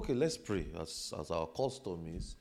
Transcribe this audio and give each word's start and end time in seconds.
Okay, 0.00 0.14
let's 0.14 0.38
pray 0.38 0.64
as, 0.80 1.12
as 1.20 1.30
our 1.30 1.46
custom 1.48 2.06
is. 2.16 2.36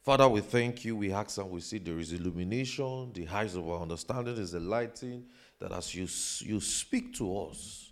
Father, 0.00 0.28
we 0.28 0.40
thank 0.40 0.84
you. 0.84 0.94
We 0.94 1.12
ask 1.12 1.38
and 1.38 1.50
we 1.50 1.60
see 1.60 1.78
there 1.78 1.98
is 1.98 2.12
illumination, 2.12 3.12
the 3.12 3.26
eyes 3.26 3.56
of 3.56 3.68
our 3.68 3.82
understanding 3.82 4.36
is 4.36 4.52
the 4.52 4.60
lighting, 4.60 5.24
that 5.58 5.72
as 5.72 5.92
you, 5.92 6.02
you 6.48 6.60
speak 6.60 7.12
to 7.16 7.36
us 7.36 7.90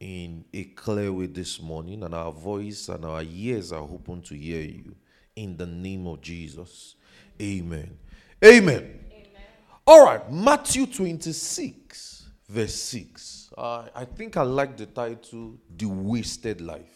in 0.00 0.46
a 0.54 0.64
clear 0.64 1.12
way 1.12 1.26
this 1.26 1.60
morning, 1.60 2.04
and 2.04 2.14
our 2.14 2.32
voice 2.32 2.88
and 2.88 3.04
our 3.04 3.22
ears 3.22 3.70
are 3.70 3.82
open 3.82 4.22
to 4.22 4.34
hear 4.34 4.62
you. 4.62 4.96
In 5.36 5.58
the 5.58 5.66
name 5.66 6.06
of 6.06 6.22
Jesus. 6.22 6.94
Amen. 7.42 7.98
Amen. 8.42 8.98
Amen. 9.12 9.42
All 9.86 10.06
right, 10.06 10.32
Matthew 10.32 10.86
26, 10.86 12.30
verse 12.48 12.74
6. 12.76 13.50
Uh, 13.58 13.84
I 13.94 14.06
think 14.06 14.38
I 14.38 14.42
like 14.42 14.78
the 14.78 14.86
title, 14.86 15.58
The 15.76 15.84
Wasted 15.84 16.62
Life. 16.62 16.93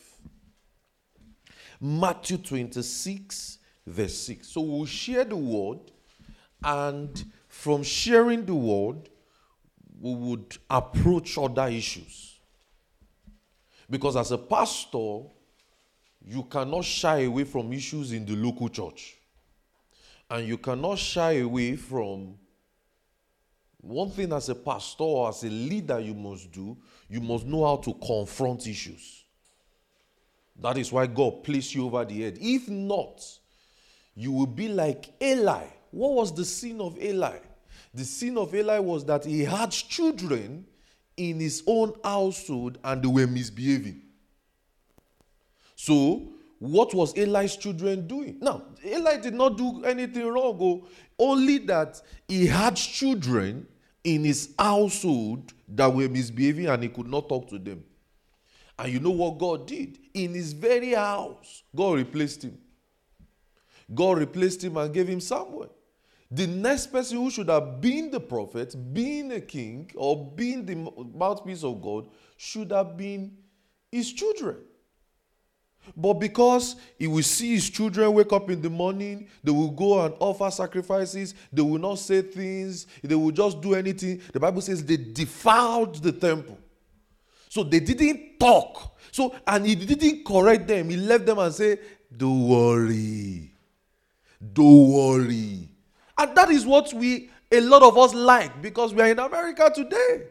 Matthew 1.81 2.39
26, 2.39 3.59
verse 3.87 4.15
6. 4.19 4.49
So 4.49 4.61
we'll 4.61 4.87
share 4.87 5.25
the 5.25 5.37
word, 5.37 5.79
and 6.63 7.25
from 7.49 7.83
sharing 7.83 8.45
the 8.45 8.55
word, 8.55 9.09
we 10.01 10.15
would 10.15 10.57
approach 10.69 11.39
other 11.39 11.69
issues. 11.69 12.39
Because 13.91 14.17
as 14.17 14.33
a 14.33 14.39
pastor, 14.39 15.21
you 16.25 16.43
cannot 16.45 16.85
shy 16.85 17.21
away 17.21 17.45
from 17.45 17.73
issues 17.73 18.13
in 18.13 18.27
the 18.27 18.37
local 18.37 18.69
church. 18.69 19.17
And 20.31 20.47
you 20.47 20.59
cannot 20.59 20.99
shy 20.99 21.39
away 21.39 21.77
from 21.77 22.35
one 23.81 24.11
thing 24.11 24.33
as 24.33 24.49
a 24.49 24.55
pastor 24.55 25.05
or 25.05 25.29
as 25.29 25.43
a 25.45 25.49
leader 25.49 26.01
you 26.01 26.15
must 26.15 26.51
do, 26.53 26.77
you 27.09 27.21
must 27.21 27.47
know 27.47 27.65
how 27.65 27.77
to 27.77 27.95
confront 27.95 28.67
issues. 28.67 29.18
That 30.61 30.77
is 30.77 30.93
why 30.93 31.07
God 31.07 31.45
placed 31.45 31.75
you 31.75 31.87
over 31.87 32.05
the 32.05 32.23
head. 32.23 32.39
If 32.41 32.69
not, 32.69 33.25
you 34.15 34.33
will 34.33 34.47
be 34.47 34.69
like 34.69 35.13
Eli. 35.23 35.65
What 35.91 36.15
was 36.15 36.35
the 36.35 36.45
sin 36.45 36.81
of 36.81 36.99
Eli? 37.01 37.39
The 37.95 38.05
sin 38.05 38.37
of 38.37 38.55
Eli 38.55 38.79
was 38.79 39.05
that 39.07 39.25
he 39.25 39.45
had 39.45 39.71
children 39.71 40.67
in 41.17 41.41
his 41.41 41.63
own 41.67 41.95
household 42.03 42.79
and 42.83 43.03
they 43.03 43.09
were 43.09 43.27
misbehaving. 43.27 44.03
So, 45.77 46.33
what 46.59 46.93
was 46.93 47.17
Eli's 47.17 47.57
children 47.57 48.07
doing? 48.09 48.39
Now, 48.41 48.63
Eli 48.85 49.19
did 49.19 49.35
not 49.35 49.57
do 49.57 49.85
anything 49.85 50.27
wrong, 50.27 50.59
oh, 50.61 50.87
only 51.19 51.59
that 51.59 52.01
he 52.27 52.47
had 52.47 52.75
children 52.75 53.67
in 54.03 54.25
his 54.25 54.55
household 54.59 55.53
that 55.69 55.93
were 55.93 56.09
misbehaving 56.09 56.67
and 56.67 56.83
he 56.83 56.89
could 56.89 57.07
not 57.07 57.29
talk 57.29 57.49
to 57.51 57.59
them. 57.59 57.85
And 58.79 58.93
you 58.93 59.01
know 59.01 59.11
what 59.11 59.39
God 59.39 59.67
did? 59.67 59.99
In 60.15 60.35
his 60.35 60.53
very 60.53 60.93
house, 60.93 61.65
God 61.75 61.97
replaced 61.97 62.45
him. 62.45 62.59
God 63.93 64.19
replaced 64.19 64.63
him 64.63 64.77
and 64.77 64.93
gave 64.93 65.09
him 65.09 65.21
Samuel. 65.21 65.75
The 66.31 66.47
next 66.47 66.89
person 66.89 67.17
who 67.17 67.31
should 67.31 67.49
have 67.49 67.81
been 67.81 68.11
the 68.11 68.21
prophet, 68.21 68.77
being 68.93 69.33
a 69.33 69.41
king, 69.41 69.91
or 69.95 70.31
being 70.33 70.67
the 70.67 70.75
mouthpiece 71.15 71.65
of 71.65 71.81
God 71.81 72.09
should 72.37 72.71
have 72.71 72.97
been 72.97 73.37
his 73.91 74.13
children. 74.13 74.59
But 75.97 76.15
because 76.15 76.77
he 76.99 77.07
will 77.07 77.23
see 77.23 77.55
his 77.55 77.71
children 77.71 78.13
wake 78.13 78.33
up 78.33 78.51
in 78.51 78.61
the 78.61 78.69
morning, 78.69 79.29
they 79.43 79.51
will 79.51 79.71
go 79.71 80.05
and 80.05 80.15
offer 80.19 80.51
sacrifices, 80.51 81.35
they 81.51 81.63
will 81.63 81.79
not 81.79 81.99
say 81.99 82.21
things, 82.21 82.87
they 83.03 83.15
will 83.15 83.31
just 83.31 83.63
do 83.63 83.75
anything. 83.75 84.21
The 84.33 84.41
Bible 84.41 84.61
says 84.61 84.85
they 84.85 84.99
defiled 84.99 86.03
the 86.03 86.13
temple. 86.13 86.59
So 87.49 87.63
they 87.63 87.81
didn't 87.81 88.39
talk. 88.39 88.97
So, 89.11 89.35
and 89.47 89.67
he 89.67 89.75
didn't 89.75 90.25
correct 90.25 90.69
them. 90.69 90.91
He 90.91 90.97
left 90.97 91.27
them 91.27 91.39
and 91.39 91.53
said, 91.53 91.81
Don't 92.15 92.47
worry. 92.49 93.53
Don't 94.53 94.93
worry. 94.93 95.69
And 96.17 96.37
that 96.37 96.51
is 96.51 96.67
what 96.67 96.93
we, 96.93 97.31
a 97.51 97.61
lot 97.61 97.83
of 97.83 97.97
us 97.97 98.15
like 98.15 98.61
because 98.61 98.93
we 98.93 99.03
are 99.03 99.09
in 99.09 99.19
America 99.19 99.71
today. 99.75 100.27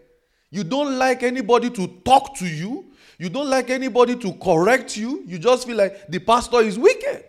You 0.50 0.64
don't 0.64 0.98
like 0.98 1.24
anybody 1.24 1.70
to 1.72 1.88
talk 2.06 2.36
to 2.38 2.48
you. 2.48 2.92
You 3.18 3.30
don't 3.30 3.50
like 3.50 3.70
anybody 3.70 4.16
to 4.16 4.34
correct 4.34 4.96
you. 4.96 5.24
You 5.26 5.40
just 5.40 5.68
feel 5.68 5.78
like 5.78 6.08
the 6.08 6.20
pastor 6.20 6.62
is 6.62 6.78
wicked. 6.78 7.26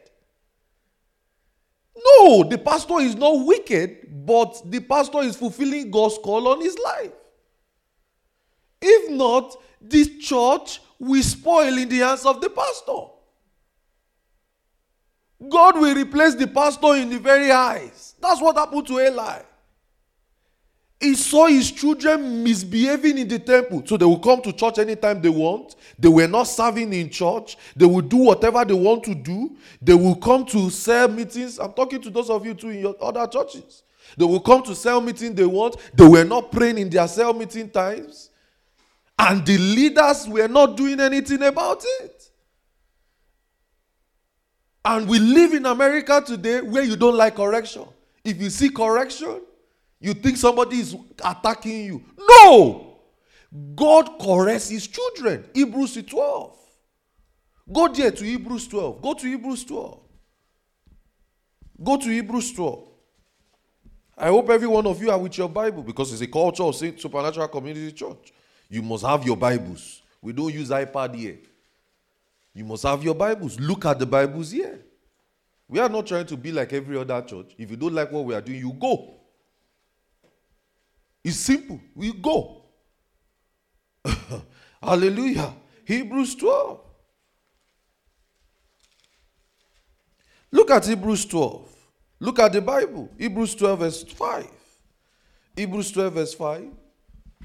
No, 1.96 2.44
the 2.44 2.58
pastor 2.58 3.00
is 3.00 3.16
not 3.16 3.44
wicked, 3.44 4.26
but 4.26 4.62
the 4.70 4.80
pastor 4.80 5.20
is 5.20 5.36
fulfilling 5.36 5.90
God's 5.90 6.18
call 6.18 6.46
on 6.48 6.60
his 6.60 6.78
life. 6.78 7.12
If 8.80 9.10
not, 9.10 9.56
this 9.80 10.08
church 10.18 10.80
will 10.98 11.22
spoil 11.22 11.76
in 11.78 11.88
the 11.88 11.98
hands 11.98 12.26
of 12.26 12.40
the 12.40 12.50
pastor. 12.50 13.14
God 15.48 15.78
will 15.78 15.94
replace 15.94 16.34
the 16.34 16.48
pastor 16.48 16.96
in 16.96 17.10
the 17.10 17.18
very 17.18 17.52
eyes. 17.52 18.14
That's 18.20 18.40
what 18.40 18.56
happened 18.56 18.86
to 18.88 19.00
Eli. 19.00 19.42
He 21.00 21.14
saw 21.14 21.46
his 21.46 21.70
children 21.70 22.42
misbehaving 22.42 23.18
in 23.18 23.28
the 23.28 23.38
temple. 23.38 23.84
So 23.86 23.96
they 23.96 24.04
will 24.04 24.18
come 24.18 24.42
to 24.42 24.52
church 24.52 24.78
anytime 24.78 25.22
they 25.22 25.28
want. 25.28 25.76
They 25.96 26.08
were 26.08 26.26
not 26.26 26.44
serving 26.44 26.92
in 26.92 27.08
church. 27.08 27.56
They 27.76 27.86
will 27.86 28.00
do 28.00 28.16
whatever 28.16 28.64
they 28.64 28.74
want 28.74 29.04
to 29.04 29.14
do. 29.14 29.56
They 29.80 29.94
will 29.94 30.16
come 30.16 30.44
to 30.46 30.70
cell 30.70 31.06
meetings. 31.06 31.60
I'm 31.60 31.72
talking 31.72 32.02
to 32.02 32.10
those 32.10 32.30
of 32.30 32.44
you 32.44 32.54
too 32.54 32.70
in 32.70 32.80
your 32.80 32.96
other 33.00 33.28
churches. 33.28 33.84
They 34.16 34.24
will 34.24 34.40
come 34.40 34.64
to 34.64 34.74
cell 34.74 35.00
meeting 35.00 35.36
they 35.36 35.46
want. 35.46 35.76
They 35.94 36.06
were 36.06 36.24
not 36.24 36.50
praying 36.50 36.78
in 36.78 36.90
their 36.90 37.06
cell 37.06 37.32
meeting 37.32 37.70
times. 37.70 38.27
And 39.18 39.44
the 39.44 39.58
leaders 39.58 40.28
were 40.28 40.48
not 40.48 40.76
doing 40.76 41.00
anything 41.00 41.42
about 41.42 41.82
it. 42.00 42.30
And 44.84 45.08
we 45.08 45.18
live 45.18 45.52
in 45.52 45.66
America 45.66 46.22
today 46.24 46.60
where 46.60 46.82
you 46.84 46.96
don't 46.96 47.16
like 47.16 47.36
correction. 47.36 47.84
If 48.24 48.40
you 48.40 48.48
see 48.48 48.70
correction, 48.70 49.42
you 50.00 50.14
think 50.14 50.36
somebody 50.36 50.78
is 50.78 50.96
attacking 51.22 51.84
you. 51.84 52.04
No! 52.18 52.98
God 53.74 54.18
corrects 54.20 54.68
his 54.68 54.86
children. 54.86 55.44
Hebrews 55.52 56.02
12. 56.06 56.56
Go 57.72 57.88
there 57.88 58.10
to 58.10 58.24
Hebrews 58.24 58.68
12. 58.68 59.02
Go 59.02 59.14
to 59.14 59.26
Hebrews 59.26 59.64
12. 59.64 60.00
Go 61.82 61.96
to 61.96 62.08
Hebrews 62.08 62.52
12. 62.52 62.88
I 64.16 64.28
hope 64.28 64.50
every 64.50 64.66
one 64.66 64.86
of 64.86 65.00
you 65.00 65.10
are 65.10 65.18
with 65.18 65.36
your 65.38 65.48
Bible 65.48 65.82
because 65.82 66.12
it's 66.12 66.22
a 66.22 66.26
culture 66.26 66.62
of 66.62 66.74
supernatural 66.74 67.48
community 67.48 67.92
church. 67.92 68.32
You 68.68 68.82
must 68.82 69.04
have 69.04 69.24
your 69.24 69.36
Bibles. 69.36 70.02
We 70.20 70.32
don't 70.32 70.52
use 70.52 70.68
iPad 70.70 71.14
here. 71.14 71.38
You 72.54 72.64
must 72.64 72.82
have 72.82 73.02
your 73.02 73.14
Bibles. 73.14 73.58
Look 73.58 73.86
at 73.86 73.98
the 73.98 74.06
Bibles 74.06 74.50
here. 74.50 74.80
We 75.68 75.78
are 75.78 75.88
not 75.88 76.06
trying 76.06 76.26
to 76.26 76.36
be 76.36 76.50
like 76.50 76.72
every 76.72 76.96
other 76.96 77.20
church. 77.22 77.54
If 77.56 77.70
you 77.70 77.76
don't 77.76 77.94
like 77.94 78.10
what 78.10 78.24
we 78.24 78.34
are 78.34 78.40
doing, 78.40 78.58
you 78.58 78.72
go. 78.72 79.14
It's 81.22 81.36
simple. 81.36 81.80
We 81.94 82.12
go. 82.12 82.62
Hallelujah. 84.82 85.54
Hebrews 85.84 86.34
12. 86.34 86.80
Look 90.50 90.70
at 90.70 90.86
Hebrews 90.86 91.26
12. 91.26 91.68
Look 92.20 92.38
at 92.38 92.52
the 92.52 92.62
Bible. 92.62 93.10
Hebrews 93.18 93.54
12, 93.54 93.78
verse 93.78 94.02
5. 94.04 94.46
Hebrews 95.56 95.92
12, 95.92 96.12
verse 96.12 96.34
5. 96.34 96.68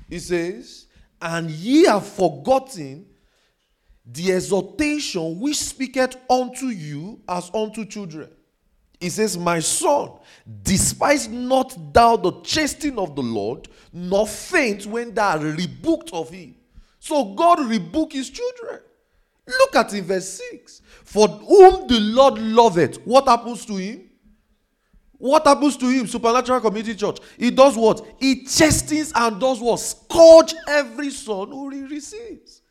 It 0.09 0.19
says, 0.21 0.87
and 1.23 1.49
ye 1.49 1.85
have 1.85 2.05
forgotten 2.05 3.05
the 4.05 4.33
exhortation 4.33 5.39
which 5.39 5.57
speaketh 5.57 6.17
unto 6.29 6.65
you 6.65 7.21
as 7.29 7.49
unto 7.53 7.85
children. 7.85 8.29
He 8.99 9.09
says, 9.09 9.37
My 9.37 9.59
son, 9.59 10.11
despise 10.63 11.29
not 11.29 11.93
thou 11.93 12.17
the 12.17 12.41
chastening 12.41 12.99
of 12.99 13.15
the 13.15 13.23
Lord, 13.23 13.69
nor 13.93 14.27
faint 14.27 14.85
when 14.85 15.13
thou 15.13 15.37
art 15.37 15.41
rebuked 15.41 16.11
of 16.11 16.29
him. 16.29 16.55
So 16.99 17.33
God 17.33 17.67
rebuked 17.67 18.13
his 18.13 18.29
children. 18.29 18.81
Look 19.47 19.77
at 19.77 19.93
in 19.93 20.03
verse 20.03 20.41
6. 20.51 20.81
For 21.05 21.27
whom 21.29 21.87
the 21.87 21.99
Lord 22.01 22.37
loveth, 22.37 22.97
what 23.05 23.27
happens 23.29 23.65
to 23.67 23.75
him? 23.77 24.09
What 25.23 25.47
happens 25.47 25.77
to 25.77 25.87
him? 25.87 26.05
Supernatural 26.05 26.59
Community 26.59 26.95
Church. 26.95 27.17
He 27.37 27.49
does 27.49 27.77
what? 27.77 28.05
He 28.19 28.43
chastens 28.43 29.13
and 29.15 29.39
does 29.39 29.61
what? 29.61 29.79
Scourge 29.79 30.53
every 30.67 31.11
son 31.11 31.47
who 31.47 31.69
he 31.69 31.83
receives. 31.83 32.61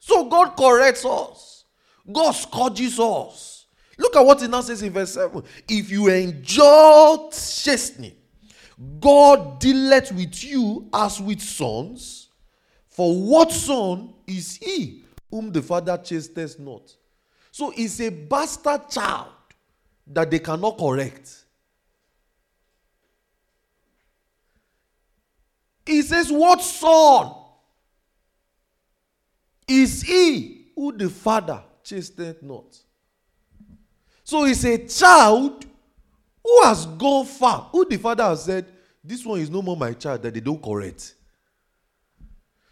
So 0.00 0.24
God 0.24 0.56
corrects 0.56 1.04
us. 1.04 1.64
God 2.12 2.32
scourges 2.32 2.98
us. 2.98 3.66
Look 3.98 4.16
at 4.16 4.26
what 4.26 4.40
he 4.40 4.48
now 4.48 4.62
says 4.62 4.82
in 4.82 4.92
verse 4.92 5.14
7. 5.14 5.44
If 5.68 5.88
you 5.88 6.08
endure 6.08 7.30
chastening, 7.30 8.16
God 8.98 9.60
dealeth 9.60 10.10
with 10.10 10.42
you 10.42 10.88
as 10.92 11.20
with 11.20 11.40
sons. 11.40 12.30
For 12.88 13.14
what 13.14 13.52
son 13.52 14.12
is 14.26 14.56
he 14.56 15.04
whom 15.30 15.52
the 15.52 15.62
father 15.62 15.96
chastens 15.98 16.58
not? 16.58 16.92
So 17.52 17.72
it's 17.76 18.00
a 18.00 18.08
bastard 18.08 18.90
child 18.90 19.28
that 20.08 20.32
they 20.32 20.40
cannot 20.40 20.78
correct. 20.78 21.44
He 25.86 26.02
says, 26.02 26.30
What 26.30 26.60
son 26.60 27.32
is 29.68 30.02
he 30.02 30.66
who 30.74 30.92
the 30.96 31.08
father 31.08 31.62
chastened 31.82 32.36
not? 32.42 32.76
So 34.24 34.44
it's 34.44 34.64
a 34.64 34.76
child 34.86 35.64
who 36.42 36.62
has 36.64 36.84
gone 36.84 37.24
far. 37.24 37.68
Who 37.70 37.84
the 37.84 37.96
father 37.96 38.24
has 38.24 38.44
said, 38.44 38.66
This 39.02 39.24
one 39.24 39.40
is 39.40 39.48
no 39.48 39.62
more 39.62 39.76
my 39.76 39.92
child, 39.92 40.22
that 40.22 40.34
they 40.34 40.40
don't 40.40 40.62
correct. 40.62 41.14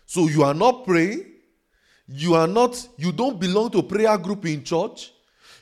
So 0.07 0.29
you 0.29 0.43
are 0.43 0.55
not 0.55 0.85
praying. 0.85 1.31
You 2.07 2.35
are 2.35 2.47
not, 2.47 2.87
you 2.99 3.13
don't 3.13 3.41
belong 3.41 3.71
to 3.71 3.83
prayer 3.83 4.19
group 4.19 4.45
in 4.45 4.63
church. 4.63 5.13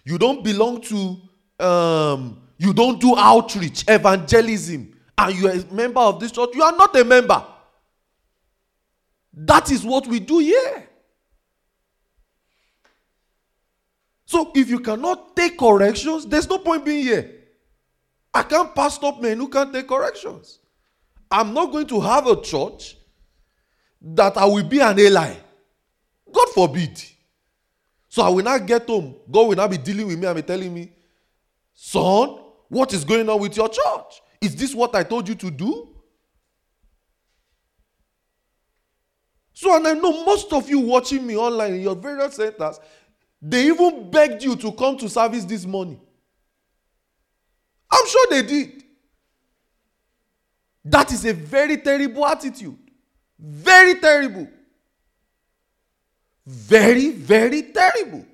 You 0.05 0.19
don't 0.19 0.43
belong 0.43 0.81
to, 0.83 1.65
um, 1.65 2.43
you 2.59 2.73
don't 2.73 3.01
do 3.01 3.17
outreach, 3.17 3.85
evangelism, 3.87 4.93
and 5.23 5.39
you 5.39 5.49
are 5.49 5.53
a 5.53 5.65
member 5.73 6.01
of 6.01 6.19
this 6.19 6.33
church. 6.33 6.51
You 6.55 6.63
are 6.63 6.77
not 6.77 6.97
a 6.97 7.05
member. 7.05 7.45
That 9.33 9.71
is 9.71 9.85
what 9.85 10.07
we 10.07 10.21
do 10.21 10.39
here. 10.39 10.89
So 14.27 14.51
if 14.55 14.69
you 14.69 14.81
cannot 14.81 15.37
take 15.37 15.59
corrections, 15.59 16.27
there's 16.27 16.49
no 16.49 16.59
point 16.59 16.85
being 16.85 17.05
here. 17.05 17.31
I 18.35 18.43
can't 18.43 18.75
pastor 18.75 19.13
men 19.21 19.39
who 19.39 19.49
can't 19.49 19.73
take 19.73 19.87
corrections. 19.87 20.59
I'm 21.31 21.53
not 21.53 21.71
going 21.71 21.87
to 21.89 22.01
have 22.01 22.27
a 22.27 22.41
church 22.41 22.97
that 24.01 24.37
I 24.37 24.47
will 24.47 24.65
be 24.65 24.81
an 24.81 24.99
Eli. 24.99 25.35
God 26.33 26.49
forbid. 26.55 27.03
So 28.09 28.23
I 28.23 28.29
will 28.29 28.45
not 28.45 28.67
get 28.67 28.87
home. 28.87 29.17
God 29.31 29.49
will 29.49 29.57
not 29.57 29.71
be 29.71 29.79
dealing 29.79 30.07
with 30.07 30.19
me 30.19 30.27
and 30.27 30.37
be 30.37 30.43
telling 30.43 30.73
me, 30.73 30.93
son, 31.75 32.39
what 32.69 32.93
is 32.93 33.05
going 33.05 33.29
on 33.29 33.39
with 33.39 33.57
your 33.57 33.69
church? 33.69 34.22
Is 34.43 34.57
this 34.57 34.75
what 34.75 34.95
I 34.97 35.05
told 35.05 35.29
you 35.29 35.37
to 35.37 35.51
do? 35.53 35.89
So, 39.53 39.77
and 39.77 39.87
I 39.87 39.93
know 39.95 40.25
most 40.25 40.53
of 40.53 40.69
you 40.69 40.81
watching 40.81 41.25
me 41.25 41.37
online 41.37 41.75
in 41.75 41.81
your 41.83 41.95
various 41.95 42.35
centers, 42.35 42.81
they 43.41 43.69
even 43.69 44.11
begged 44.11 44.43
you 44.43 44.57
to 44.57 44.73
come 44.73 44.97
to 44.99 45.09
service 45.09 45.45
this 45.45 45.65
morning. 45.65 46.01
I'm 47.89 48.07
sure 48.09 48.27
they 48.31 48.43
did. 48.43 48.85
That 50.85 51.13
is 51.13 51.25
a 51.25 51.33
very 51.33 51.77
terrible 51.77 52.27
attitude. 52.27 52.79
Very 53.39 53.95
terrible. 54.01 54.49
Very, 56.45 57.11
very 57.11 57.63
terrible. 57.63 58.27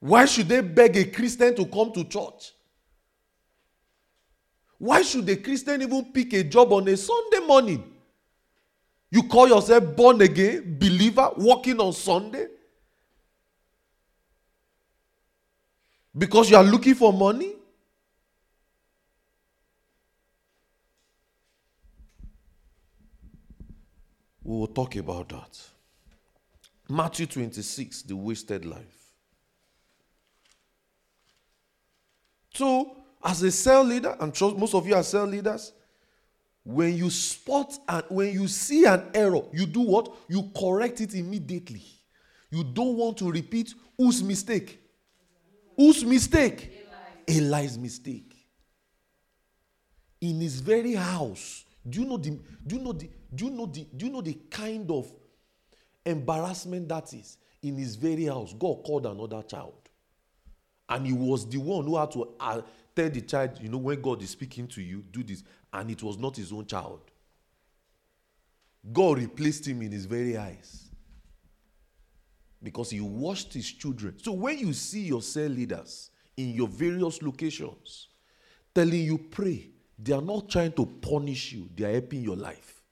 Why 0.00 0.26
should 0.26 0.48
they 0.48 0.60
beg 0.60 0.98
a 0.98 1.04
Christian 1.06 1.54
to 1.56 1.64
come 1.64 1.92
to 1.92 2.04
church? 2.04 2.52
Why 4.80 5.02
should 5.02 5.28
a 5.28 5.36
Christian 5.36 5.82
even 5.82 6.06
pick 6.06 6.32
a 6.32 6.42
job 6.42 6.72
on 6.72 6.88
a 6.88 6.96
Sunday 6.96 7.40
morning? 7.46 7.84
You 9.10 9.24
call 9.24 9.46
yourself 9.46 9.94
born 9.94 10.22
again, 10.22 10.78
believer, 10.78 11.32
working 11.36 11.78
on 11.80 11.92
Sunday? 11.92 12.46
Because 16.16 16.50
you 16.50 16.56
are 16.56 16.64
looking 16.64 16.94
for 16.94 17.12
money? 17.12 17.56
We 24.42 24.56
will 24.56 24.66
talk 24.66 24.96
about 24.96 25.28
that. 25.28 25.60
Matthew 26.88 27.26
26, 27.26 28.00
the 28.04 28.16
wasted 28.16 28.64
life. 28.64 29.12
So, 32.54 32.99
as 33.22 33.42
a 33.42 33.50
cell 33.50 33.84
leader, 33.84 34.16
sure 34.32 34.54
most 34.56 34.74
of 34.74 34.86
you 34.86 34.94
are 34.94 35.02
cell 35.02 35.26
leaders, 35.26 35.72
when 36.64 36.96
you 36.96 37.10
spot 37.10 37.78
and 37.88 38.04
when 38.08 38.32
you 38.32 38.46
see 38.48 38.84
an 38.84 39.04
error, 39.14 39.42
you 39.52 39.66
do 39.66 39.80
what? 39.80 40.14
You 40.28 40.50
correct 40.56 41.00
it 41.00 41.14
immediately. 41.14 41.82
You 42.50 42.64
don't 42.64 42.96
want 42.96 43.16
to 43.18 43.30
repeat 43.30 43.74
whose 43.96 44.22
mistake? 44.22 44.80
Whose 45.76 46.04
mistake? 46.04 46.86
Eli's, 47.26 47.52
Eli's 47.52 47.78
mistake. 47.78 48.34
In 50.20 50.40
his 50.40 50.60
very 50.60 50.94
house. 50.94 51.64
Do 51.88 52.00
you 52.00 52.06
know 52.06 52.18
the 52.18 52.38
do 52.66 52.76
you 52.76 52.82
know 52.82 52.92
the 52.92 53.08
do 53.34 53.46
you 53.46 53.50
know 53.50 53.66
the 53.66 53.86
do 53.96 54.06
you 54.06 54.12
know 54.12 54.20
the 54.20 54.34
kind 54.50 54.90
of 54.90 55.10
embarrassment 56.04 56.88
that 56.88 57.12
is? 57.14 57.38
In 57.62 57.76
his 57.76 57.96
very 57.96 58.24
house, 58.24 58.54
God 58.58 58.82
called 58.84 59.06
another 59.06 59.42
child. 59.42 59.88
And 60.88 61.06
he 61.06 61.12
was 61.12 61.48
the 61.48 61.58
one 61.58 61.84
who 61.84 61.96
had 61.96 62.10
to 62.12 62.34
uh, 62.40 62.62
tell 63.00 63.10
the 63.10 63.20
child, 63.22 63.58
you 63.60 63.68
know, 63.68 63.78
when 63.78 64.00
God 64.00 64.22
is 64.22 64.30
speaking 64.30 64.66
to 64.68 64.82
you, 64.82 65.02
do 65.10 65.22
this. 65.22 65.42
And 65.72 65.90
it 65.90 66.02
was 66.02 66.18
not 66.18 66.36
his 66.36 66.52
own 66.52 66.66
child. 66.66 67.00
God 68.92 69.18
replaced 69.18 69.66
him 69.66 69.82
in 69.82 69.92
his 69.92 70.06
very 70.06 70.36
eyes 70.36 70.90
because 72.62 72.90
he 72.90 73.00
washed 73.00 73.54
his 73.54 73.70
children. 73.70 74.18
So 74.18 74.32
when 74.32 74.58
you 74.58 74.72
see 74.72 75.02
your 75.02 75.22
cell 75.22 75.48
leaders 75.48 76.10
in 76.36 76.50
your 76.50 76.68
various 76.68 77.22
locations 77.22 78.08
telling 78.74 79.02
you 79.02 79.18
pray, 79.18 79.70
they 79.98 80.12
are 80.12 80.22
not 80.22 80.48
trying 80.48 80.72
to 80.72 80.86
punish 80.86 81.52
you, 81.52 81.68
they 81.74 81.84
are 81.84 81.92
helping 81.92 82.22
your 82.22 82.36
life. 82.36 82.82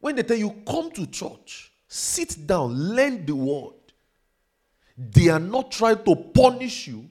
When 0.00 0.16
they 0.16 0.22
tell 0.22 0.36
you 0.36 0.50
come 0.66 0.90
to 0.92 1.06
church, 1.06 1.72
sit 1.88 2.46
down, 2.46 2.74
learn 2.74 3.24
the 3.24 3.34
word, 3.34 3.74
they 4.96 5.28
are 5.28 5.40
not 5.40 5.70
trying 5.70 6.02
to 6.04 6.14
punish 6.14 6.88
you, 6.88 7.10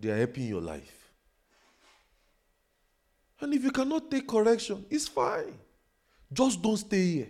they 0.00 0.10
are 0.10 0.16
helping 0.16 0.46
your 0.46 0.60
life. 0.60 1.10
And 3.40 3.52
if 3.52 3.64
you 3.64 3.70
cannot 3.70 4.10
take 4.10 4.26
correction, 4.26 4.84
it's 4.90 5.08
fine. 5.08 5.54
Just 6.32 6.60
don't 6.62 6.76
stay 6.76 7.12
here. 7.12 7.28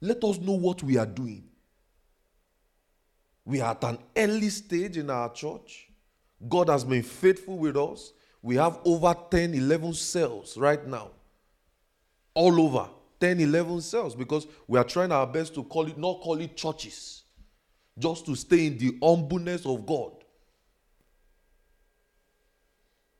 Let 0.00 0.22
us 0.24 0.38
know 0.38 0.52
what 0.52 0.82
we 0.82 0.96
are 0.96 1.06
doing. 1.06 1.44
We 3.44 3.60
are 3.60 3.72
at 3.72 3.84
an 3.84 3.98
early 4.16 4.50
stage 4.50 4.96
in 4.96 5.10
our 5.10 5.32
church. 5.32 5.88
God 6.48 6.68
has 6.68 6.84
been 6.84 7.02
faithful 7.02 7.58
with 7.58 7.76
us. 7.76 8.12
We 8.42 8.56
have 8.56 8.78
over 8.84 9.14
10, 9.30 9.54
11 9.54 9.94
cells 9.94 10.56
right 10.56 10.86
now. 10.86 11.10
All 12.34 12.60
over 12.60 12.88
10, 13.20 13.40
11 13.40 13.80
cells 13.80 14.14
because 14.14 14.46
we 14.66 14.78
are 14.78 14.84
trying 14.84 15.12
our 15.12 15.26
best 15.26 15.54
to 15.54 15.64
call 15.64 15.86
it, 15.86 15.98
not 15.98 16.20
call 16.20 16.40
it 16.40 16.56
churches, 16.56 17.24
just 17.98 18.26
to 18.26 18.36
stay 18.36 18.66
in 18.66 18.78
the 18.78 18.96
humbleness 19.02 19.66
of 19.66 19.84
God. 19.84 20.17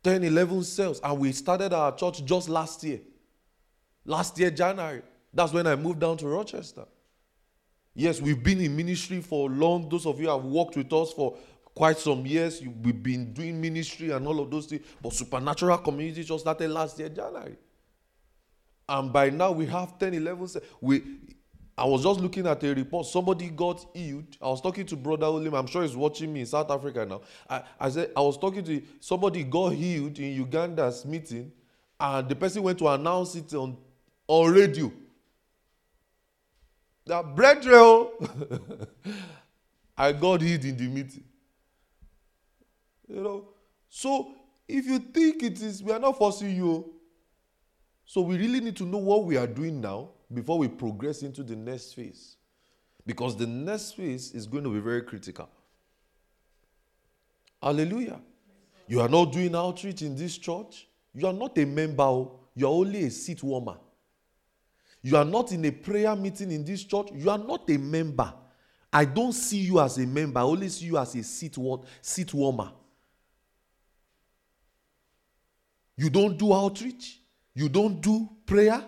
10, 0.02 0.24
11 0.24 0.64
cells. 0.64 1.00
And 1.02 1.18
we 1.18 1.32
started 1.32 1.72
our 1.72 1.94
church 1.94 2.24
just 2.24 2.48
last 2.48 2.82
year. 2.84 3.00
Last 4.04 4.38
year, 4.38 4.50
January. 4.50 5.02
That's 5.32 5.52
when 5.52 5.66
I 5.66 5.76
moved 5.76 6.00
down 6.00 6.16
to 6.18 6.26
Rochester. 6.26 6.84
Yes, 7.94 8.20
we've 8.20 8.42
been 8.42 8.60
in 8.60 8.76
ministry 8.76 9.20
for 9.20 9.50
long. 9.50 9.88
Those 9.88 10.06
of 10.06 10.20
you 10.20 10.28
have 10.28 10.44
worked 10.44 10.76
with 10.76 10.92
us 10.92 11.12
for 11.12 11.36
quite 11.74 11.98
some 11.98 12.24
years. 12.26 12.61
We've 12.61 13.02
been 13.02 13.32
doing 13.32 13.61
ministry 13.61 14.11
and 14.11 14.26
all 14.26 14.40
of 14.40 14.50
those 14.50 14.66
things. 14.66 14.84
But 15.02 15.12
Supernatural 15.12 15.78
Community 15.78 16.25
just 16.25 16.44
started 16.44 16.70
last 16.70 16.99
year, 16.99 17.08
January. 17.08 17.56
And 18.88 19.12
by 19.12 19.30
now 19.30 19.52
we 19.52 19.66
have 19.66 19.99
10, 19.99 20.14
11. 20.14 20.49
We, 20.80 21.02
I 21.78 21.85
was 21.85 22.02
just 22.02 22.18
looking 22.18 22.47
at 22.47 22.62
a 22.64 22.75
report. 22.75 23.06
Somebody 23.06 23.50
got 23.50 23.87
healed. 23.94 24.37
I 24.42 24.49
was 24.49 24.61
talking 24.61 24.85
to 24.87 24.97
Brother 24.97 25.26
Olim. 25.26 25.54
I'm 25.54 25.68
sure 25.68 25.82
he's 25.82 25.94
watching 25.94 26.32
me 26.32 26.40
in 26.40 26.47
South 26.47 26.70
Africa 26.70 27.06
now. 27.06 27.20
I, 27.49 27.62
I 27.78 27.88
said 27.88 28.11
I 28.16 28.20
was 28.20 28.37
talking 28.37 28.64
to 28.64 28.82
somebody 28.99 29.44
got 29.44 29.70
healed 29.70 30.18
in 30.18 30.35
Uganda's 30.35 31.04
meeting, 31.04 31.52
and 32.00 32.28
the 32.28 32.35
person 32.35 32.64
went 32.64 32.78
to 32.80 32.88
announce 32.88 33.37
it 33.37 33.54
on, 33.54 33.76
on 34.26 34.52
radio. 34.52 34.92
That 37.06 37.35
brethren, 37.37 37.75
oh. 37.76 38.12
I 39.97 40.12
got 40.12 40.42
healed 40.42 40.64
in 40.64 40.76
the 40.76 40.88
meeting. 40.88 41.25
You 43.06 43.23
know, 43.23 43.49
so 43.88 44.32
if 44.66 44.85
you 44.85 44.99
think 44.99 45.44
it 45.44 45.62
is, 45.62 45.80
we 45.82 45.92
are 45.92 46.00
not 46.00 46.18
forcing 46.18 46.56
you. 46.56 46.70
Oh. 46.70 46.92
So 48.04 48.23
we 48.23 48.37
really 48.37 48.61
need 48.61 48.76
to 48.78 48.85
know 48.85 48.99
what 48.99 49.25
we 49.25 49.37
are 49.37 49.47
doing 49.47 49.80
now 49.80 50.11
before 50.32 50.58
we 50.58 50.68
progress 50.68 51.23
into 51.23 51.42
the 51.42 51.56
next 51.56 51.94
phase. 51.94 52.37
Because 53.06 53.37
the 53.37 53.47
next 53.47 53.92
phase 53.92 54.32
is 54.35 54.47
going 54.47 54.64
to 54.64 54.70
be 54.70 54.80
very 54.80 55.02
critical. 55.02 55.49
Hallelujah. 57.62 58.20
You 58.87 59.00
are 59.00 59.08
not 59.08 59.32
doing 59.32 59.54
outreach 59.54 60.02
in 60.02 60.16
this 60.16 60.38
church. 60.38 60.87
You 61.14 61.26
are 61.26 61.32
not 61.32 61.56
a 61.58 61.64
member, 61.64 62.02
oh. 62.02 62.40
you 62.54 62.66
are 62.66 62.73
only 62.73 63.04
a 63.04 63.11
seat 63.11 63.42
warmer. 63.42 63.76
You 65.02 65.16
are 65.16 65.25
not 65.25 65.52
in 65.52 65.64
a 65.64 65.70
prayer 65.70 66.14
meeting 66.14 66.50
in 66.50 66.64
this 66.64 66.85
church. 66.85 67.08
You 67.14 67.30
are 67.30 67.38
not 67.38 67.68
a 67.70 67.76
member. 67.76 68.32
I 68.92 69.04
don't 69.04 69.32
see 69.32 69.58
you 69.58 69.80
as 69.80 69.99
a 69.99 70.06
member. 70.06 70.40
I 70.40 70.42
only 70.42 70.68
see 70.68 70.87
you 70.87 70.99
as 70.99 71.14
a 71.14 71.23
seat, 71.23 71.56
seat 72.02 72.35
warmer. 72.35 72.73
You 75.97 76.11
don't 76.11 76.38
do 76.38 76.52
outreach. 76.54 77.20
You 77.54 77.68
don't 77.68 78.00
do 78.00 78.28
prayer. 78.47 78.82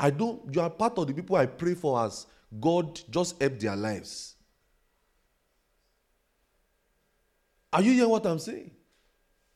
I 0.00 0.08
don't, 0.08 0.54
you 0.54 0.62
are 0.62 0.70
part 0.70 0.96
of 0.96 1.06
the 1.06 1.12
people 1.12 1.36
I 1.36 1.44
pray 1.44 1.74
for 1.74 2.02
as 2.02 2.26
God 2.58 2.98
just 3.10 3.38
help 3.40 3.60
their 3.60 3.76
lives. 3.76 4.34
Are 7.70 7.82
you 7.82 7.92
hearing 7.92 8.08
what 8.08 8.24
I'm 8.24 8.38
saying? 8.38 8.70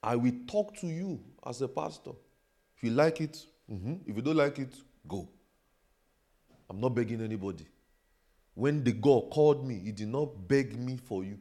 I 0.02 0.16
will 0.16 0.34
talk 0.46 0.76
to 0.76 0.86
you 0.86 1.18
as 1.46 1.62
a 1.62 1.68
pastor. 1.68 2.10
If 2.76 2.84
you 2.84 2.90
like 2.90 3.22
it, 3.22 3.42
mm-hmm. 3.72 3.94
if 4.06 4.14
you 4.14 4.20
don't 4.20 4.36
like 4.36 4.58
it, 4.58 4.74
go. 5.08 5.26
I'm 6.68 6.78
not 6.78 6.90
begging 6.90 7.22
anybody. 7.22 7.66
when 8.54 8.84
the 8.84 8.92
God 8.92 9.30
called 9.30 9.66
me, 9.66 9.80
He 9.80 9.92
did 9.92 10.08
not 10.08 10.46
beg 10.46 10.78
me 10.78 10.96
for 10.96 11.24
you. 11.24 11.38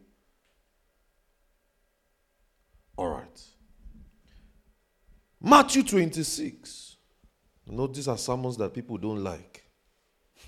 All 2.97 3.09
right. 3.09 3.41
Matthew 5.41 5.83
26. 5.83 6.92
Know, 7.65 7.87
these 7.87 8.07
are 8.07 8.17
sermons 8.17 8.57
that 8.57 8.73
people 8.73 8.97
don't 8.97 9.23
like. 9.23 9.63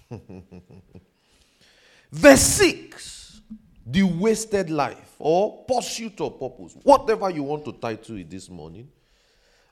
Verse 2.11 2.41
6 2.41 3.41
The 3.85 4.03
wasted 4.03 4.69
life 4.69 5.15
or 5.19 5.63
pursuit 5.65 6.19
of 6.21 6.39
purpose, 6.39 6.75
whatever 6.83 7.29
you 7.29 7.43
want 7.43 7.65
to 7.65 7.73
title 7.73 8.17
it 8.17 8.29
this 8.29 8.49
morning. 8.49 8.89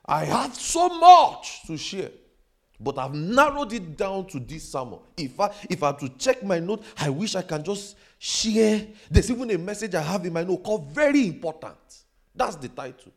I 0.06 0.24
have 0.24 0.54
so 0.54 0.88
much 0.88 1.62
to 1.66 1.76
share, 1.76 2.10
but 2.78 2.98
I've 2.98 3.14
narrowed 3.14 3.72
it 3.72 3.96
down 3.96 4.26
to 4.28 4.40
this 4.40 4.70
sermon. 4.70 4.98
If 5.16 5.38
I 5.40 5.50
if 5.70 5.82
I 5.82 5.86
have 5.88 5.98
to 6.00 6.08
check 6.10 6.42
my 6.42 6.58
note, 6.58 6.82
I 6.98 7.08
wish 7.08 7.34
I 7.34 7.42
can 7.42 7.62
just 7.64 7.96
share. 8.18 8.86
There's 9.10 9.30
even 9.30 9.50
a 9.50 9.58
message 9.58 9.94
I 9.94 10.02
have 10.02 10.26
in 10.26 10.32
my 10.32 10.44
note 10.44 10.62
called 10.62 10.92
very 10.92 11.26
important. 11.26 11.76
That's 12.34 12.56
the 12.56 12.68
title. 12.68 13.12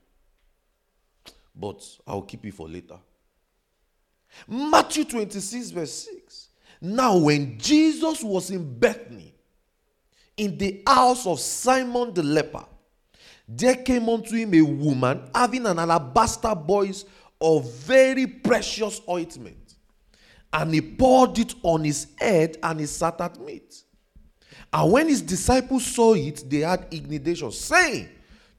But 1.53 1.83
I'll 2.05 2.21
keep 2.21 2.45
it 2.45 2.53
for 2.53 2.69
later. 2.69 2.97
Matthew 4.47 5.05
26, 5.05 5.71
verse 5.71 6.09
6. 6.11 6.49
Now, 6.81 7.17
when 7.17 7.57
Jesus 7.57 8.23
was 8.23 8.51
in 8.51 8.77
Bethany, 8.79 9.33
in 10.35 10.57
the 10.57 10.83
house 10.85 11.25
of 11.25 11.39
Simon 11.39 12.13
the 12.13 12.23
leper, 12.23 12.65
there 13.47 13.75
came 13.75 14.07
unto 14.09 14.35
him 14.35 14.53
a 14.53 14.61
woman 14.61 15.29
having 15.33 15.65
an 15.65 15.79
alabaster 15.79 16.53
box 16.53 17.05
of 17.41 17.71
very 17.73 18.27
precious 18.27 19.01
ointment. 19.09 19.75
And 20.53 20.73
he 20.73 20.81
poured 20.81 21.37
it 21.39 21.55
on 21.63 21.83
his 21.83 22.07
head 22.19 22.57
and 22.63 22.79
he 22.79 22.85
sat 22.85 23.19
at 23.21 23.39
meat. 23.39 23.83
And 24.71 24.91
when 24.91 25.07
his 25.07 25.21
disciples 25.21 25.85
saw 25.85 26.13
it, 26.13 26.43
they 26.49 26.59
had 26.59 26.87
indignation, 26.91 27.51
saying, 27.51 28.09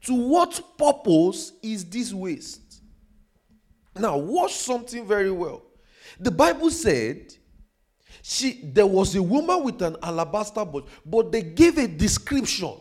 To 0.03 0.13
what 0.13 0.61
purpose 0.77 1.53
is 1.61 1.85
this 1.85 2.13
waste? 2.13 2.68
Now, 3.99 4.17
watch 4.17 4.55
something 4.55 5.05
very 5.05 5.31
well. 5.31 5.63
The 6.19 6.31
Bible 6.31 6.71
said 6.71 7.33
she 8.21 8.61
there 8.63 8.87
was 8.87 9.15
a 9.15 9.23
woman 9.23 9.63
with 9.63 9.81
an 9.81 9.97
alabaster 10.01 10.65
box, 10.65 10.91
but 11.05 11.31
they 11.31 11.41
gave 11.41 11.77
a 11.77 11.87
description. 11.87 12.75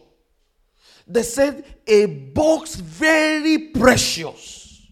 They 1.07 1.23
said 1.23 1.65
a 1.87 2.07
box 2.07 2.75
very 2.75 3.69
precious. 3.69 4.87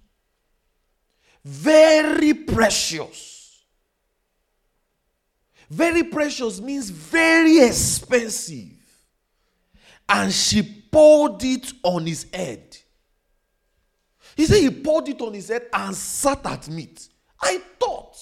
Very 1.45 2.35
precious. 2.35 3.65
Very 5.69 6.05
precious 6.05 6.61
means 6.61 6.91
very 6.91 7.61
expensive. 7.61 8.73
And 10.09 10.33
she 10.33 10.63
poured 10.91 11.43
it 11.45 11.73
on 11.83 12.07
his 12.07 12.27
head. 12.33 12.76
He 14.37 14.45
said 14.45 14.59
he 14.61 14.71
poured 14.71 15.09
it 15.09 15.21
on 15.23 15.33
his 15.33 15.49
head 15.49 15.63
and 15.73 15.97
sat 15.97 16.45
at 16.45 16.69
meat. 16.69 17.09
I 17.41 17.59
thought, 17.81 18.17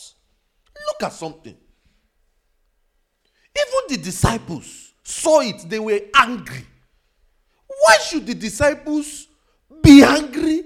look 0.87 1.03
at 1.03 1.13
something. 1.13 1.57
Even 3.57 3.81
the 3.89 3.97
disciples 3.99 4.93
saw 5.03 5.41
it, 5.41 5.69
they 5.69 5.81
were 5.81 6.01
angry. 6.15 6.65
Why 7.67 7.99
should 7.99 8.27
the 8.27 8.35
disciples 8.35 9.27
be 9.83 10.05
angry 10.05 10.63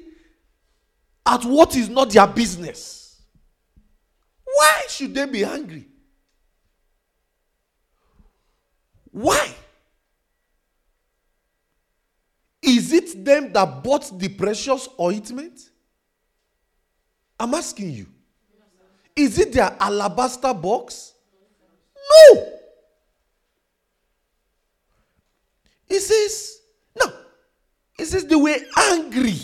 at 1.25 1.45
what 1.45 1.75
is 1.77 1.89
not 1.89 2.11
their 2.11 2.27
business? 2.27 3.23
Why 4.45 4.83
should 4.89 5.15
they 5.15 5.27
be 5.27 5.45
angry? 5.45 5.87
Why? 9.11 9.55
Is 12.69 12.93
it 12.93 13.25
them 13.25 13.51
that 13.55 13.83
bought 13.83 14.19
the 14.19 14.29
precious 14.29 14.91
ointment? 15.01 15.59
I'm 17.41 17.55
asking 17.55 17.93
you. 17.93 18.07
Is 19.17 19.39
it 19.39 19.55
their 19.55 19.75
alabaster 19.81 20.53
box? 20.53 21.15
No. 21.97 22.53
He 25.89 25.99
says, 25.99 26.59
no. 26.95 27.11
He 27.97 28.05
says 28.05 28.27
they 28.27 28.37
were 28.37 28.59
angry. 28.77 29.39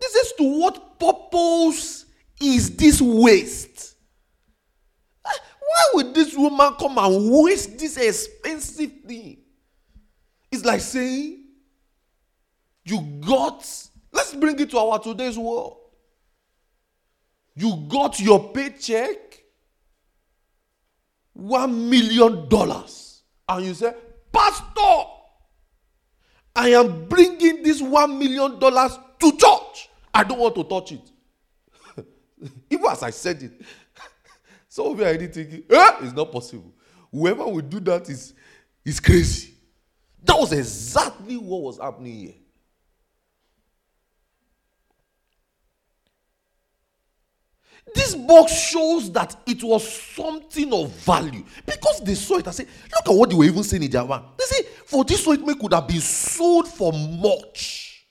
This 0.00 0.14
is 0.16 0.32
to 0.38 0.58
what 0.58 0.98
purpose 0.98 2.04
is 2.42 2.74
this 2.74 3.00
waste? 3.00 3.94
Ah, 5.24 5.38
why 5.60 5.82
would 5.94 6.14
this 6.16 6.36
woman 6.36 6.74
come 6.80 6.98
and 6.98 7.30
waste 7.30 7.78
this 7.78 7.96
expensive 7.96 8.90
thing? 9.06 9.38
It's 10.50 10.64
like 10.64 10.80
saying, 10.80 11.43
you 12.84 13.00
got, 13.26 13.66
let's 14.12 14.34
bring 14.34 14.58
it 14.60 14.70
to 14.70 14.78
our 14.78 14.98
today's 14.98 15.38
world. 15.38 15.78
You 17.56 17.86
got 17.88 18.20
your 18.20 18.52
paycheck, 18.52 19.44
one 21.32 21.88
million 21.88 22.48
dollars, 22.48 23.22
and 23.48 23.64
you 23.64 23.74
say, 23.74 23.94
Pastor, 24.32 25.10
I 26.56 26.70
am 26.70 27.06
bringing 27.06 27.62
this 27.62 27.80
one 27.80 28.18
million 28.18 28.58
dollars 28.58 28.98
to 29.20 29.32
church. 29.32 29.88
I 30.12 30.24
don't 30.24 30.38
want 30.38 30.54
to 30.56 30.64
touch 30.64 30.92
it. 30.92 31.10
Even 32.70 32.86
as 32.86 33.02
I 33.02 33.10
said 33.10 33.42
it, 33.42 33.52
some 34.68 34.86
of 34.86 34.98
you 34.98 35.04
are 35.04 35.16
thinking, 35.16 35.64
eh, 35.70 35.96
it's 36.02 36.12
not 36.12 36.30
possible. 36.30 36.72
Whoever 37.10 37.44
will 37.46 37.60
do 37.60 37.80
that 37.80 38.08
is, 38.10 38.34
is 38.84 39.00
crazy. 39.00 39.54
That 40.24 40.36
was 40.38 40.52
exactly 40.52 41.36
what 41.36 41.62
was 41.62 41.78
happening 41.78 42.14
here. 42.14 42.34
This 47.94 48.14
box 48.14 48.52
shows 48.52 49.12
that 49.12 49.36
it 49.46 49.62
was 49.62 49.86
something 49.86 50.72
of 50.72 50.90
value 50.90 51.44
because 51.66 52.00
they 52.02 52.14
saw 52.14 52.38
it 52.38 52.46
and 52.46 52.54
said, 52.54 52.66
Look 52.84 53.14
at 53.14 53.18
what 53.18 53.30
they 53.30 53.36
were 53.36 53.44
even 53.44 53.62
saying 53.62 53.82
in 53.82 53.90
their 53.90 54.04
mind. 54.04 54.24
They 54.38 54.44
say, 54.44 54.62
For 54.86 55.04
this 55.04 55.26
ointment 55.28 55.60
could 55.60 55.72
have 55.74 55.86
been 55.86 56.00
sold 56.00 56.66
for 56.66 56.92
much. 56.92 58.06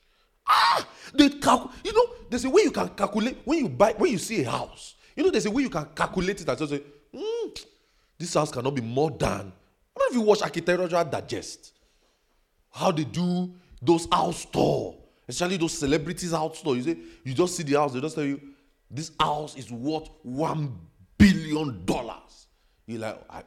Ah, 0.48 0.88
they 1.14 1.30
cal- 1.30 1.72
you 1.84 1.94
know, 1.94 2.06
there's 2.30 2.46
a 2.46 2.50
way 2.50 2.64
you 2.64 2.72
can 2.72 2.90
calculate 2.90 3.38
when 3.46 3.60
you 3.60 3.70
buy, 3.70 3.94
when 3.94 4.12
you 4.12 4.18
see 4.18 4.44
a 4.44 4.50
house, 4.50 4.96
you 5.16 5.24
know, 5.24 5.30
there's 5.32 5.46
a 5.46 5.52
way 5.52 5.64
you 5.64 5.70
can 5.70 5.86
calculate 5.96 6.42
it 6.42 6.48
and 6.48 6.58
just 6.58 6.72
say, 6.72 6.82
mm, 7.14 7.66
This 8.18 8.34
house 8.34 8.52
cannot 8.52 8.76
be 8.76 8.82
more 8.82 9.10
than. 9.12 9.30
I 9.30 9.40
don't 9.40 9.52
know 9.52 10.08
if 10.10 10.14
you 10.14 10.22
watch 10.22 10.42
Architectural 10.42 11.06
Digest, 11.06 11.74
how 12.72 12.92
they 12.92 13.04
do 13.04 13.54
those 13.82 14.08
house 14.12 14.46
tour, 14.46 14.96
especially 15.28 15.58
those 15.58 15.78
celebrities 15.78 16.32
house 16.32 16.62
tour. 16.62 16.76
You 16.76 16.84
say, 16.84 16.98
You 17.24 17.34
just 17.34 17.56
see 17.56 17.64
the 17.64 17.80
house, 17.80 17.94
they 17.94 18.02
just 18.02 18.16
tell 18.16 18.24
you, 18.24 18.40
this 18.94 19.12
house 19.20 19.56
is 19.58 19.72
worth 19.72 20.10
one 20.22 20.78
billion 21.18 21.84
dollars. 21.86 22.48
You 22.86 23.00
like, 23.00 23.20
I, 23.30 23.44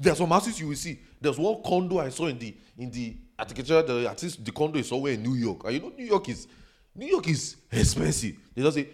there's 0.00 0.18
some 0.18 0.30
houses 0.30 0.58
you 0.60 0.68
will 0.68 0.76
see. 0.76 1.00
There's 1.20 1.38
one 1.38 1.62
condo 1.64 1.98
I 1.98 2.08
saw 2.08 2.26
in 2.26 2.38
the 2.38 2.56
in 2.78 2.90
the 2.90 3.16
architecture. 3.38 3.82
The, 3.82 4.08
at 4.08 4.22
least 4.22 4.44
the 4.44 4.52
condo 4.52 4.78
is 4.78 4.88
somewhere 4.88 5.12
in 5.12 5.22
New 5.22 5.34
York. 5.34 5.64
And 5.64 5.74
you 5.74 5.80
know, 5.80 5.92
New 5.96 6.06
York 6.06 6.28
is 6.28 6.46
New 6.94 7.06
York 7.06 7.28
is 7.28 7.56
expensive. 7.70 8.36
They 8.54 8.62
just 8.62 8.76
say 8.76 8.88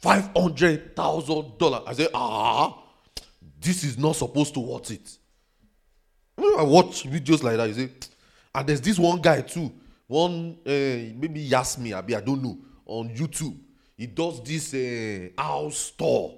five 0.00 0.30
hundred 0.34 0.96
thousand 0.96 1.58
dollars. 1.58 1.82
I 1.86 1.92
say, 1.92 2.08
ah, 2.14 2.82
this 3.60 3.84
is 3.84 3.98
not 3.98 4.16
supposed 4.16 4.54
to 4.54 4.60
worth 4.60 4.90
it. 4.90 5.18
I 6.38 6.62
watch 6.62 7.04
videos 7.04 7.42
like 7.42 7.56
that. 7.58 7.68
You 7.68 7.74
say, 7.74 7.90
and 8.54 8.66
there's 8.66 8.80
this 8.80 8.98
one 8.98 9.20
guy 9.20 9.42
too. 9.42 9.70
One 10.06 10.56
uh, 10.66 10.70
maybe 10.70 11.48
Yasmi, 11.48 11.92
I 11.92 12.20
don't 12.20 12.42
know 12.42 12.58
on 12.86 13.08
YouTube 13.14 13.56
he 14.00 14.06
does 14.06 14.42
this 14.42 14.72
uh, 14.72 15.28
house 15.36 15.90
tour. 15.90 16.32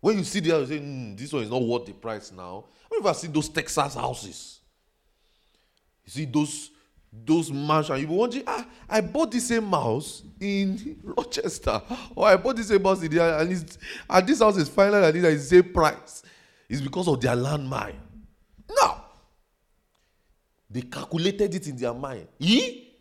When 0.00 0.18
you 0.18 0.24
see 0.24 0.40
the 0.40 0.50
house, 0.50 0.68
you 0.68 0.78
say, 0.78 0.82
mm, 0.82 1.16
this 1.16 1.32
one 1.32 1.44
is 1.44 1.50
not 1.50 1.62
worth 1.62 1.86
the 1.86 1.92
price 1.92 2.32
now. 2.32 2.64
Ever 2.98 3.14
seen 3.14 3.32
those 3.32 3.48
Texas 3.48 3.94
houses? 3.94 4.58
You 6.04 6.10
see 6.10 6.24
those 6.24 6.72
those 7.24 7.52
mansion 7.52 8.00
You 8.00 8.08
wonder, 8.08 8.40
ah, 8.44 8.66
I 8.88 9.02
bought 9.02 9.30
the 9.30 9.38
same 9.38 9.70
house 9.70 10.24
in 10.40 10.98
Rochester, 11.04 11.80
or 12.16 12.26
I 12.26 12.36
bought 12.36 12.56
the 12.56 12.64
same 12.64 12.82
house 12.82 13.00
in 13.00 13.12
there, 13.12 13.38
and, 13.38 13.78
and 14.10 14.26
this 14.26 14.40
house 14.40 14.56
is 14.56 14.68
final 14.68 15.04
and 15.04 15.16
it's 15.16 15.48
the 15.48 15.62
same 15.62 15.72
price. 15.72 16.24
It's 16.68 16.80
because 16.80 17.06
of 17.06 17.20
their 17.20 17.36
land 17.36 17.70
landmine. 17.70 17.94
No. 18.68 19.00
They 20.68 20.82
calculated 20.82 21.54
it 21.54 21.68
in 21.68 21.76
their 21.76 21.94
mind. 21.94 22.26
He 22.36 22.96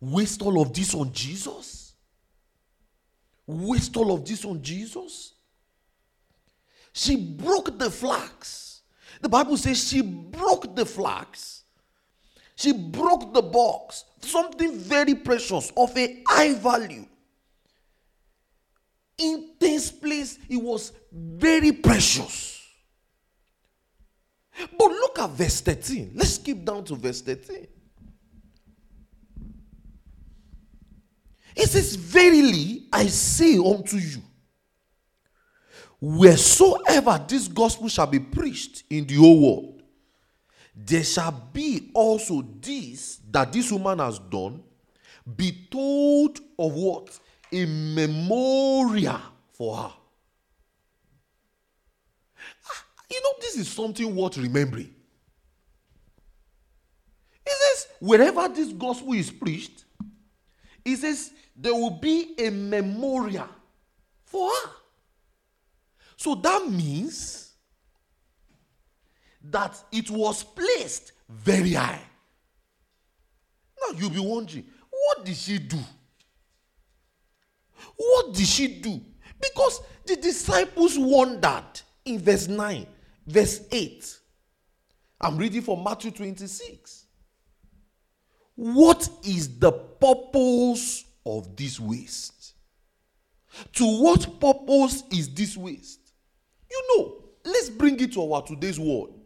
waste 0.00 0.40
all 0.40 0.62
of 0.62 0.72
this 0.72 0.94
on 0.94 1.12
Jesus? 1.12 1.81
Waste 3.60 3.96
all 3.96 4.12
of 4.12 4.24
this 4.24 4.44
on 4.44 4.62
Jesus? 4.62 5.34
She 6.92 7.16
broke 7.16 7.78
the 7.78 7.90
flax. 7.90 8.82
The 9.20 9.28
Bible 9.28 9.56
says 9.56 9.88
she 9.88 10.02
broke 10.02 10.74
the 10.74 10.84
flax. 10.84 11.62
She 12.56 12.72
broke 12.72 13.32
the 13.32 13.42
box. 13.42 14.04
Something 14.20 14.78
very 14.78 15.14
precious 15.14 15.72
of 15.76 15.96
a 15.96 16.22
high 16.26 16.54
value. 16.54 17.06
In 19.18 19.54
this 19.58 19.90
place, 19.90 20.38
it 20.48 20.56
was 20.56 20.92
very 21.12 21.72
precious. 21.72 22.60
But 24.78 24.88
look 24.88 25.18
at 25.18 25.30
verse 25.30 25.60
13. 25.60 26.12
Let's 26.14 26.34
skip 26.34 26.64
down 26.64 26.84
to 26.84 26.94
verse 26.94 27.20
13. 27.22 27.66
It 31.54 31.68
says, 31.68 31.96
Verily 31.96 32.86
I 32.92 33.06
say 33.06 33.56
unto 33.58 33.96
you, 33.96 34.22
wheresoever 36.00 37.24
this 37.28 37.48
gospel 37.48 37.88
shall 37.88 38.06
be 38.06 38.18
preached 38.18 38.84
in 38.90 39.06
the 39.06 39.14
whole 39.14 39.40
world, 39.40 39.82
there 40.74 41.04
shall 41.04 41.32
be 41.52 41.90
also 41.94 42.42
this 42.60 43.20
that 43.30 43.52
this 43.52 43.70
woman 43.70 43.98
has 43.98 44.18
done, 44.18 44.62
be 45.36 45.68
told 45.70 46.40
of 46.58 46.72
what? 46.72 47.18
A 47.52 47.66
memorial 47.66 49.20
for 49.52 49.76
her. 49.76 49.92
Ah, 52.66 52.84
you 53.10 53.22
know, 53.22 53.32
this 53.40 53.58
is 53.58 53.68
something 53.68 54.16
worth 54.16 54.38
remembering. 54.38 54.94
It 57.44 57.52
says, 57.52 57.88
wherever 58.00 58.48
this 58.48 58.72
gospel 58.72 59.12
is 59.12 59.30
preached, 59.30 59.84
it 60.84 60.96
says 60.96 61.32
there 61.54 61.74
will 61.74 61.98
be 61.98 62.34
a 62.38 62.50
memorial 62.50 63.48
for 64.24 64.48
her. 64.48 64.70
So 66.16 66.34
that 66.36 66.68
means 66.68 67.52
that 69.42 69.82
it 69.90 70.10
was 70.10 70.42
placed 70.44 71.12
very 71.28 71.72
high. 71.72 72.02
Now 73.80 73.98
you'll 73.98 74.10
be 74.10 74.20
wondering, 74.20 74.64
what 74.90 75.24
did 75.24 75.36
she 75.36 75.58
do? 75.58 75.78
What 77.96 78.34
did 78.34 78.46
she 78.46 78.68
do? 78.80 79.00
Because 79.40 79.80
the 80.06 80.16
disciples 80.16 80.96
wondered 80.98 81.80
in 82.04 82.20
verse 82.20 82.48
9, 82.48 82.86
verse 83.26 83.62
8. 83.70 84.18
I'm 85.20 85.36
reading 85.36 85.62
from 85.62 85.82
Matthew 85.82 86.10
26. 86.12 87.06
What 88.54 89.08
is 89.24 89.58
the 89.58 89.72
purpose 89.72 91.04
of 91.24 91.56
this 91.56 91.78
waste? 91.78 92.54
To 93.74 94.02
what 94.02 94.40
purpose 94.40 95.04
is 95.10 95.32
this 95.32 95.56
waste? 95.56 96.12
You 96.70 96.82
know, 96.96 97.24
let's 97.44 97.68
bring 97.68 98.00
it 98.00 98.12
to 98.14 98.32
our 98.32 98.42
today's 98.42 98.80
world. 98.80 99.18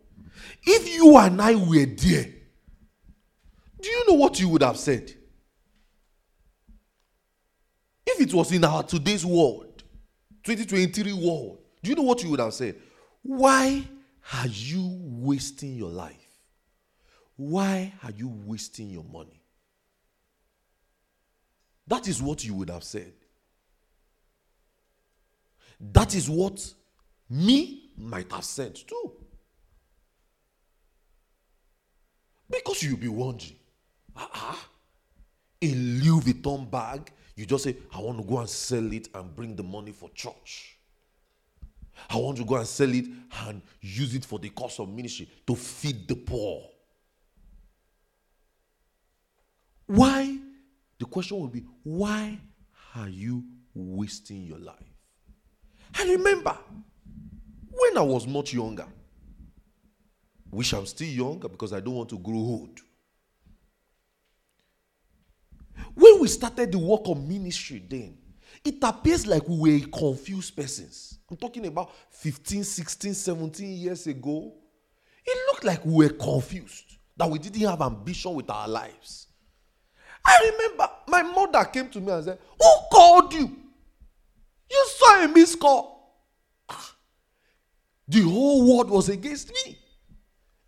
If 0.64 0.92
you 0.92 1.16
and 1.16 1.40
I 1.40 1.54
were 1.54 1.86
there, 1.86 2.32
do 3.80 3.88
you 3.88 4.04
know 4.08 4.14
what 4.14 4.40
you 4.40 4.48
would 4.48 4.62
have 4.62 4.78
said? 4.78 5.12
If 8.06 8.20
it 8.20 8.34
was 8.34 8.52
in 8.52 8.64
our 8.64 8.82
today's 8.82 9.24
world, 9.24 9.82
2023 10.44 11.12
world, 11.12 11.58
do 11.82 11.90
you 11.90 11.96
know 11.96 12.02
what 12.02 12.22
you 12.22 12.30
would 12.30 12.40
have 12.40 12.54
said? 12.54 12.76
Why 13.22 13.84
are 14.34 14.46
you 14.46 14.98
wasting 15.02 15.74
your 15.74 15.90
life? 15.90 16.14
Why 17.36 17.92
are 18.02 18.10
you 18.10 18.28
wasting 18.44 18.90
your 18.90 19.04
money? 19.04 19.42
That 21.86 22.08
is 22.08 22.20
what 22.20 22.44
you 22.44 22.54
would 22.54 22.70
have 22.70 22.84
said. 22.84 23.12
That 25.80 26.14
is 26.14 26.28
what 26.28 26.74
me 27.28 27.90
might 27.96 28.30
have 28.32 28.44
said 28.44 28.74
too. 28.74 29.12
Because 32.48 32.82
you'll 32.82 32.96
be 32.96 33.08
wondering, 33.08 33.56
ah, 34.16 34.68
a 35.60 35.74
Louis 35.74 36.20
Vuitton 36.20 36.70
bag, 36.70 37.12
you 37.34 37.44
just 37.44 37.64
say, 37.64 37.76
I 37.92 38.00
want 38.00 38.18
to 38.18 38.24
go 38.24 38.38
and 38.38 38.48
sell 38.48 38.92
it 38.92 39.08
and 39.14 39.34
bring 39.34 39.56
the 39.56 39.62
money 39.62 39.92
for 39.92 40.08
church. 40.10 40.78
I 42.08 42.16
want 42.16 42.38
to 42.38 42.44
go 42.44 42.56
and 42.56 42.66
sell 42.66 42.92
it 42.92 43.06
and 43.46 43.60
use 43.80 44.14
it 44.14 44.24
for 44.24 44.38
the 44.38 44.50
cost 44.50 44.80
of 44.80 44.88
ministry 44.88 45.28
to 45.46 45.56
feed 45.56 46.06
the 46.06 46.14
poor. 46.14 46.62
Why? 49.86 50.38
The 51.06 51.12
question 51.12 51.38
will 51.38 51.47
be, 51.47 51.64
why 51.84 52.36
are 52.97 53.08
you 53.08 53.45
wasting 53.73 54.42
your 54.42 54.58
life? 54.58 54.75
I 55.97 56.02
remember 56.02 56.58
when 57.71 57.97
I 57.97 58.00
was 58.00 58.26
much 58.26 58.52
younger, 58.52 58.86
wish 60.50 60.73
I'm 60.73 60.84
still 60.84 61.06
younger 61.08 61.49
because 61.49 61.73
I 61.73 61.78
don't 61.78 61.95
want 61.95 62.08
to 62.08 62.19
grow 62.19 62.34
old. 62.34 62.80
When 65.95 66.21
we 66.21 66.26
started 66.26 66.73
the 66.73 66.78
work 66.78 67.02
of 67.04 67.25
ministry, 67.25 67.84
then 67.88 68.19
it 68.64 68.82
appears 68.82 69.28
like 69.28 69.49
we 69.49 69.78
were 69.78 69.86
confused 69.86 70.56
persons. 70.56 71.21
I'm 71.30 71.36
talking 71.36 71.66
about 71.66 71.92
15, 72.10 72.64
16, 72.64 73.14
17 73.14 73.71
years 73.76 74.08
ago. 74.08 74.54
It 75.25 75.38
looked 75.52 75.64
like 75.64 75.84
we 75.86 76.06
were 76.06 76.12
confused, 76.12 76.97
that 77.16 77.30
we 77.30 77.38
didn't 77.38 77.60
have 77.60 77.80
ambition 77.80 78.34
with 78.34 78.50
our 78.50 78.66
lives. 78.66 79.28
I 80.26 80.50
remember 80.52 80.89
my 81.06 81.23
mother 81.23 81.65
came 81.65 81.89
to 81.91 82.00
me 82.00 82.10
and 82.12 82.25
said, 82.25 82.39
Who 82.60 82.71
called 82.91 83.32
you? 83.32 83.56
You 84.71 84.86
saw 84.97 85.25
a 85.25 85.28
missed 85.28 85.60
call. 85.60 86.21
Ah, 86.69 86.95
the 88.08 88.23
whole 88.23 88.76
world 88.76 88.91
was 88.91 89.08
against 89.08 89.52
me. 89.52 89.78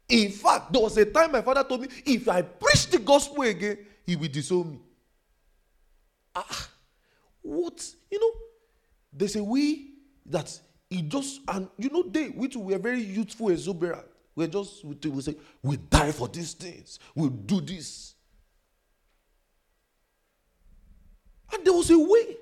In 0.08 0.30
fact, 0.30 0.72
there 0.72 0.80
was 0.80 0.96
a 0.96 1.04
time 1.04 1.32
my 1.32 1.42
father 1.42 1.64
told 1.64 1.82
me, 1.82 1.88
if 2.06 2.28
I 2.28 2.42
preach 2.42 2.86
the 2.88 2.98
gospel 2.98 3.42
again, 3.42 3.78
he 4.06 4.16
will 4.16 4.28
disown 4.28 4.70
me. 4.70 4.78
Ah, 6.34 6.68
what? 7.42 7.94
You 8.10 8.20
know, 8.20 8.30
there's 9.12 9.36
a 9.36 9.42
way 9.44 9.86
that 10.26 10.58
he 10.88 11.02
just, 11.02 11.40
and 11.48 11.68
you 11.76 11.90
know, 11.90 12.04
they, 12.08 12.28
which 12.28 12.56
were 12.56 12.78
very 12.78 13.02
youthful, 13.02 13.50
exuberant, 13.50 14.06
we're 14.34 14.46
just, 14.46 14.84
we 14.84 15.20
say, 15.20 15.34
we 15.62 15.76
die 15.76 16.12
for 16.12 16.28
these 16.28 16.52
things, 16.54 16.98
we'll 17.14 17.28
do 17.28 17.60
this. 17.60 18.14
And 21.52 21.64
there 21.64 21.72
was 21.72 21.90
a 21.90 21.98
way. 21.98 22.36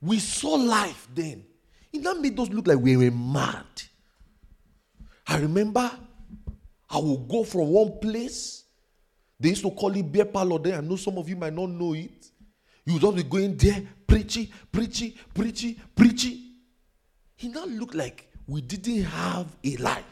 We 0.00 0.18
saw 0.18 0.54
life 0.54 1.08
then. 1.14 1.44
It 1.92 2.02
that 2.02 2.20
made 2.20 2.38
us 2.38 2.48
look 2.48 2.66
like 2.66 2.78
we 2.78 2.96
were 2.96 3.10
mad. 3.10 3.64
I 5.26 5.38
remember 5.38 5.90
I 6.90 6.98
would 6.98 7.28
go 7.28 7.44
from 7.44 7.68
one 7.68 7.98
place. 8.00 8.64
They 9.40 9.50
used 9.50 9.62
to 9.62 9.70
call 9.70 9.96
it 9.96 10.12
beer 10.12 10.24
parlor 10.24 10.58
there. 10.58 10.78
I 10.78 10.80
know 10.80 10.96
some 10.96 11.18
of 11.18 11.28
you 11.28 11.36
might 11.36 11.54
not 11.54 11.70
know 11.70 11.94
it. 11.94 12.30
You 12.84 12.94
would 12.94 13.02
just 13.02 13.16
be 13.16 13.22
going 13.22 13.56
there, 13.56 13.82
preaching, 14.06 14.48
preaching, 14.70 15.14
preaching, 15.32 15.76
preaching. 15.94 16.38
It 17.38 17.48
now 17.48 17.64
looked 17.64 17.94
like 17.94 18.28
we 18.46 18.60
didn't 18.60 19.04
have 19.04 19.46
a 19.64 19.76
life. 19.76 20.04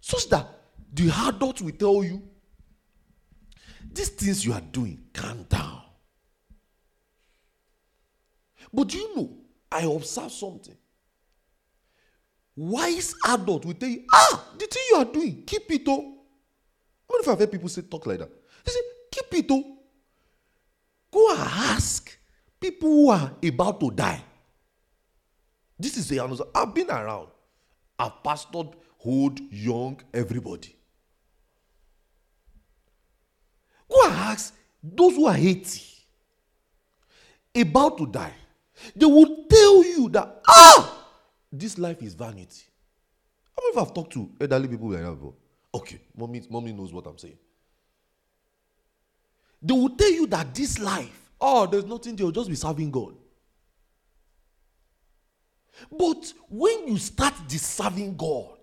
Such 0.00 0.28
that 0.30 0.46
the 0.92 1.10
adults 1.28 1.62
will 1.62 1.72
tell 1.72 2.02
you, 2.02 2.22
these 3.92 4.10
things 4.10 4.44
you 4.44 4.52
are 4.52 4.60
doing, 4.60 5.04
calm 5.12 5.44
down. 5.48 5.82
But 8.72 8.88
do 8.88 8.98
you 8.98 9.16
know, 9.16 9.30
I 9.70 9.82
observe 9.82 10.32
something. 10.32 10.76
Wise 12.56 13.14
adult 13.26 13.64
will 13.64 13.74
tell 13.74 13.88
you, 13.88 14.04
ah, 14.12 14.44
the 14.58 14.66
thing 14.66 14.82
you 14.90 14.96
are 14.96 15.04
doing, 15.04 15.44
keep 15.46 15.70
it 15.70 15.82
up. 15.82 15.98
oh. 15.98 16.14
What 17.06 17.22
if 17.22 17.28
I've 17.28 17.38
heard 17.38 17.52
people 17.52 17.68
say 17.68 17.82
talk 17.82 18.06
like 18.06 18.18
that? 18.18 18.30
They 18.64 18.72
say, 18.72 18.80
keep 19.12 19.44
it 19.44 19.50
oh. 19.50 19.78
Go 21.10 21.34
ask 21.36 22.18
people 22.60 22.88
who 22.88 23.10
are 23.10 23.32
about 23.42 23.80
to 23.80 23.90
die. 23.90 24.22
This 25.78 25.96
is 25.96 26.08
the 26.08 26.18
answer. 26.18 26.44
I've 26.54 26.74
been 26.74 26.90
around. 26.90 27.28
I've 27.98 28.22
pastored 28.24 28.74
old, 29.04 29.40
young, 29.52 30.00
everybody. 30.12 30.77
Go 33.98 34.08
and 34.08 34.16
ask 34.16 34.54
those 34.82 35.16
who 35.16 35.26
are 35.26 35.36
80, 35.36 35.82
about 37.56 37.98
to 37.98 38.06
die. 38.06 38.34
They 38.94 39.06
will 39.06 39.44
tell 39.48 39.84
you 39.84 40.08
that, 40.10 40.40
ah, 40.46 41.06
this 41.50 41.78
life 41.78 42.00
is 42.02 42.14
vanity. 42.14 42.62
How 43.56 43.82
I've 43.82 43.92
talked 43.92 44.12
to 44.12 44.30
elderly 44.40 44.68
people 44.68 44.90
like 44.90 45.02
that 45.02 45.10
before? 45.10 45.34
Okay, 45.74 46.00
mommy, 46.16 46.42
mommy 46.48 46.72
knows 46.72 46.92
what 46.92 47.06
I'm 47.06 47.18
saying. 47.18 47.38
They 49.60 49.74
will 49.74 49.90
tell 49.90 50.12
you 50.12 50.28
that 50.28 50.54
this 50.54 50.78
life, 50.78 51.30
oh, 51.40 51.66
there's 51.66 51.84
nothing, 51.84 52.14
they'll 52.14 52.30
just 52.30 52.48
be 52.48 52.54
serving 52.54 52.92
God. 52.92 53.14
But 55.90 56.32
when 56.48 56.88
you 56.88 56.98
start 56.98 57.34
serving 57.50 58.16
God, 58.16 58.58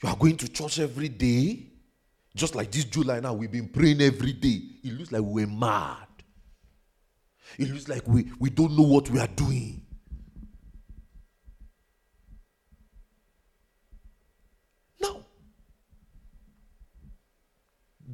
you 0.00 0.08
are 0.08 0.16
going 0.16 0.36
to 0.36 0.48
church 0.48 0.78
every 0.78 1.08
day, 1.08 1.73
just 2.36 2.54
like 2.54 2.70
this 2.72 2.84
July 2.84 3.20
now, 3.20 3.32
we've 3.32 3.50
been 3.50 3.68
praying 3.68 4.00
every 4.00 4.32
day. 4.32 4.60
It 4.82 4.98
looks 4.98 5.12
like 5.12 5.22
we're 5.22 5.46
mad. 5.46 5.96
It 7.58 7.70
looks 7.70 7.88
like 7.88 8.06
we, 8.08 8.30
we 8.40 8.50
don't 8.50 8.76
know 8.76 8.82
what 8.82 9.08
we 9.08 9.20
are 9.20 9.28
doing. 9.28 9.82
Now, 15.00 15.24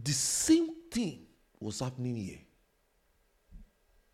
the 0.02 0.12
same 0.12 0.68
thing 0.90 1.26
was 1.58 1.80
happening 1.80 2.16
here. 2.16 2.38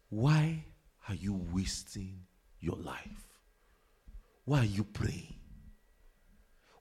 Why 0.09 0.64
are 1.09 1.14
you 1.16 1.40
wasting 1.53 2.21
your 2.61 2.77
life? 2.77 3.40
Why 4.45 4.61
are 4.61 4.64
you 4.64 4.85
praying? 4.85 5.35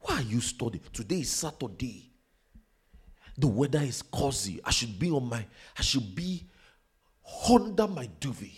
Why 0.01 0.17
are 0.17 0.21
you 0.21 0.41
studying? 0.41 0.83
Today 0.93 1.21
is 1.21 1.31
Saturday. 1.31 2.11
The 3.37 3.47
weather 3.47 3.81
is 3.81 4.01
cozy. 4.01 4.61
I 4.63 4.71
should 4.71 4.97
be 4.97 5.11
on 5.11 5.27
my, 5.27 5.45
I 5.77 5.81
should 5.81 6.15
be 6.15 6.45
under 7.49 7.87
my 7.87 8.09
duvet. 8.19 8.51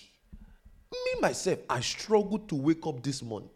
Me, 0.92 1.22
myself, 1.22 1.60
I 1.70 1.80
struggled 1.80 2.48
to 2.50 2.56
wake 2.56 2.86
up 2.86 3.02
this 3.02 3.22
morning. 3.22 3.50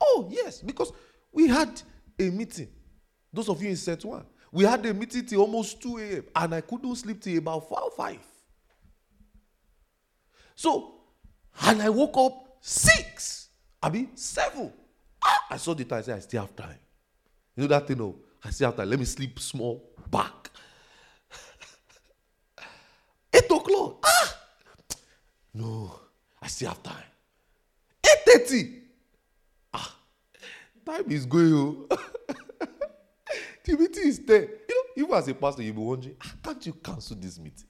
Oh, 0.00 0.28
yes, 0.30 0.62
because 0.62 0.92
we 1.32 1.48
had 1.48 1.82
a 2.18 2.30
meeting. 2.30 2.68
Those 3.32 3.48
of 3.48 3.62
you 3.62 3.70
in 3.70 3.76
set 3.76 4.04
one, 4.04 4.24
we 4.52 4.64
had 4.64 4.84
a 4.86 4.94
meeting 4.94 5.26
till 5.26 5.40
almost 5.40 5.82
2 5.82 5.98
a.m. 5.98 6.24
and 6.34 6.54
I 6.54 6.60
couldn't 6.60 6.96
sleep 6.96 7.20
till 7.20 7.38
about 7.38 7.68
4 7.68 7.80
or 7.80 7.90
5. 7.90 8.18
So, 10.54 10.94
and 11.62 11.82
I 11.82 11.88
woke 11.88 12.16
up 12.16 12.56
6. 12.60 13.48
I 13.82 13.90
mean, 13.90 14.16
7. 14.16 14.72
Ah, 15.24 15.46
I 15.50 15.56
saw 15.56 15.74
the 15.74 15.84
time. 15.84 15.98
I 15.98 16.02
said, 16.02 16.16
I 16.16 16.20
still 16.20 16.42
have 16.42 16.56
time. 16.56 16.78
You 17.56 17.62
know 17.62 17.68
that 17.68 17.86
thing 17.86 18.00
of, 18.00 18.14
I 18.44 18.48
have 18.60 18.76
time. 18.76 18.88
Let 18.88 18.98
me 18.98 19.04
sleep 19.04 19.38
small 19.38 19.90
back. 20.10 20.50
8 23.32 23.44
o'clock. 23.44 24.04
Ah! 24.04 24.36
No, 25.54 26.00
I 26.40 26.48
still 26.48 26.68
have 26.68 26.82
time. 26.82 27.04
8.30. 28.26 28.80
Ah, 29.74 29.96
time 30.86 31.10
is 31.10 31.26
going. 31.26 31.86
Oh. 31.90 31.90
the 33.64 33.76
meeting 33.76 34.06
is 34.06 34.18
there. 34.20 34.42
You 34.42 34.84
know, 34.96 35.04
even 35.04 35.14
as 35.14 35.28
a 35.28 35.34
pastor, 35.34 35.62
you'll 35.62 35.74
be 35.74 35.80
wondering, 35.80 36.16
ah, 36.24 36.32
can't 36.42 36.66
you 36.66 36.72
cancel 36.72 37.16
this 37.16 37.38
meeting? 37.38 37.66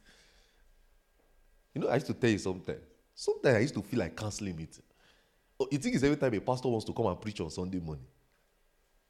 You 1.74 1.82
know, 1.82 1.88
I 1.88 1.94
used 1.94 2.06
to 2.06 2.14
tell 2.14 2.30
you 2.30 2.38
sometimes. 2.38 2.80
Sometimes 3.14 3.56
I 3.56 3.60
used 3.60 3.74
to 3.74 3.82
feel 3.82 4.00
like 4.00 4.16
canceling 4.16 4.56
meeting. 4.56 4.82
Oh, 5.58 5.68
you 5.70 5.78
think 5.78 5.94
it's 5.94 6.04
every 6.04 6.16
time 6.16 6.32
a 6.32 6.40
pastor 6.40 6.68
wants 6.68 6.86
to 6.86 6.92
come 6.92 7.06
and 7.06 7.20
preach 7.20 7.40
on 7.40 7.50
Sunday 7.50 7.80
morning? 7.80 8.06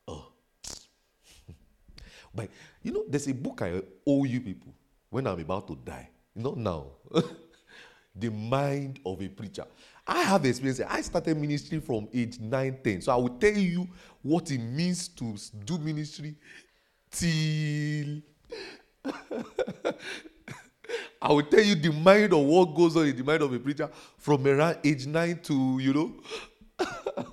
Oh. 0.08 0.32
But 2.34 2.48
you 2.82 2.92
know, 2.92 3.04
there's 3.08 3.28
a 3.28 3.34
book 3.34 3.62
I 3.62 3.82
owe 4.06 4.24
you 4.24 4.40
people 4.40 4.74
when 5.10 5.26
I'm 5.26 5.40
about 5.40 5.66
to 5.68 5.76
die. 5.76 6.08
Not 6.34 6.56
now. 6.56 6.86
the 8.14 8.30
mind 8.30 9.00
of 9.04 9.20
a 9.22 9.28
preacher. 9.28 9.64
I 10.06 10.22
have 10.22 10.44
experience. 10.44 10.80
I 10.88 11.00
started 11.02 11.36
ministry 11.36 11.80
from 11.80 12.08
age 12.12 12.38
9, 12.40 12.78
10. 12.82 13.02
So 13.02 13.12
I 13.12 13.16
will 13.16 13.30
tell 13.30 13.56
you 13.56 13.88
what 14.22 14.50
it 14.50 14.58
means 14.58 15.08
to 15.08 15.36
do 15.64 15.78
ministry 15.78 16.36
till 17.10 18.20
I 21.22 21.32
will 21.32 21.42
tell 21.42 21.62
you 21.62 21.74
the 21.74 21.92
mind 21.92 22.32
of 22.32 22.40
what 22.40 22.74
goes 22.74 22.96
on 22.96 23.06
in 23.06 23.16
the 23.16 23.22
mind 23.22 23.42
of 23.42 23.52
a 23.52 23.58
preacher 23.58 23.88
from 24.18 24.46
around 24.46 24.78
age 24.84 25.06
9 25.06 25.40
to, 25.44 25.78
you 25.80 25.92
know, 25.92 26.12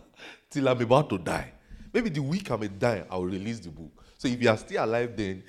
till 0.50 0.68
I'm 0.68 0.82
about 0.82 1.10
to 1.10 1.18
die. 1.18 1.54
Maybe 1.94 2.10
the 2.10 2.22
week 2.22 2.50
I'm 2.52 2.68
dying, 2.78 3.06
I 3.10 3.16
will 3.18 3.26
release 3.26 3.60
the 3.60 3.70
book. 3.70 4.04
So 4.28 4.34
if 4.34 4.42
you 4.42 4.50
are 4.50 4.58
still 4.58 4.84
alive 4.84 5.16
then, 5.16 5.42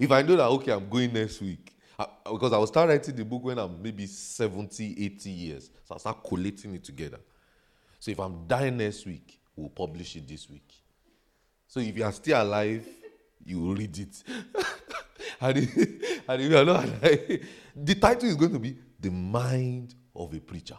if 0.00 0.10
I 0.10 0.22
know 0.22 0.34
that, 0.34 0.46
okay, 0.46 0.72
I'm 0.72 0.88
going 0.88 1.12
next 1.12 1.40
week, 1.40 1.76
I, 1.96 2.06
because 2.24 2.52
I 2.52 2.58
will 2.58 2.66
start 2.66 2.88
writing 2.88 3.14
the 3.14 3.24
book 3.24 3.44
when 3.44 3.56
I'm 3.56 3.80
maybe 3.80 4.06
70, 4.06 5.04
80 5.04 5.30
years. 5.30 5.70
So 5.84 5.92
I'll 5.92 6.00
start 6.00 6.24
collating 6.24 6.74
it 6.74 6.82
together. 6.82 7.20
So 8.00 8.10
if 8.10 8.18
I'm 8.18 8.48
dying 8.48 8.76
next 8.76 9.06
week, 9.06 9.38
we'll 9.54 9.68
publish 9.68 10.16
it 10.16 10.26
this 10.26 10.50
week. 10.50 10.74
So 11.68 11.78
if 11.78 11.96
you 11.96 12.02
are 12.02 12.10
still 12.12 12.42
alive, 12.42 12.84
you 13.44 13.60
will 13.60 13.76
read 13.76 13.96
it. 13.96 14.24
and, 15.40 15.56
if, 15.56 16.28
and 16.28 16.42
if 16.42 16.50
you 16.50 16.58
are 16.58 16.64
not 16.64 16.84
alive, 16.84 17.46
the 17.76 17.94
title 17.94 18.28
is 18.28 18.34
going 18.34 18.54
to 18.54 18.58
be 18.58 18.76
The 18.98 19.10
Mind 19.12 19.94
of 20.16 20.34
a 20.34 20.40
Preacher. 20.40 20.78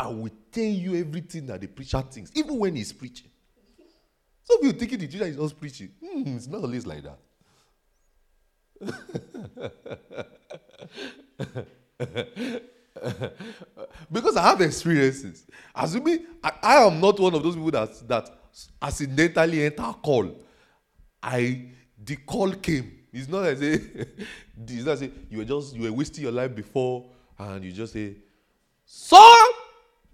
I 0.00 0.08
will 0.08 0.30
tell 0.50 0.64
you 0.64 0.96
everything 0.96 1.44
that 1.46 1.60
the 1.60 1.66
preacher 1.66 2.00
thinks, 2.00 2.32
even 2.34 2.58
when 2.58 2.74
he's 2.74 2.90
preaching. 2.90 3.28
Some 4.44 4.62
people 4.62 4.78
thinking 4.78 4.98
the 4.98 5.06
teacher 5.06 5.26
is 5.26 5.36
not 5.36 5.60
preaching. 5.60 5.90
Hmm, 6.02 6.36
it's 6.36 6.46
not 6.46 6.62
always 6.62 6.86
like 6.86 7.02
that. 7.02 7.18
because 14.10 14.36
I 14.38 14.42
have 14.42 14.62
experiences. 14.62 15.46
Assuming 15.74 16.24
I, 16.42 16.52
I 16.62 16.76
am 16.86 16.98
not 16.98 17.20
one 17.20 17.34
of 17.34 17.42
those 17.42 17.56
people 17.56 17.70
that 17.72 18.08
that 18.08 18.30
accidentally 18.80 19.66
enter 19.66 19.94
call. 20.02 20.34
I 21.22 21.72
the 22.02 22.16
call 22.16 22.52
came. 22.52 23.00
It's 23.12 23.28
not 23.28 23.44
as 23.44 23.60
a 23.60 23.74
it's 24.66 24.84
not 24.86 24.92
as 24.92 25.02
you 25.02 25.38
were 25.38 25.44
just 25.44 25.76
you 25.76 25.82
were 25.82 25.92
wasting 25.92 26.22
your 26.22 26.32
life 26.32 26.54
before 26.54 27.04
and 27.38 27.62
you 27.62 27.72
just 27.72 27.92
say, 27.92 28.14
Son, 28.86 29.52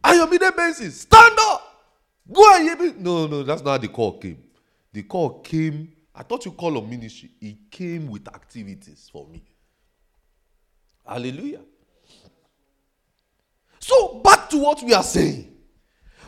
on 0.06 0.16
your 0.16 0.28
middle 0.28 0.52
basis, 0.52 1.02
stand 1.02 1.36
up, 1.38 1.62
go 2.32 2.42
and. 2.54 3.02
No, 3.02 3.26
no, 3.26 3.42
that's 3.42 3.62
not 3.62 3.72
how 3.72 3.78
the 3.78 3.88
call 3.88 4.18
came. 4.18 4.42
The 4.92 5.02
call 5.02 5.40
came. 5.40 5.92
I 6.14 6.22
thought 6.22 6.44
you 6.44 6.52
call 6.52 6.78
on 6.78 6.88
ministry. 6.88 7.30
It 7.40 7.70
came 7.70 8.08
with 8.08 8.26
activities 8.28 9.10
for 9.12 9.26
me. 9.28 9.42
Hallelujah. 11.06 11.60
So 13.78 14.20
back 14.24 14.48
to 14.50 14.58
what 14.58 14.82
we 14.82 14.94
are 14.94 15.02
saying. 15.02 15.52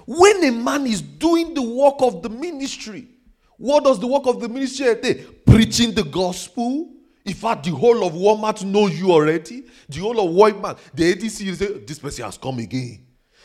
When 0.07 0.45
a 0.45 0.51
man 0.51 0.87
is 0.87 1.03
doing 1.03 1.53
the 1.53 1.63
work 1.63 1.97
of 2.01 2.23
the 2.23 2.29
ministry, 2.29 3.09
what 3.57 3.85
does 3.85 3.99
the 3.99 4.07
work 4.07 4.27
of 4.27 4.41
the 4.41 4.49
ministry 4.49 4.89
entail? 4.89 5.17
Preaching 5.45 5.93
the 5.93 6.05
gospel. 6.05 6.91
In 7.25 7.35
fact, 7.35 7.65
the 7.65 7.71
whole 7.73 8.07
of 8.07 8.15
Walmart 8.15 8.65
know 8.65 8.87
you 8.87 9.11
already. 9.11 9.65
The 9.89 10.01
whole 10.01 10.19
of 10.21 10.35
Walmart, 10.35 10.79
the 10.95 11.15
ADC, 11.15 11.41
you 11.41 11.55
say, 11.55 11.79
this 11.81 11.99
person 11.99 12.25
has 12.25 12.39
come 12.39 12.59
again. 12.59 13.05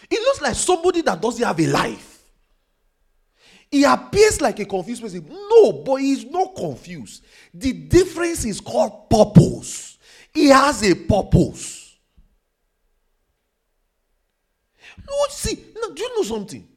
It 0.10 0.20
looks 0.22 0.42
like 0.42 0.56
somebody 0.56 1.02
that 1.02 1.22
doesn't 1.22 1.46
have 1.46 1.60
a 1.60 1.68
life. 1.68 2.13
He 3.72 3.84
appears 3.84 4.39
like 4.39 4.60
a 4.60 4.66
confused 4.66 5.02
person. 5.02 5.26
No, 5.28 5.72
but 5.72 5.96
he's 5.96 6.26
not 6.26 6.56
confused. 6.56 7.26
The 7.54 7.74
difference 7.74 8.46
is 8.46 8.62
called 8.62 9.10
purpose. 9.10 9.98
He 10.34 10.50
has 10.50 10.84
a 10.84 10.94
purpose. 10.94 11.96
No, 15.08 15.16
see, 15.30 15.66
now 15.76 15.94
do 15.94 16.04
you 16.04 16.16
know 16.18 16.24
something? 16.24 16.68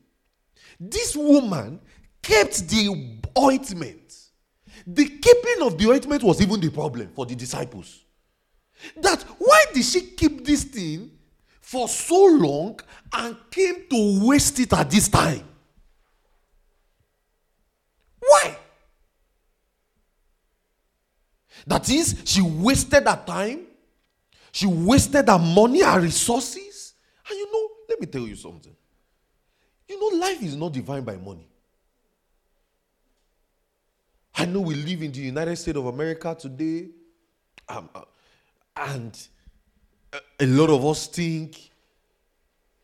This 0.80 1.14
woman 1.14 1.80
kept 2.22 2.68
the 2.68 3.20
ointment. 3.38 4.14
The 4.86 5.06
keeping 5.06 5.66
of 5.66 5.76
the 5.78 5.90
ointment 5.90 6.22
was 6.22 6.40
even 6.40 6.60
the 6.60 6.70
problem 6.70 7.10
for 7.14 7.26
the 7.26 7.34
disciples. 7.34 8.04
That 8.96 9.22
why 9.38 9.64
did 9.74 9.84
she 9.84 10.00
keep 10.00 10.44
this 10.44 10.64
thing 10.64 11.10
for 11.66 11.88
so 11.88 12.26
long 12.26 12.78
and 13.12 13.36
came 13.50 13.88
to 13.90 14.24
waste 14.24 14.60
it 14.60 14.72
at 14.72 14.88
this 14.88 15.08
time? 15.08 15.42
Why? 18.20 18.56
That 21.66 21.90
is, 21.90 22.22
she 22.24 22.40
wasted 22.40 23.08
her 23.08 23.20
time, 23.26 23.66
she 24.52 24.68
wasted 24.68 25.28
her 25.28 25.40
money, 25.40 25.82
her 25.82 26.00
resources. 26.00 26.94
And 27.28 27.36
you 27.36 27.52
know, 27.52 27.68
let 27.88 28.00
me 28.00 28.06
tell 28.06 28.28
you 28.28 28.36
something. 28.36 28.76
You 29.88 29.98
know, 29.98 30.18
life 30.24 30.40
is 30.44 30.54
not 30.54 30.72
defined 30.72 31.04
by 31.04 31.16
money. 31.16 31.48
I 34.36 34.44
know 34.44 34.60
we 34.60 34.76
live 34.76 35.02
in 35.02 35.10
the 35.10 35.18
United 35.18 35.56
States 35.56 35.76
of 35.76 35.86
America 35.86 36.36
today, 36.38 36.90
um, 37.68 37.88
uh, 37.92 38.02
and 38.76 39.18
a 40.12 40.46
lot 40.46 40.70
of 40.70 40.84
us 40.84 41.06
think 41.06 41.70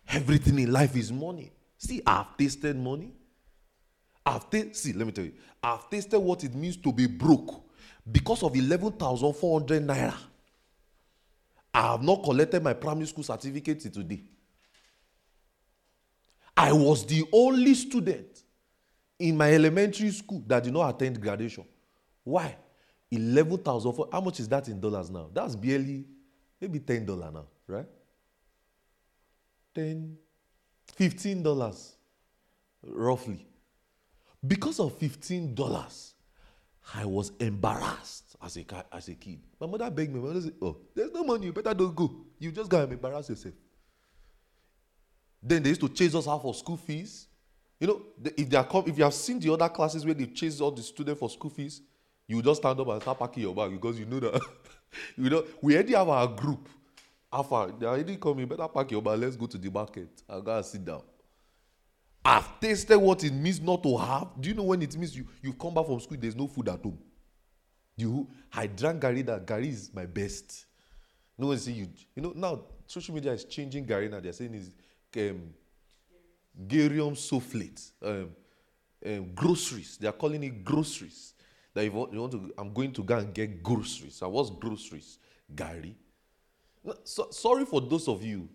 everything 0.09 0.59
in 0.59 0.73
life 0.73 0.97
is 0.97 1.13
money. 1.13 1.53
See, 1.79 2.03
I've 2.07 2.37
tasted 2.37 2.77
money. 2.77 3.13
I've 4.25 4.49
tasted, 4.51 4.77
see, 4.77 4.93
let 4.93 5.07
me 5.07 5.13
tell 5.13 5.25
you, 5.25 5.35
I've 5.63 5.89
tasted 5.91 6.19
what 6.19 6.45
it 6.45 6.55
means 6.55 6.77
to 6.79 6.93
be 6.93 7.07
broke 7.07 7.65
because 8.11 8.43
of 8.43 8.55
11,400 8.55 9.83
naira. 9.87 10.15
I 11.75 11.93
have 11.93 12.03
not 12.03 12.23
collected 12.23 12.63
my 12.63 12.75
primary 12.75 13.07
school 13.07 13.25
certificate 13.25 13.81
today. 13.81 14.23
I 16.57 16.73
was 16.73 17.07
the 17.07 17.25
only 17.33 17.75
student 17.75 18.43
in 19.19 19.37
my 19.37 19.53
elementary 19.53 20.11
school 20.11 20.43
that 20.47 20.65
did 20.65 20.73
not 20.73 20.95
attend 20.95 21.21
graduation. 21.21 21.65
Why? 22.25 22.57
11,000. 23.11 23.95
How 24.13 24.21
much 24.21 24.41
is 24.41 24.49
that 24.49 24.69
in 24.69 24.81
dollars 24.81 25.11
now? 25.11 25.31
That's 25.33 25.57
barely, 25.57 26.05
maybe 26.63 26.79
$10 26.79 27.07
now, 27.33 27.47
right? 27.67 27.87
10, 29.75 30.17
15 30.95 31.43
dollars, 31.43 31.97
roughly. 32.83 33.47
Because 34.47 34.79
of 34.81 34.97
15 34.99 35.55
dollars, 35.55 36.15
I 36.95 37.05
was 37.05 37.33
embarrassed 37.41 38.37
as 38.43 38.57
a, 38.57 38.65
as 38.93 39.09
a 39.09 39.15
kid. 39.15 39.41
My 39.61 39.67
mother 39.67 39.91
begged 39.91 40.13
me, 40.13 40.21
my 40.21 40.29
mother 40.29 40.41
said, 40.41 40.55
Oh, 40.63 40.77
there's 40.95 41.13
no 41.13 41.25
money, 41.25 41.47
you 41.47 41.53
better 41.53 41.75
don't 41.75 41.95
go. 41.95 42.11
You 42.39 42.53
just 42.53 42.71
go 42.71 42.81
and 42.83 42.93
embarrass 42.93 43.29
yourself. 43.29 43.55
Then 45.43 45.63
they 45.63 45.71
used 45.71 45.81
to 45.81 45.89
chase 45.89 46.15
us 46.15 46.29
out 46.29 46.43
for 46.43 46.55
school 46.55 46.77
fees. 46.77 47.27
You 47.81 47.89
know, 47.89 48.03
if 48.37 48.49
they 48.49 48.57
are 48.57 48.65
come, 48.65 48.85
if 48.87 48.97
you 48.97 49.03
have 49.05 49.15
seen 49.15 49.41
the 49.41 49.53
other 49.53 49.69
classes 49.69 50.05
where 50.05 50.15
they 50.15 50.27
chase 50.27 50.61
all 50.61 50.71
the 50.71 50.83
students 50.83 51.19
for 51.19 51.29
school 51.29 51.51
fees, 51.51 51.83
you 52.29 52.41
just 52.43 52.61
stand 52.61 52.79
up 52.79 52.89
and 52.89 53.03
start 53.03 53.19
packing 53.19 53.43
your 53.43 53.55
bag 53.55 53.73
because 53.73 53.99
you 53.99 54.07
know 54.07 54.21
that 54.21 54.41
you 55.17 55.31
know 55.31 55.45
we 55.61 55.75
already 55.75 55.95
have 55.95 56.09
our 56.09 56.29
group. 56.29 56.69
Alpha, 57.33 57.73
they 57.79 57.87
already 57.87 58.19
me, 58.35 58.45
better 58.45 58.69
pack 58.69 58.91
your 58.91 59.01
bag, 59.01 59.19
let's 59.19 59.37
go 59.37 59.47
to 59.47 59.57
the 59.57 59.71
market. 59.71 60.23
I 60.29 60.41
gotta 60.41 60.63
sit 60.63 60.85
down. 60.85 61.03
I've 62.25 62.61
tasted 62.61 62.99
what 62.99 63.25
it 63.25 63.33
means 63.33 63.61
not 63.61 63.83
to 63.83 63.97
have. 63.97 64.29
Do 64.39 64.49
you 64.51 64.55
know 64.55 64.65
when 64.65 64.83
it 64.83 64.97
means 64.97 65.17
you, 65.17 65.27
you 65.43 65.53
come 65.55 65.75
back 65.75 65.87
from 65.87 65.99
school, 66.01 66.19
there's 66.21 66.37
no 66.37 66.47
food 66.47 66.69
at 66.69 66.81
home? 66.83 66.99
You 67.97 68.29
I 68.53 68.67
drank 68.67 69.01
Gary 69.01 69.23
that 69.23 69.47
Gary 69.47 69.71
is 69.71 69.91
my 69.95 70.07
best. 70.07 70.67
No 71.39 71.49
one 71.49 71.59
see 71.59 71.73
you. 71.73 71.89
You 72.15 72.23
know, 72.23 72.33
now 72.37 72.61
social 72.87 73.15
media 73.15 73.33
is 73.33 73.45
changing 73.45 73.87
Gary 73.87 74.09
now. 74.09 74.21
They're 74.21 74.33
saying 74.33 74.55
is 74.55 74.71
um 75.17 75.55
Garium 76.67 77.15
sulfate. 77.15 77.91
Um, 78.03 78.31
um, 79.05 79.35
groceries. 79.35 79.97
They 79.97 80.07
are 80.07 80.13
calling 80.13 80.43
it 80.45 80.65
groceries. 80.65 81.35
That 81.75 81.85
if 81.85 81.93
you 81.93 81.99
want 81.99 82.33
to, 82.33 82.53
I'm 82.59 82.73
going 82.73 82.93
to 82.93 83.03
go 83.03 83.19
and 83.19 83.33
get 83.33 83.63
groceries. 83.63 84.17
So 84.17 84.29
what's 84.29 84.51
groceries? 84.51 85.19
Gary. 85.55 85.97
So, 87.05 87.29
sorry 87.31 87.65
for 87.65 87.81
those 87.81 88.09
of 88.09 88.23
you 88.23 88.49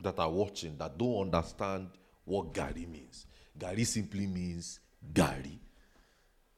that 0.00 0.18
are 0.18 0.30
watching 0.30 0.76
that 0.78 0.96
don't 0.96 1.32
understand 1.32 1.88
what 2.24 2.52
Gary 2.52 2.86
means. 2.86 3.26
Gary 3.58 3.84
simply 3.84 4.26
means 4.26 4.80
Gary. 5.12 5.58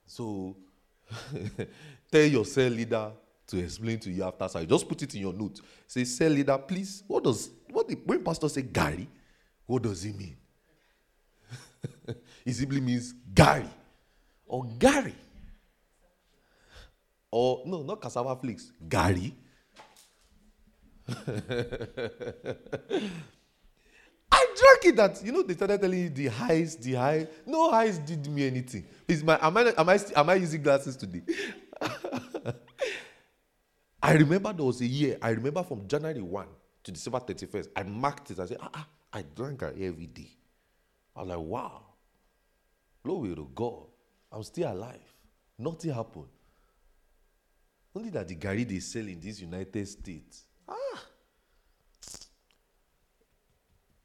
So 0.07 0.57
tell 2.11 2.25
your 2.25 2.44
cell 2.44 2.71
leader 2.71 3.12
to 3.47 3.59
explain 3.59 3.99
to 4.01 4.11
you 4.11 4.25
after 4.25 4.49
service. 4.49 4.68
Just 4.68 4.88
put 4.88 5.03
it 5.03 5.14
in 5.14 5.21
your 5.21 5.33
note. 5.33 5.61
Say, 5.87 6.05
cell 6.05 6.31
leader, 6.31 6.59
please. 6.59 7.03
What 7.07 7.25
does 7.25 7.51
what 7.71 7.88
the, 7.88 7.94
when 7.94 8.23
pastor 8.23 8.49
say 8.49 8.62
Gary? 8.62 9.09
What 9.66 9.83
does 9.83 10.03
he 10.03 10.12
mean? 10.12 10.37
it 12.44 12.53
simply 12.55 12.81
means 12.81 13.14
Gary 13.35 13.68
or 14.47 14.64
Gary. 14.79 15.14
Or 17.31 17.62
no, 17.67 17.83
not 17.83 18.01
cassava 18.01 18.35
flakes. 18.37 18.73
Gary. 18.88 19.35
I 24.31 24.47
drank 24.57 24.85
it 24.85 24.97
that 24.97 25.23
you 25.25 25.33
know 25.33 25.43
they 25.43 25.55
started 25.55 25.81
telling 25.81 25.99
you 26.01 26.11
the 26.11 26.27
highs, 26.27 26.77
the 26.77 26.95
high. 26.95 27.27
No 27.47 27.71
highs 27.71 27.99
did 27.99 28.27
me 28.29 28.47
anything. 28.47 28.87
Is 29.07 29.25
my 29.25 29.38
am 29.41 29.57
I 29.57 29.73
am 29.77 29.88
I 29.88 29.99
am 30.17 30.29
I 30.31 30.35
using 30.35 30.62
glasses 30.62 30.97
today? 30.97 31.23
I 34.03 34.12
remember 34.12 34.53
there 34.53 34.64
was 34.64 34.81
a 34.81 34.87
year. 34.87 35.19
I 35.21 35.31
remember 35.31 35.62
from 35.62 35.87
January 35.88 36.23
1 36.23 36.47
to 36.85 36.93
December 36.93 37.21
31st. 37.21 37.69
I 37.75 37.83
marked 37.83 38.31
it. 38.31 38.38
I 38.38 38.47
said, 38.47 38.59
ah, 38.61 38.71
ah 38.75 38.87
I 39.12 39.23
drank 39.23 39.62
it 39.62 39.75
every 39.81 40.07
day. 40.07 40.31
I 41.17 41.21
was 41.21 41.29
like, 41.29 41.38
wow. 41.38 41.83
Glory 43.03 43.35
to 43.35 43.49
God. 43.55 43.87
I'm 44.31 44.43
still 44.43 44.73
alive. 44.73 45.01
Nothing 45.59 45.93
happened. 45.93 46.29
Only 47.94 48.11
that 48.11 48.29
the 48.29 48.35
Gary 48.35 48.64
they 48.64 48.81
sell 48.81 49.07
in 49.07 49.20
this 49.20 49.40
United 49.40 49.87
States. 49.88 50.44
Ah. 50.68 50.74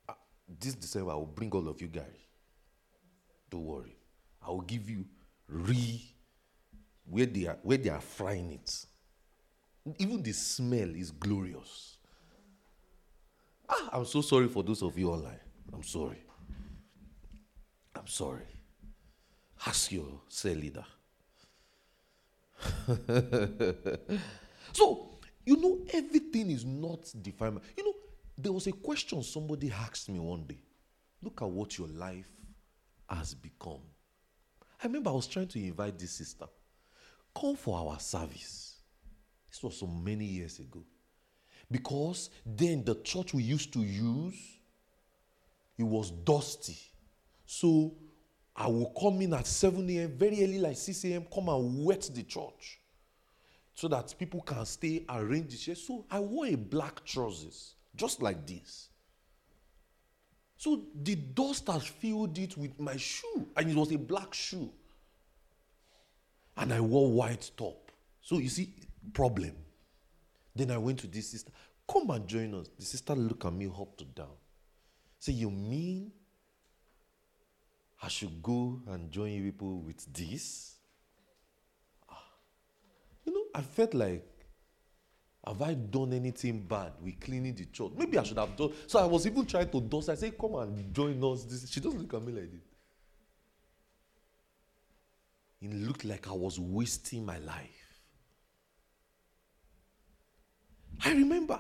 ah. 0.10 0.18
This 0.48 0.76
December, 0.76 1.12
I 1.12 1.16
will 1.16 1.26
bring 1.26 1.52
all 1.52 1.68
of 1.68 1.82
you 1.82 1.88
Gary. 1.88 2.28
Don't 3.50 3.66
worry. 3.66 3.96
I 4.46 4.50
will 4.50 4.62
give 4.62 4.90
you 4.90 5.06
re 5.48 6.02
where 7.06 7.26
they 7.26 7.48
are 7.48 7.58
where 7.62 7.78
they 7.78 7.90
are 7.90 8.02
frying 8.02 8.52
it. 8.52 8.86
Even 10.00 10.24
the 10.24 10.32
smell 10.32 10.90
is 10.96 11.12
glorious. 11.12 11.98
Ah, 13.70 13.90
I'm 13.94 14.06
so 14.06 14.22
sorry 14.22 14.48
for 14.48 14.64
those 14.64 14.82
of 14.82 14.98
you 14.98 15.12
online. 15.12 15.40
I'm 15.74 15.84
sorry. 15.84 16.24
I'm 17.96 18.08
sorry. 18.08 18.48
Ask 19.66 19.92
your 19.92 20.22
cell 20.28 20.54
leader. 20.54 20.86
so, 24.74 25.10
you 25.46 25.58
know, 25.58 25.82
everything 25.94 26.52
is 26.52 26.66
not 26.66 27.12
defined. 27.22 27.60
You 27.78 27.86
know, 27.86 27.94
there 28.38 28.52
was 28.52 28.68
a 28.68 28.72
question 28.72 29.24
somebody 29.24 29.72
asked 29.72 30.10
me 30.10 30.20
one 30.20 30.46
day. 30.46 30.60
Look 31.22 31.42
at 31.42 31.50
what 31.50 31.78
your 31.78 31.88
life 31.88 32.30
has 33.10 33.34
become. 33.34 33.82
I 34.82 34.88
remember 34.88 35.10
I 35.10 35.14
was 35.14 35.28
trying 35.28 35.48
to 35.48 35.60
invite 35.60 35.98
this 35.98 36.12
sister. 36.12 36.46
Come 37.36 37.56
for 37.56 37.78
our 37.78 38.00
service. 38.00 38.82
This 39.50 39.64
was 39.64 39.78
so 39.78 39.88
many 39.88 40.26
years 40.26 40.60
ago. 40.60 40.84
Because 41.72 42.30
then 42.46 42.84
the 42.84 42.96
church 42.96 43.34
we 43.34 43.44
used 43.44 43.72
to 43.74 43.80
use, 43.80 44.36
it 45.78 45.84
was 45.84 46.12
dusty. 46.12 46.78
So 47.46 47.96
I 48.56 48.68
will 48.68 48.94
come 49.00 49.22
in 49.22 49.34
at 49.34 49.48
7 49.48 49.90
a.m., 49.90 50.12
very 50.12 50.44
early, 50.44 50.60
like 50.60 50.78
6 50.78 51.06
a.m., 51.06 51.26
come 51.34 51.50
and 51.50 51.84
wet 51.84 52.10
the 52.14 52.24
church 52.24 52.80
so 53.74 53.88
that 53.88 54.14
people 54.20 54.42
can 54.42 54.66
stay, 54.66 55.04
arrange 55.10 55.52
the 55.52 55.58
chairs. 55.58 55.82
So 55.86 56.06
I 56.10 56.20
wore 56.20 56.46
a 56.46 56.56
black 56.56 57.04
trousers, 57.04 57.76
just 57.96 58.22
like 58.22 58.46
this. 58.46 58.90
So 60.58 60.84
the 61.02 61.16
dust 61.16 61.68
has 61.68 61.86
filled 61.86 62.38
it 62.38 62.56
with 62.56 62.80
my 62.80 62.96
shoe, 62.96 63.48
and 63.58 63.70
it 63.70 63.76
was 63.76 63.92
a 63.92 63.98
black 63.98 64.34
shoe. 64.34 64.72
And 66.56 66.72
I 66.72 66.80
wore 66.80 67.12
white 67.12 67.50
top. 67.58 67.92
So 68.22 68.38
you 68.38 68.50
see, 68.50 68.74
problem. 69.14 69.56
Then 70.56 70.70
I 70.70 70.78
went 70.78 71.00
to 71.00 71.08
this 71.08 71.32
sister, 71.32 71.52
come 71.92 72.12
and 72.12 72.28
join 72.28 72.54
us. 72.54 72.70
The 72.78 72.86
sister 72.86 73.16
looked 73.16 73.44
at 73.44 73.54
me 73.54 73.66
up 73.66 73.98
to 73.98 74.06
down. 74.06 74.38
Say, 75.18 75.34
you 75.34 75.50
mean 75.50 76.12
I 78.04 78.10
should 78.10 78.44
go 78.44 78.82
and 78.88 79.10
join 79.10 79.42
people 79.42 79.80
with 79.80 80.14
this. 80.14 80.76
Ah. 82.10 82.22
You 83.24 83.34
know, 83.34 83.46
I 83.56 83.62
felt 83.62 83.94
like, 83.94 84.28
have 85.48 85.62
I 85.62 85.74
done 85.74 86.12
anything 86.12 86.64
bad 86.64 86.92
with 87.02 87.22
cleaning 87.22 87.56
the 87.56 87.66
church? 87.66 87.92
Maybe 87.96 88.18
I 88.18 88.24
should 88.24 88.38
have 88.38 88.58
done. 88.58 88.74
So 88.88 89.00
I 89.00 89.06
was 89.06 89.26
even 89.26 89.46
trying 89.46 89.70
to 89.70 89.80
dust. 89.80 90.10
I 90.10 90.16
said, 90.16 90.38
come 90.38 90.56
and 90.56 90.94
join 90.94 91.24
us. 91.24 91.46
This. 91.46 91.70
She 91.70 91.80
doesn't 91.80 92.02
look 92.02 92.14
at 92.14 92.22
me 92.22 92.34
like 92.34 92.52
this. 92.52 92.62
It 95.62 95.74
looked 95.74 96.04
like 96.04 96.28
I 96.28 96.34
was 96.34 96.60
wasting 96.60 97.26
my 97.26 97.38
life. 97.38 98.02
I 101.06 101.12
remember 101.12 101.60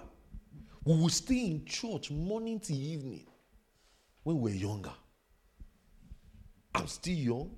we 0.84 0.96
would 0.96 1.12
stay 1.14 1.46
in 1.46 1.64
church 1.64 2.12
morning 2.12 2.60
to 2.60 2.74
evening 2.74 3.28
when 4.24 4.42
we 4.42 4.52
were 4.52 4.58
younger. 4.58 4.92
I'm 6.76 6.88
still 6.88 7.14
young. 7.16 7.52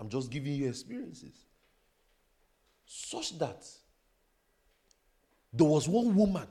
I'm 0.00 0.08
just 0.08 0.30
giving 0.30 0.52
you 0.52 0.68
experiences. 0.68 1.44
Such 2.86 3.38
that 3.38 3.66
there 5.52 5.66
was 5.66 5.88
one 5.88 6.14
woman 6.14 6.46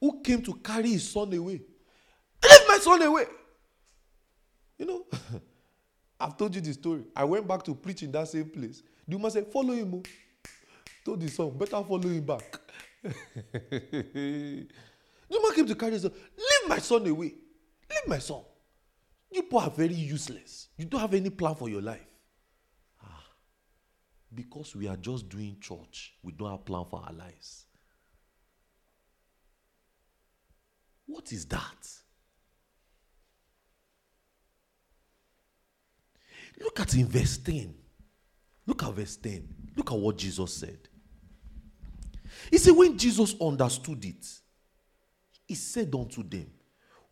who 0.00 0.20
came 0.22 0.42
to 0.42 0.54
carry 0.54 0.90
his 0.92 1.08
son 1.08 1.32
away. 1.34 1.60
Leave 2.42 2.60
my 2.68 2.78
son 2.78 3.02
away. 3.02 3.24
You 4.78 4.86
know, 4.86 5.06
I've 6.20 6.36
told 6.36 6.54
you 6.54 6.60
the 6.60 6.72
story. 6.72 7.04
I 7.14 7.24
went 7.24 7.46
back 7.46 7.62
to 7.64 7.74
preach 7.74 8.02
in 8.02 8.12
that 8.12 8.28
same 8.28 8.48
place. 8.48 8.82
The 9.06 9.16
woman 9.16 9.30
said, 9.30 9.46
Follow 9.52 9.74
him. 9.74 10.02
Told 11.04 11.20
the 11.20 11.28
son, 11.28 11.50
better 11.50 11.82
follow 11.82 12.00
him 12.00 12.20
back. 12.24 12.60
the 13.02 14.66
woman 15.30 15.54
came 15.54 15.66
to 15.66 15.74
carry 15.74 15.92
his 15.92 16.02
son. 16.02 16.12
Leave 16.36 16.68
my 16.68 16.78
son 16.78 17.06
away. 17.06 17.34
Leave 17.90 18.06
my 18.06 18.18
son. 18.18 18.42
You 19.30 19.42
people 19.42 19.60
are 19.60 19.70
very 19.70 19.94
useless. 19.94 20.68
You 20.76 20.86
don't 20.86 21.00
have 21.00 21.14
any 21.14 21.30
plan 21.30 21.54
for 21.54 21.68
your 21.68 21.82
life. 21.82 22.06
Ah, 23.02 23.24
because 24.34 24.74
we 24.74 24.88
are 24.88 24.96
just 24.96 25.28
doing 25.28 25.56
church, 25.60 26.14
we 26.22 26.32
don't 26.32 26.50
have 26.50 26.64
plan 26.64 26.84
for 26.90 27.02
our 27.04 27.12
lives. 27.12 27.66
What 31.06 31.32
is 31.32 31.44
that? 31.46 31.88
Look 36.60 36.78
at 36.80 36.94
in 36.94 37.06
verse 37.06 37.38
10. 37.38 37.74
Look 38.66 38.82
at 38.84 38.92
verse 38.92 39.16
10. 39.16 39.48
Look 39.76 39.90
at 39.90 39.98
what 39.98 40.16
Jesus 40.16 40.54
said. 40.54 40.78
He 42.50 42.58
said, 42.58 42.72
when 42.76 42.96
Jesus 42.96 43.34
understood 43.40 44.04
it, 44.04 44.26
he 45.46 45.54
said 45.54 45.92
unto 45.94 46.22
them, 46.22 46.46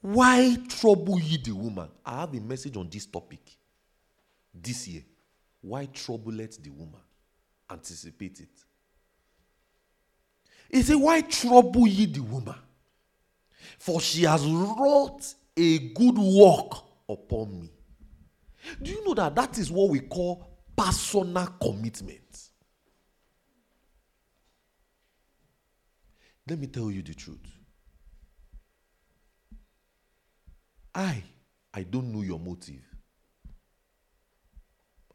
why 0.01 0.57
trouble 0.69 1.19
ye 1.19 1.39
the 1.39 1.53
woman? 1.53 1.89
I 2.05 2.21
have 2.21 2.35
a 2.35 2.41
message 2.41 2.77
on 2.77 2.89
this 2.89 3.07
topic 3.07 3.41
this 4.55 4.87
year. 4.89 5.03
Why 5.61 5.87
trouble 5.87 6.33
let 6.33 6.53
the 6.63 6.71
woman? 6.71 7.01
Anticipate 7.71 8.41
it. 8.41 8.49
He 10.71 10.83
said, 10.83 10.97
Why 10.97 11.21
trouble 11.23 11.87
ye 11.87 12.07
the 12.07 12.21
woman? 12.21 12.55
For 13.79 14.01
she 14.01 14.23
has 14.23 14.47
wrought 14.47 15.35
a 15.57 15.79
good 15.79 16.17
work 16.17 16.85
upon 17.09 17.61
me. 17.61 17.71
Do 18.81 18.91
you 18.91 19.05
know 19.05 19.15
that 19.15 19.35
that 19.35 19.59
is 19.59 19.71
what 19.71 19.91
we 19.91 20.01
call 20.01 20.49
personal 20.77 21.47
commitment? 21.61 22.51
Let 26.49 26.59
me 26.59 26.67
tell 26.67 26.91
you 26.91 27.03
the 27.03 27.15
truth. 27.15 27.58
I, 30.99 31.23
I 31.73 31.85
don't 31.85 32.13
know 32.13 32.23
your 32.23 32.41
motive. 32.41 32.83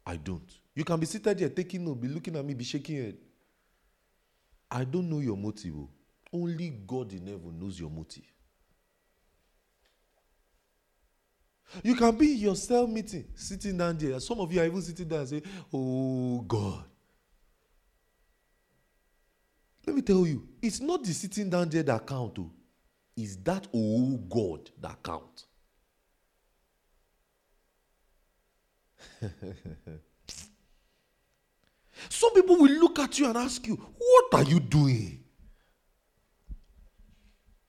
I 0.06 0.16
don't. 0.16 0.50
You 0.74 0.82
can 0.82 0.98
be 0.98 1.04
seated 1.04 1.38
here 1.38 1.50
taking 1.50 1.84
note, 1.84 2.00
be 2.00 2.08
looking 2.08 2.34
at 2.36 2.44
me, 2.44 2.54
be 2.54 2.64
shaking 2.64 2.96
head. 2.96 3.16
I 4.70 4.84
don't 4.84 5.10
know 5.10 5.18
your 5.18 5.36
motive. 5.36 5.74
Oh. 5.76 5.90
Only 6.32 6.70
God 6.70 7.12
in 7.12 7.26
heaven 7.26 7.60
knows 7.60 7.78
your 7.78 7.90
motive. 7.90 8.24
You 11.82 11.94
can 11.96 12.16
be 12.16 12.32
in 12.32 12.38
your 12.38 12.56
cell 12.56 12.86
meeting, 12.86 13.26
sitting 13.34 13.76
down 13.76 13.98
there. 13.98 14.18
Some 14.20 14.40
of 14.40 14.50
you 14.50 14.62
are 14.62 14.64
even 14.64 14.80
sitting 14.80 15.06
there 15.06 15.20
and 15.20 15.28
say, 15.28 15.42
Oh 15.70 16.40
God. 16.48 16.84
Let 19.86 19.96
me 19.96 20.00
tell 20.00 20.26
you, 20.26 20.48
it's 20.62 20.80
not 20.80 21.04
the 21.04 21.12
sitting 21.12 21.50
down 21.50 21.68
there 21.68 21.82
that 21.82 22.06
count. 22.06 22.38
Oh. 22.38 22.50
It's 23.18 23.36
that 23.36 23.66
oh 23.74 24.16
God 24.30 24.70
that 24.80 25.02
count. 25.02 25.44
Some 32.08 32.32
people 32.34 32.56
will 32.56 32.72
look 32.72 32.98
at 32.98 33.18
you 33.18 33.26
and 33.26 33.36
ask 33.36 33.66
you, 33.66 33.74
What 33.74 34.34
are 34.34 34.44
you 34.44 34.60
doing? 34.60 35.24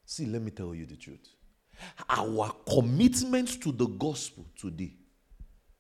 See, 0.06 0.26
let 0.26 0.42
me 0.42 0.52
tell 0.52 0.74
you 0.74 0.86
the 0.86 0.96
truth. 0.96 1.28
Our 2.10 2.52
commitment 2.70 3.62
to 3.62 3.72
the 3.72 3.88
gospel 3.88 4.46
today 4.58 4.94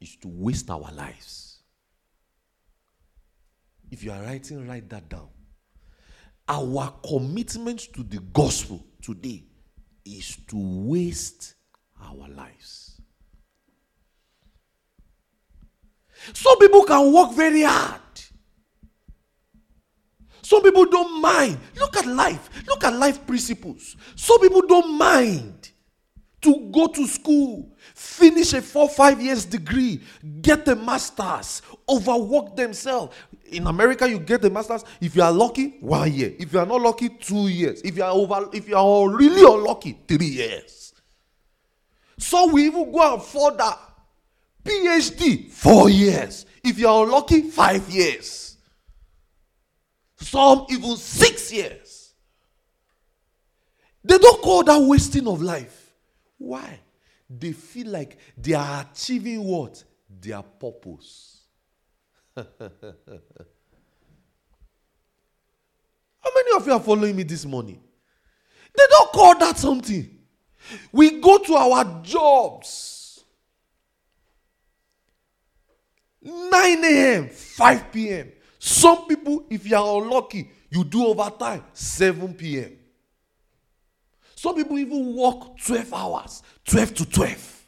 is 0.01 0.15
to 0.17 0.27
waste 0.27 0.69
our 0.69 0.91
lives. 0.91 1.59
If 3.91 4.03
you 4.03 4.11
are 4.11 4.21
writing, 4.21 4.67
write 4.67 4.89
that 4.89 5.07
down. 5.09 5.29
Our 6.47 6.93
commitment 7.07 7.93
to 7.93 8.03
the 8.03 8.19
gospel 8.33 8.85
today 9.01 9.43
is 10.03 10.37
to 10.47 10.55
waste 10.57 11.55
our 12.01 12.27
lives. 12.27 12.94
Some 16.33 16.57
people 16.59 16.83
can 16.83 17.13
work 17.13 17.33
very 17.33 17.63
hard. 17.63 18.01
Some 20.41 20.61
people 20.61 20.85
don't 20.85 21.21
mind. 21.21 21.57
Look 21.79 21.97
at 21.97 22.05
life. 22.05 22.49
Look 22.67 22.83
at 22.83 22.93
life 22.93 23.25
principles. 23.25 23.95
Some 24.15 24.39
people 24.41 24.61
don't 24.61 24.97
mind 24.97 25.71
to 26.45 26.69
go 26.71 26.85
to 26.85 27.07
school, 27.07 27.75
finish 27.95 28.53
a 28.53 28.61
four, 28.61 28.87
five 28.87 29.19
years 29.19 29.45
degree, 29.45 29.99
get 30.41 30.67
a 30.67 30.75
master's, 30.75 31.63
overwork 31.89 32.55
themselves. 32.55 33.15
In 33.45 33.65
America, 33.65 34.07
you 34.07 34.19
get 34.19 34.45
a 34.45 34.49
master's. 34.51 34.83
If 35.01 35.15
you 35.15 35.23
are 35.23 35.31
lucky, 35.31 35.77
one 35.79 36.13
year. 36.13 36.33
If 36.37 36.53
you 36.53 36.59
are 36.59 36.65
not 36.67 36.81
lucky, 36.81 37.09
two 37.09 37.47
years. 37.47 37.81
If 37.81 37.97
you 37.97 38.03
are 38.03 38.11
over, 38.11 38.47
if 38.53 38.69
you 38.69 38.77
are 38.77 39.09
really 39.09 39.41
unlucky, 39.41 39.97
three 40.07 40.27
years. 40.27 40.93
So 42.19 42.51
we 42.51 42.67
even 42.67 42.91
go 42.91 43.15
and 43.15 43.23
further. 43.23 43.75
PhD, 44.65 45.51
four 45.51 45.89
years. 45.89 46.45
If 46.63 46.79
you 46.79 46.87
are 46.87 47.05
unlucky, 47.05 47.41
five 47.43 47.87
years. 47.89 48.57
Some 50.17 50.65
even 50.69 50.97
six 50.97 51.53
years. 51.53 52.13
They 54.03 54.17
don't 54.17 54.41
call 54.41 54.63
that 54.63 54.81
wasting 54.81 55.27
of 55.27 55.41
life. 55.41 55.93
Why? 56.37 56.79
They 57.29 57.51
feel 57.51 57.87
like 57.89 58.17
they 58.37 58.53
are 58.53 58.87
achieving 58.91 59.43
what? 59.43 59.83
Their 60.09 60.41
purpose. 60.41 61.41
How 62.35 62.43
many 66.33 66.55
of 66.55 66.65
you 66.65 66.73
are 66.73 66.79
following 66.79 67.15
me 67.15 67.23
this 67.23 67.45
morning? 67.45 67.81
They 68.75 68.83
don't 68.89 69.11
call 69.11 69.37
that 69.39 69.57
something. 69.57 70.17
We 70.91 71.21
go 71.21 71.37
to 71.37 71.53
our 71.53 72.01
jobs. 72.01 72.94
9 76.25 76.83
a.m., 76.83 77.29
5 77.29 77.91
p.m. 77.91 78.31
Some 78.57 79.05
people, 79.07 79.45
if 79.49 79.69
you 79.69 79.77
are 79.77 80.01
unlucky, 80.01 80.49
you 80.71 80.83
do 80.83 81.05
overtime, 81.05 81.63
7 81.71 82.33
p.m. 82.33 82.71
Some 84.35 84.55
people 84.55 84.77
even 84.79 85.15
work 85.15 85.57
12 85.63 85.93
hours, 85.93 86.41
12 86.65 86.93
to 86.95 87.05
12. 87.05 87.65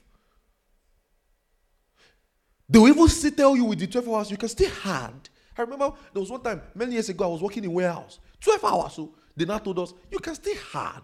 They 2.67 2.79
will 2.79 2.87
even 2.89 3.07
still 3.07 3.31
tell 3.31 3.55
you 3.55 3.65
with 3.65 3.79
the 3.79 3.87
12 3.87 4.09
hours, 4.09 4.31
you 4.31 4.37
can 4.37 4.49
stay 4.49 4.67
hard. 4.67 5.29
I 5.57 5.61
remember 5.61 5.93
there 6.11 6.19
was 6.19 6.31
one 6.31 6.41
time, 6.41 6.61
many 6.75 6.93
years 6.93 7.09
ago, 7.09 7.25
I 7.25 7.27
was 7.27 7.41
working 7.41 7.63
in 7.63 7.71
warehouse. 7.71 8.19
12 8.41 8.63
hours. 8.63 8.93
So 8.93 9.13
they 9.35 9.45
now 9.45 9.59
told 9.59 9.79
us, 9.79 9.93
you 10.11 10.19
can 10.19 10.35
stay 10.35 10.55
hard. 10.55 11.03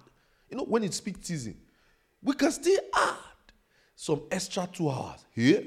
You 0.50 0.58
know, 0.58 0.64
when 0.66 0.84
it's 0.84 1.00
peak 1.00 1.18
season, 1.22 1.56
we 2.22 2.34
can 2.34 2.52
stay 2.52 2.78
hard. 2.94 3.18
Some 3.96 4.24
extra 4.32 4.68
two 4.72 4.90
hours 4.90 5.26
here. 5.32 5.64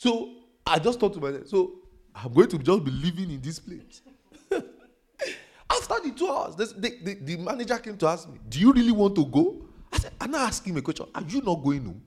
So 0.00 0.30
I 0.66 0.78
just 0.78 0.98
thought 0.98 1.12
to 1.12 1.20
myself, 1.20 1.46
so 1.46 1.72
I'm 2.14 2.32
going 2.32 2.48
to 2.48 2.56
just 2.58 2.84
be 2.84 2.90
living 2.90 3.30
in 3.32 3.40
this 3.42 3.58
place. 3.58 4.00
After 4.50 6.00
the 6.02 6.12
two 6.16 6.26
hours, 6.26 6.56
the, 6.56 6.64
the, 7.02 7.18
the, 7.20 7.36
manager 7.36 7.76
came 7.76 7.98
to 7.98 8.06
ask 8.06 8.26
me, 8.26 8.38
Do 8.48 8.58
you 8.58 8.72
really 8.72 8.92
want 8.92 9.14
to 9.16 9.26
go? 9.26 9.66
I 9.92 9.98
said, 9.98 10.12
I'm 10.18 10.30
not 10.30 10.48
asking 10.48 10.72
him 10.72 10.78
a 10.78 10.82
question. 10.82 11.04
Are 11.14 11.20
you 11.28 11.42
not 11.42 11.56
going 11.62 11.84
home? 11.84 12.00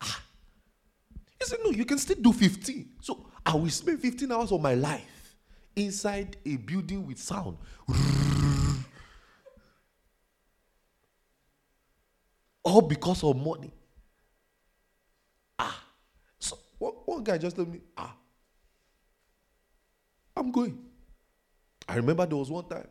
Ah. 0.00 0.22
He 1.40 1.46
said, 1.46 1.58
No, 1.64 1.72
you 1.72 1.84
can 1.84 1.98
still 1.98 2.18
do 2.22 2.32
15. 2.32 2.90
So 3.00 3.26
I 3.44 3.56
will 3.56 3.68
spend 3.70 3.98
15 4.00 4.30
hours 4.30 4.52
of 4.52 4.60
my 4.60 4.74
life 4.74 5.34
inside 5.74 6.36
a 6.46 6.54
building 6.54 7.04
with 7.04 7.18
sound. 7.18 7.56
All 12.62 12.82
because 12.82 13.24
of 13.24 13.36
money. 13.36 13.72
Ah. 15.58 15.82
So 16.38 16.58
one, 17.04 17.24
guy 17.24 17.38
just 17.38 17.56
told 17.56 17.72
me, 17.72 17.80
Ah, 17.96 18.14
I'm 20.36 20.50
going. 20.50 20.78
I 21.88 21.96
remember 21.96 22.26
there 22.26 22.36
was 22.36 22.50
one 22.50 22.68
time 22.68 22.88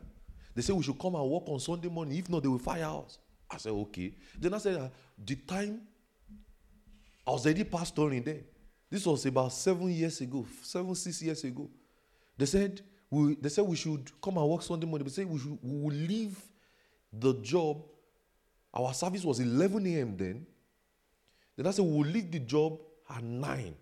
they 0.56 0.62
said 0.62 0.74
we 0.74 0.82
should 0.82 0.98
come 0.98 1.14
and 1.14 1.30
work 1.30 1.42
on 1.48 1.60
Sunday 1.60 1.88
morning. 1.88 2.16
If 2.18 2.30
not, 2.30 2.42
they 2.42 2.48
will 2.48 2.58
fire 2.58 2.86
us. 3.04 3.18
I 3.50 3.58
said, 3.58 3.72
okay. 3.72 4.14
Then 4.38 4.54
I 4.54 4.58
said, 4.58 4.76
uh, 4.76 4.88
the 5.22 5.36
time 5.36 5.82
I 7.26 7.30
was 7.30 7.44
already 7.44 7.64
pastoring 7.64 8.24
there. 8.24 8.40
This 8.90 9.04
was 9.04 9.26
about 9.26 9.52
seven 9.52 9.90
years 9.90 10.20
ago, 10.22 10.46
seven, 10.62 10.94
six 10.94 11.20
years 11.20 11.44
ago. 11.44 11.68
They 12.38 12.46
said 12.46 12.80
we, 13.10 13.34
they 13.34 13.50
said 13.50 13.64
we 13.64 13.76
should 13.76 14.10
come 14.22 14.38
and 14.38 14.48
work 14.48 14.62
Sunday 14.62 14.86
morning. 14.86 15.06
They 15.06 15.12
said 15.12 15.28
we, 15.28 15.38
should, 15.38 15.58
we 15.62 15.80
will 15.80 15.94
leave 15.94 16.38
the 17.12 17.34
job. 17.34 17.82
Our 18.72 18.94
service 18.94 19.24
was 19.24 19.40
11 19.40 19.86
a.m. 19.86 20.16
then. 20.16 20.46
Then 21.56 21.66
I 21.66 21.70
said 21.70 21.84
we 21.84 21.90
will 21.90 22.10
leave 22.10 22.30
the 22.30 22.38
job 22.38 22.80
at 23.10 23.22
9, 23.22 23.74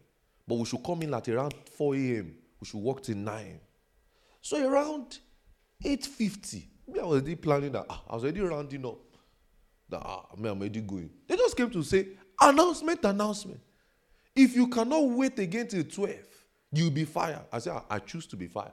but 0.46 0.57
we 0.57 0.64
should 0.64 0.83
come 0.85 1.02
in 1.02 1.14
at 1.14 1.28
around 1.28 1.54
4 1.76 1.94
a.m. 1.94 2.35
We 2.61 2.66
should 2.66 2.80
work 2.80 3.02
till 3.02 3.16
9. 3.16 3.61
So 4.40 4.68
around 4.68 5.18
8.50, 5.83 6.66
me, 6.88 7.00
I 7.00 7.02
was 7.04 7.12
already 7.12 7.35
planning 7.35 7.72
that. 7.72 7.87
Ah, 7.88 8.02
I 8.09 8.14
was 8.14 8.24
already 8.24 8.40
rounding 8.40 8.85
up. 8.85 8.98
That 9.88 10.02
ah, 10.04 10.26
me, 10.37 10.50
I'm 10.50 10.61
already 10.61 10.80
going. 10.80 11.11
They 11.26 11.37
just 11.37 11.57
came 11.57 11.70
to 11.70 11.83
say, 11.83 12.09
announcement, 12.40 13.04
announcement. 13.04 13.61
If 14.37 14.54
you 14.54 14.68
cannot 14.68 15.04
wait 15.11 15.38
again 15.38 15.68
till 15.68 15.85
12, 15.85 16.14
you'll 16.72 16.90
be 16.90 17.04
fired. 17.04 17.44
I 17.52 17.59
said, 17.59 17.72
I, 17.72 17.96
I 17.96 17.98
choose 18.00 18.26
to 18.28 18.37
be 18.37 18.48
fired. 18.48 18.72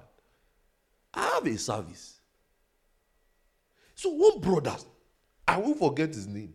I 1.14 1.22
have 1.36 1.46
a 1.46 1.58
service. 1.58 2.20
So 3.96 4.10
one 4.10 4.40
brother, 4.40 4.76
I 5.48 5.58
won't 5.58 5.78
forget 5.78 6.10
his 6.10 6.28
name. 6.28 6.54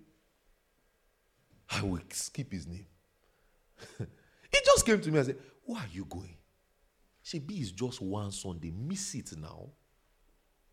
I 1.70 1.82
will 1.82 2.00
skip 2.10 2.52
his 2.52 2.66
name. 2.66 2.86
he 4.52 4.58
just 4.64 4.86
came 4.86 5.00
to 5.00 5.10
me 5.10 5.18
and 5.18 5.26
said, 5.26 5.38
Where 5.64 5.80
are 5.80 5.88
you 5.92 6.04
going? 6.04 6.36
Shebi 7.24 7.60
is 7.60 7.72
just 7.72 8.00
one 8.00 8.30
Sunday. 8.30 8.70
Miss 8.70 9.14
it 9.14 9.36
now. 9.36 9.68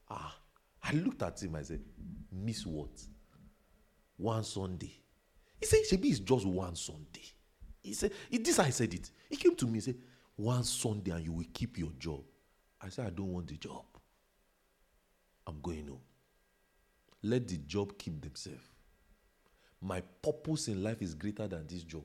Ah, 0.10 0.36
I 0.84 0.92
looked 0.94 1.24
at 1.24 1.42
him. 1.42 1.56
I 1.56 1.64
said, 1.64 1.82
Miss 2.32 2.66
what? 2.66 2.92
One 4.18 4.44
Sunday. 4.44 4.94
He 5.60 5.66
said, 5.66 5.80
Shebi 5.90 6.12
is 6.12 6.20
just 6.20 6.46
one 6.46 6.76
Sunday. 6.76 7.26
He 7.82 7.94
said, 7.94 8.12
This 8.32 8.60
I 8.60 8.70
said 8.70 8.94
it. 8.94 9.10
He 9.30 9.36
came 9.36 9.56
to 9.56 9.66
me 9.66 9.74
and 9.74 9.84
said, 9.84 9.98
One 10.36 10.64
Sunday 10.64 11.12
and 11.12 11.24
you 11.24 11.32
will 11.32 11.46
keep 11.54 11.78
your 11.78 11.92
job. 11.98 12.22
I 12.82 12.90
said, 12.90 13.08
I 13.08 13.10
don't 13.10 13.34
want 13.34 13.48
the 13.48 13.58
job. 13.58 13.86
I'm 15.48 15.60
going 15.62 15.88
home. 15.88 16.00
Let 17.24 17.48
the 17.48 17.58
job 17.58 17.98
keep 17.98 18.22
themselves. 18.22 18.70
My 19.82 20.02
purpose 20.22 20.68
in 20.68 20.84
life 20.84 21.02
is 21.02 21.14
greater 21.14 21.48
than 21.48 21.68
this 21.68 21.84
job. 21.84 22.04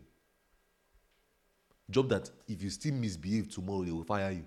Job 1.90 2.08
that 2.10 2.30
if 2.46 2.62
you 2.62 2.70
still 2.70 2.94
misbehave 2.94 3.48
tomorrow, 3.48 3.82
they 3.82 3.92
will 3.92 4.04
fire 4.04 4.32
you. 4.32 4.44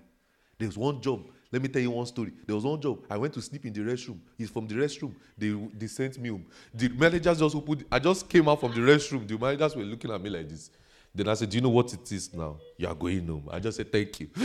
There's 0.58 0.78
one 0.78 1.00
job. 1.00 1.24
Let 1.50 1.60
me 1.60 1.68
tell 1.68 1.82
you 1.82 1.90
one 1.90 2.06
story. 2.06 2.32
There 2.46 2.54
was 2.54 2.64
one 2.64 2.80
job. 2.80 3.00
I 3.10 3.16
went 3.18 3.34
to 3.34 3.42
sleep 3.42 3.66
in 3.66 3.72
the 3.72 3.80
restroom. 3.80 4.18
He's 4.38 4.48
from 4.48 4.66
the 4.66 4.74
restroom. 4.76 5.14
They, 5.36 5.50
they 5.76 5.86
sent 5.86 6.18
me 6.18 6.28
home. 6.30 6.46
The 6.72 6.88
managers 6.88 7.40
just 7.40 7.54
opened. 7.54 7.84
I 7.90 7.98
just 7.98 8.28
came 8.28 8.48
out 8.48 8.60
from 8.60 8.72
the 8.72 8.80
restroom. 8.80 9.26
The 9.26 9.36
managers 9.36 9.76
were 9.76 9.82
looking 9.82 10.10
at 10.10 10.22
me 10.22 10.30
like 10.30 10.48
this. 10.48 10.70
Then 11.14 11.28
I 11.28 11.34
said, 11.34 11.50
Do 11.50 11.56
you 11.56 11.60
know 11.60 11.68
what 11.68 11.92
it 11.92 12.10
is 12.10 12.32
now? 12.32 12.58
You 12.78 12.88
are 12.88 12.94
going 12.94 13.26
home. 13.26 13.48
I 13.50 13.58
just 13.58 13.76
said, 13.76 13.92
Thank 13.92 14.20
you. 14.20 14.30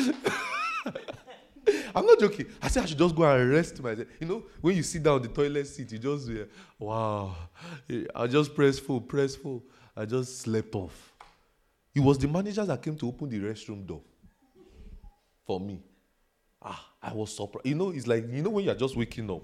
I'm 1.96 2.06
not 2.06 2.20
joking. 2.20 2.48
I 2.62 2.68
said 2.68 2.84
I 2.84 2.86
should 2.88 2.98
just 2.98 3.16
go 3.16 3.24
and 3.24 3.50
rest 3.52 3.82
myself. 3.82 4.08
You 4.20 4.28
know, 4.28 4.44
when 4.60 4.76
you 4.76 4.84
sit 4.84 5.04
down 5.04 5.22
the 5.22 5.28
toilet 5.28 5.68
seat, 5.68 5.92
you 5.92 6.00
just, 6.00 6.30
uh, 6.30 6.46
wow. 6.80 7.36
I 8.16 8.28
just 8.28 8.54
press 8.54 8.80
full, 8.80 9.02
press 9.02 9.36
full. 9.36 9.64
I 9.96 10.06
just 10.06 10.40
slept 10.40 10.74
off. 10.76 11.14
It 11.98 12.04
was 12.04 12.20
the 12.20 12.28
manager 12.28 12.64
that 12.64 12.80
came 12.80 12.96
to 12.96 13.08
open 13.08 13.28
the 13.28 13.40
restroom 13.40 13.84
door 13.84 14.04
for 15.48 15.60
me. 15.60 15.82
Ah, 16.62 16.92
I 17.02 17.12
was 17.12 17.36
surprised. 17.36 17.66
You 17.66 17.74
know, 17.74 17.90
it's 17.90 18.06
like, 18.06 18.24
you 18.32 18.44
know, 18.44 18.52
when 18.52 18.66
you're 18.66 18.76
just 18.76 18.96
waking 18.96 19.32
up. 19.32 19.42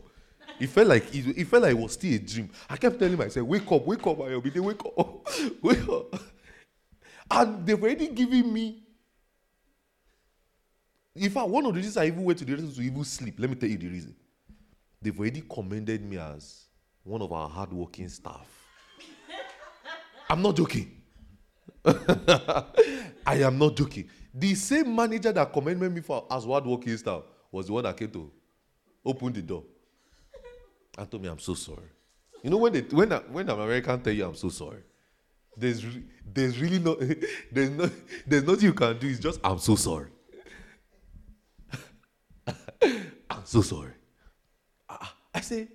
It 0.60 0.68
felt 0.68 0.88
like 0.88 1.16
it, 1.16 1.36
it 1.36 1.48
felt 1.48 1.64
like 1.64 1.72
it 1.72 1.80
was 1.80 1.94
still 1.94 2.14
a 2.14 2.20
dream. 2.20 2.52
I 2.70 2.78
kept 2.78 3.00
telling 3.00 3.18
myself, 3.18 3.48
wake 3.48 3.72
up, 3.72 3.88
wake 3.88 4.06
up, 4.06 4.20
there, 4.20 4.62
wake 4.62 4.86
up, 4.86 5.28
wake 5.64 5.90
up. 5.90 6.22
And 7.32 7.66
they've 7.66 7.82
already 7.82 8.10
given 8.10 8.54
me. 8.54 8.84
In 11.16 11.32
fact, 11.32 11.48
one 11.50 11.66
of 11.66 11.74
the 11.74 11.78
reasons 11.78 11.98
I 11.98 12.06
even 12.06 12.24
went 12.24 12.38
to 12.38 12.46
the 12.46 12.52
hospital 12.52 12.76
to 12.76 12.82
even 12.84 13.04
sleep, 13.04 13.34
let 13.40 13.50
me 13.50 13.56
tell 13.56 13.70
you 13.70 13.80
the 13.80 13.88
reason. 13.88 14.16
They've 15.02 15.20
already 15.20 15.42
commended 15.50 16.06
me 16.06 16.20
as 16.20 16.66
one 17.04 17.24
of 17.24 17.32
our 17.32 17.50
hardworking 17.50 18.10
staff. 18.10 18.48
I'm 20.30 20.44
not 20.44 20.56
joking. 20.56 21.03
I 23.26 23.38
am 23.42 23.58
not 23.58 23.76
joking. 23.76 24.10
The 24.34 24.56
same 24.56 24.96
manager 24.96 25.32
that 25.32 25.52
commended 25.52 25.94
me 25.94 26.02
for 26.02 26.26
as 26.32 26.46
hardworking 26.46 26.98
staff 26.98 27.24
was 27.52 27.68
the 27.68 27.74
one 27.74 27.84
that 27.84 27.98
came 27.98 28.10
to 28.12 28.32
open 29.06 29.34
the 29.34 29.42
door 29.42 29.64
and 30.98 31.10
told 31.10 31.24
me, 31.24 31.30
I'm 31.30 31.40
so 31.40 31.54
sorry. 31.54 31.90
You 32.42 32.50
know, 32.50 32.58
when, 32.58 32.74
they, 32.74 32.82
when, 32.82 33.10
when 33.12 33.50
an 33.50 33.60
American 33.60 34.02
tell 34.02 34.14
you, 34.14 34.26
I'm 34.26 34.36
so 34.36 34.50
sorry, 34.50 34.82
there's, 35.56 35.86
re- 35.86 36.04
there's 36.26 36.60
really 36.60 36.80
no, 36.80 36.96
there's, 37.52 37.70
no, 37.70 37.90
there's 38.26 38.44
nothing 38.44 38.66
you 38.66 38.74
can 38.74 38.98
do. 38.98 39.08
It's 39.08 39.20
just, 39.20 39.40
I'm 39.44 39.60
so 39.60 39.76
sorry. 39.76 40.10
I'm 42.48 43.46
so 43.46 43.62
sorry. 43.62 43.94
I, 44.90 45.10
I 45.36 45.42
say, 45.42 45.68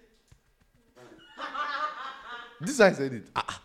this 2.60 2.80
I 2.80 2.92
said 2.92 3.12
it. 3.12 3.28
I, 3.36 3.56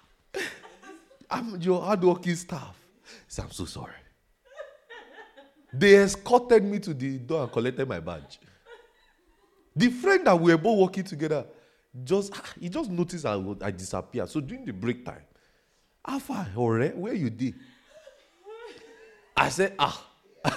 I'm 1.33 1.59
your 1.61 1.81
hardworking 1.81 2.35
staff. 2.35 2.77
Say, 3.27 3.41
I'm 3.41 3.49
so 3.49 3.65
sorry. 3.65 3.93
They 5.73 5.95
escorted 5.95 6.63
me 6.63 6.77
to 6.79 6.93
the 6.93 7.17
door 7.17 7.43
and 7.43 7.51
collected 7.51 7.89
my 7.89 7.99
badge. 7.99 8.39
The 9.75 9.89
friend 9.89 10.27
that 10.27 10.39
we 10.39 10.51
were 10.51 10.57
both 10.59 10.77
working 10.77 11.03
together, 11.03 11.47
just 12.03 12.31
he 12.59 12.69
just 12.69 12.91
noticed 12.91 13.25
I, 13.25 13.43
I 13.61 13.71
disappeared. 13.71 14.29
So 14.29 14.39
during 14.41 14.63
the 14.65 14.73
break 14.73 15.03
time, 15.03 15.23
Alpha, 16.05 16.47
alright, 16.55 16.95
where 16.95 17.15
you 17.15 17.31
did? 17.31 17.55
I 19.35 19.49
said, 19.49 19.73
ah. 19.79 20.07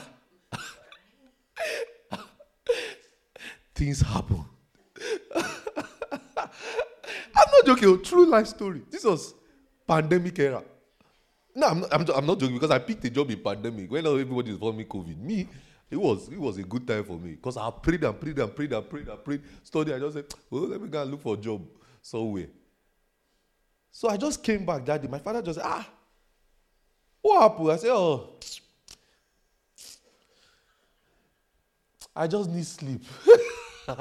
Things 3.75 4.03
happen. 4.03 4.45
I'm 5.35 5.47
not 7.35 7.65
joking, 7.65 8.03
true 8.03 8.27
life 8.27 8.49
story. 8.49 8.83
This 8.91 9.05
was 9.05 9.33
pandemic 9.87 10.39
era. 10.39 10.63
No, 11.55 11.67
I'm 11.69 11.81
not, 11.81 11.95
I'm, 11.95 12.11
I'm 12.11 12.27
not 12.27 12.39
joking 12.39 12.57
because 12.57 12.71
I 12.71 12.79
picked 12.79 13.05
a 13.05 13.11
job 13.11 13.31
in 13.31 13.39
pandemic 13.39 13.91
when 13.91 14.07
everybody 14.07 14.51
is 14.53 14.61
me 14.61 14.85
COVID. 14.85 15.19
Me, 15.19 15.49
it 15.91 15.97
was 15.97 16.29
it 16.29 16.39
was 16.39 16.59
a 16.59 16.63
good 16.63 16.87
time 16.87 17.05
for 17.05 17.19
me 17.19 17.31
because 17.33 17.57
I 17.57 17.71
prayed 17.71 18.05
and 18.05 18.21
prayed 18.21 18.39
and 18.39 18.55
prayed 18.55 18.73
and 18.73 18.91
prayed 18.91 19.09
and 19.09 19.25
prayed, 19.25 19.43
studied. 19.63 19.95
I 19.95 19.99
just 19.99 20.15
said, 20.15 20.27
well, 20.51 20.69
let 20.69 20.81
me 20.81 20.89
go 20.89 21.01
and 21.01 21.11
look 21.11 21.23
for 21.23 21.35
a 21.35 21.37
job 21.39 21.63
somewhere. 22.03 22.49
So 23.91 24.11
I 24.11 24.17
just 24.19 24.43
came 24.43 24.67
back 24.67 24.85
that 24.85 25.01
day. 25.01 25.09
My 25.09 25.19
father 25.19 25.41
just 25.41 25.59
said, 25.59 25.67
ah, 25.67 25.89
what 27.23 27.41
happened? 27.41 27.71
I 27.71 27.77
said, 27.77 27.91
oh, 27.91 28.35
I 32.15 32.27
just 32.27 32.51
need 32.51 32.67
sleep. 32.67 33.03
so 33.87 33.97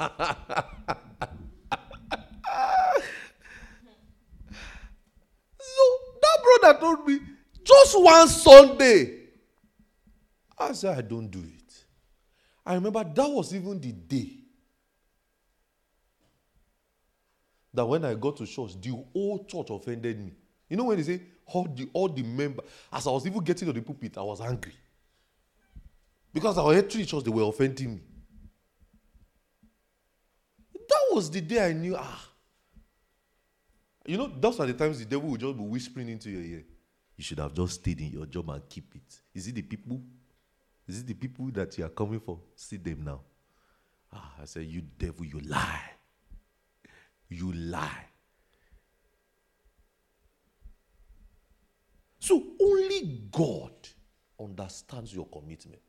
that 6.66 6.80
told 6.80 7.06
me, 7.06 7.20
just 7.62 8.00
one 8.00 8.28
Sunday. 8.28 9.20
I 10.58 10.72
said, 10.72 10.98
I 10.98 11.02
don't 11.02 11.28
do 11.28 11.40
it. 11.40 11.84
I 12.64 12.74
remember 12.74 13.04
that 13.04 13.28
was 13.30 13.54
even 13.54 13.80
the 13.80 13.92
day 13.92 14.38
that 17.72 17.84
when 17.86 18.04
I 18.04 18.14
got 18.14 18.36
to 18.38 18.46
church, 18.46 18.80
the 18.80 18.90
whole 19.12 19.44
church 19.44 19.66
offended 19.70 20.18
me. 20.18 20.32
You 20.68 20.76
know 20.76 20.84
when 20.84 20.96
they 20.96 21.02
say 21.04 21.20
all 21.46 21.64
the 21.64 21.88
all 21.92 22.08
the 22.08 22.22
members, 22.22 22.64
as 22.92 23.06
I 23.06 23.10
was 23.10 23.26
even 23.26 23.40
getting 23.44 23.66
to 23.66 23.72
the 23.72 23.82
pulpit, 23.82 24.18
I 24.18 24.22
was 24.22 24.40
angry. 24.40 24.72
Because 26.32 26.58
our 26.58 26.72
entry 26.74 27.04
church, 27.04 27.22
they 27.22 27.30
were 27.30 27.44
offending 27.44 27.94
me. 27.94 28.00
That 30.74 31.14
was 31.14 31.30
the 31.30 31.40
day 31.40 31.64
I 31.64 31.72
knew, 31.72 31.96
ah. 31.96 32.25
You 34.06 34.16
know, 34.18 34.28
those 34.28 34.60
are 34.60 34.66
the 34.66 34.74
times 34.74 34.98
the 34.98 35.04
devil 35.04 35.28
will 35.28 35.36
just 35.36 35.56
be 35.56 35.64
whispering 35.64 36.08
into 36.08 36.30
your 36.30 36.42
ear. 36.42 36.64
You 37.16 37.24
should 37.24 37.38
have 37.38 37.54
just 37.54 37.74
stayed 37.74 38.00
in 38.00 38.12
your 38.12 38.26
job 38.26 38.48
and 38.50 38.62
keep 38.68 38.94
it. 38.94 39.20
Is 39.34 39.48
it 39.48 39.54
the 39.54 39.62
people? 39.62 40.00
Is 40.86 41.00
it 41.00 41.06
the 41.06 41.14
people 41.14 41.50
that 41.52 41.76
you 41.76 41.84
are 41.84 41.90
coming 41.90 42.20
for? 42.20 42.38
See 42.54 42.76
them 42.76 43.04
now. 43.04 43.20
Ah, 44.12 44.34
I 44.40 44.44
said, 44.44 44.66
You 44.66 44.82
devil, 44.82 45.24
you 45.24 45.40
lie. 45.40 45.90
You 47.28 47.52
lie. 47.52 48.06
So 52.20 52.42
only 52.60 53.22
God 53.30 53.72
understands 54.38 55.14
your 55.14 55.26
commitment. 55.26 55.80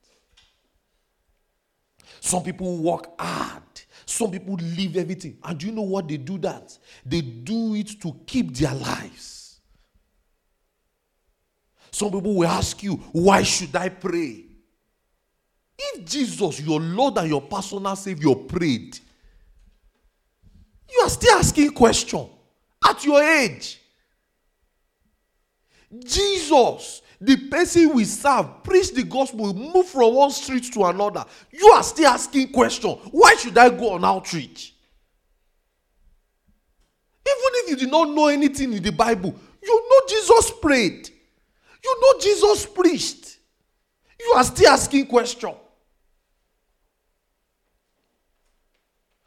Some 2.19 2.43
people 2.43 2.77
work 2.77 3.19
hard. 3.19 3.63
Some 4.07 4.31
people 4.31 4.55
leave 4.55 4.95
everything. 4.95 5.37
And 5.43 5.59
do 5.59 5.67
you 5.67 5.73
know 5.73 5.81
what 5.81 6.07
they 6.07 6.15
do 6.15 6.37
that? 6.39 6.77
They 7.05 7.19
do 7.19 7.75
it 7.75 7.99
to 8.01 8.15
keep 8.25 8.55
their 8.55 8.73
lives. 8.73 9.59
Some 11.91 12.11
people 12.11 12.35
will 12.35 12.47
ask 12.47 12.81
you, 12.81 12.95
why 13.11 13.43
should 13.43 13.75
I 13.75 13.89
pray? 13.89 14.45
If 15.77 16.05
Jesus, 16.05 16.61
your 16.61 16.79
Lord 16.79 17.17
and 17.17 17.29
your 17.29 17.41
personal 17.41 17.95
Savior, 17.97 18.33
prayed, 18.33 18.97
you 20.89 21.01
are 21.03 21.09
still 21.09 21.37
asking 21.37 21.71
question 21.71 22.29
at 22.87 23.03
your 23.03 23.21
age. 23.21 23.81
Jesus, 26.05 27.01
the 27.19 27.35
person 27.49 27.93
we 27.93 28.05
serve, 28.05 28.63
preach 28.63 28.93
the 28.93 29.03
gospel, 29.03 29.53
move 29.53 29.87
from 29.87 30.13
one 30.13 30.31
street 30.31 30.71
to 30.73 30.85
another. 30.85 31.25
You 31.51 31.67
are 31.67 31.83
still 31.83 32.07
asking 32.07 32.51
question. 32.51 32.91
Why 33.11 33.35
should 33.35 33.57
I 33.57 33.69
go 33.69 33.93
on 33.93 34.05
outreach? 34.05 34.75
Even 37.25 37.51
if 37.55 37.69
you 37.71 37.75
did 37.75 37.91
not 37.91 38.09
know 38.09 38.27
anything 38.27 38.71
in 38.73 38.83
the 38.83 38.91
Bible, 38.91 39.35
you 39.61 39.89
know 39.89 40.07
Jesus 40.07 40.51
prayed. 40.61 41.09
You 41.83 42.01
know 42.01 42.19
Jesus 42.19 42.65
preached. 42.65 43.37
You 44.19 44.33
are 44.35 44.43
still 44.43 44.69
asking 44.71 45.07
question. 45.07 45.53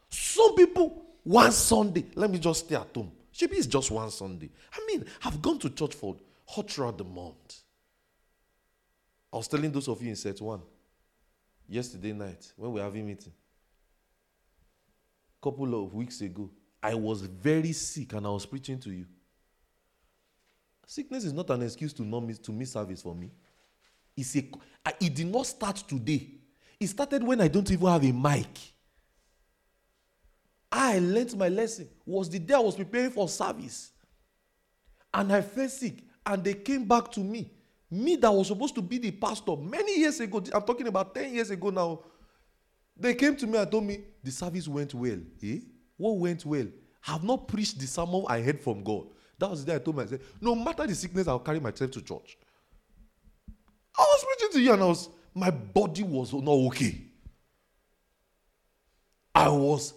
Some 0.09 0.55
people, 0.55 1.03
one 1.25 1.53
Sunday, 1.53 2.07
let 2.15 2.31
me 2.31 2.39
just 2.39 2.67
stay 2.67 2.77
at 2.77 2.89
home. 2.95 3.13
Maybe 3.41 3.57
it's 3.57 3.67
just 3.67 3.91
one 3.91 4.11
Sunday. 4.11 4.51
I 4.73 4.79
mean, 4.87 5.05
I've 5.25 5.41
gone 5.41 5.59
to 5.61 5.71
church 5.71 5.95
for 5.95 6.17
all 6.47 6.63
throughout 6.63 6.99
the 6.99 7.05
month. 7.05 7.60
I 9.33 9.37
was 9.37 9.49
telling 9.49 9.71
those 9.71 9.89
of 9.89 10.03
you 10.03 10.11
in 10.11 10.17
set 10.17 10.41
one 10.41 10.61
yesterday 11.69 12.13
night 12.13 12.53
when 12.57 12.73
we 12.73 12.81
were 12.81 12.85
having 12.85 13.07
meeting. 13.07 13.33
Couple 15.43 15.83
of 15.83 15.95
weeks 15.95 16.21
ago, 16.21 16.51
I 16.83 16.95
was 16.95 17.23
very 17.23 17.73
sick 17.73 18.13
and 18.13 18.27
I 18.27 18.31
was 18.31 18.45
preaching 18.45 18.79
to 18.81 18.91
you. 18.91 19.07
Sickness 20.87 21.25
is 21.25 21.33
not 21.33 21.49
an 21.51 21.63
excuse 21.63 21.93
to 21.95 22.03
not 22.03 22.21
miss 22.21 22.39
to 22.41 22.53
miss 22.53 22.73
service 22.73 23.03
for 23.03 23.15
me. 23.15 23.31
It's 24.17 24.37
a, 24.37 24.51
it 25.01 25.15
did 25.15 25.29
not 25.29 25.47
start 25.47 25.77
today. 25.77 26.29
It 26.81 26.89
started 26.89 27.23
when 27.23 27.41
I 27.41 27.49
don't 27.49 27.71
even 27.71 27.87
have 27.87 28.05
a 28.05 28.13
mic. 28.13 28.49
I 30.73 30.99
learned 30.99 31.37
my 31.37 31.49
lesson. 31.49 31.89
Was 32.05 32.29
the 32.29 32.39
day 32.39 32.55
I 32.55 32.59
was 32.59 32.75
preparing 32.75 33.11
for 33.11 33.29
service. 33.29 33.93
And 35.13 35.33
I 35.33 35.43
felt 35.43 35.71
sick. 35.71 36.03
And 36.27 36.43
they 36.43 36.55
came 36.55 36.87
back 36.87 37.11
to 37.13 37.21
me. 37.21 37.51
Me 37.91 38.17
that 38.17 38.31
was 38.31 38.49
supposed 38.49 38.75
to 38.77 38.83
be 38.83 38.99
the 38.99 39.11
pastor 39.11 39.57
many 39.57 39.99
years 39.99 40.21
ago. 40.21 40.43
I'm 40.53 40.63
talking 40.63 40.87
about 40.87 41.15
10 41.15 41.35
years 41.35 41.51
ago 41.51 41.71
now. 41.71 42.01
They 42.97 43.15
came 43.15 43.35
to 43.37 43.47
me 43.47 43.59
and 43.59 43.71
told 43.71 43.85
me 43.85 44.01
the 44.23 44.31
service 44.31 44.69
went 44.69 44.95
well. 44.95 45.19
Eh? 45.43 45.59
What 45.97 46.19
went 46.19 46.45
well? 46.45 46.67
I 47.07 47.13
have 47.13 47.25
not 47.25 47.49
preached 47.49 47.79
the 47.79 47.87
sermon 47.87 48.25
I 48.29 48.41
heard 48.41 48.61
from 48.61 48.85
God. 48.85 49.07
That 49.39 49.51
was 49.51 49.65
the 49.65 49.73
day 49.73 49.77
I 49.77 49.79
told 49.79 49.97
myself, 49.97 50.21
no 50.41 50.55
matter 50.55 50.87
the 50.87 50.95
sickness, 50.95 51.27
I'll 51.27 51.39
carry 51.39 51.61
myself 51.61 51.91
to 51.93 52.03
church. 52.03 52.39
I 53.99 54.03
was 54.03 54.25
preaching 54.25 54.53
to 54.53 54.61
you 54.61 54.73
and 54.75 54.83
I 54.83 54.87
was, 54.87 55.09
my 55.35 55.51
body 55.51 56.03
was 56.03 56.33
not 56.33 56.47
okay. 56.47 57.01
I 59.35 59.49
was, 59.49 59.95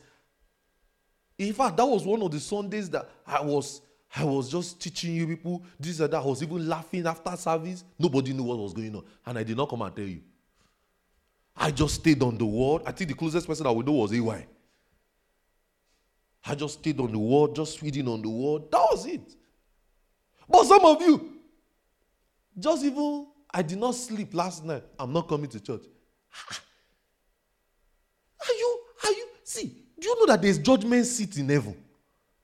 in 1.37 1.53
fact, 1.53 1.77
that 1.77 1.85
was 1.85 2.05
one 2.05 2.21
of 2.21 2.31
the 2.31 2.39
Sundays 2.39 2.89
that 2.91 3.09
I 3.27 3.41
was, 3.41 3.81
I 4.16 4.24
was 4.24 4.49
just 4.49 4.80
teaching 4.80 5.16
you 5.16 5.26
people 5.26 5.64
this 5.80 5.99
and 5.99 6.11
that. 6.14 6.18
I 6.18 6.26
was 6.26 6.43
even 6.43 6.68
laughing 6.68 7.07
after 7.07 7.36
service. 7.36 7.84
Nobody 7.97 8.32
knew 8.34 8.43
what 8.43 8.59
was 8.59 8.74
going 8.74 8.95
on. 8.95 9.03
And 9.26 9.39
I 9.39 9.43
did 9.43 9.57
not 9.57 9.70
come 9.70 9.82
and 9.82 9.95
tell 9.95 10.05
you. 10.05 10.22
I 11.55 11.72
just 11.72 11.95
stayed 11.95 12.22
on 12.22 12.38
the 12.38 12.45
word. 12.45 12.84
I 12.86 12.91
think 12.91 13.09
the 13.09 13.16
closest 13.16 13.47
person 13.47 13.66
I 13.66 13.72
would 13.72 13.86
know 13.86 13.93
was 13.93 14.14
AY. 14.14 14.45
I 16.45 16.55
just 16.55 16.80
stayed 16.80 16.99
on 16.99 17.11
the 17.11 17.18
word, 17.18 17.55
just 17.55 17.82
reading 17.82 18.07
on 18.07 18.22
the 18.22 18.30
word. 18.30 18.64
That 18.72 18.86
was 18.91 19.05
it. 19.05 19.36
But 20.47 20.66
some 20.66 20.86
of 20.86 21.01
you, 21.01 21.34
just 22.59 22.84
even, 22.84 23.28
I 23.51 23.61
did 23.61 23.78
not 23.80 23.95
sleep 23.95 24.34
last 24.34 24.64
night. 24.64 24.84
I'm 24.99 25.14
not 25.14 25.28
coming 25.28 25.49
to 25.49 25.59
church. 25.59 25.84
Are 28.45 28.53
you, 28.53 28.80
are 29.05 29.11
you, 29.11 29.28
see, 29.45 29.86
do 29.97 30.09
you 30.09 30.20
know 30.20 30.26
that 30.34 30.41
there's 30.41 30.57
judgment 30.57 31.05
seat 31.05 31.38
in 31.38 31.47
heaven? 31.47 31.78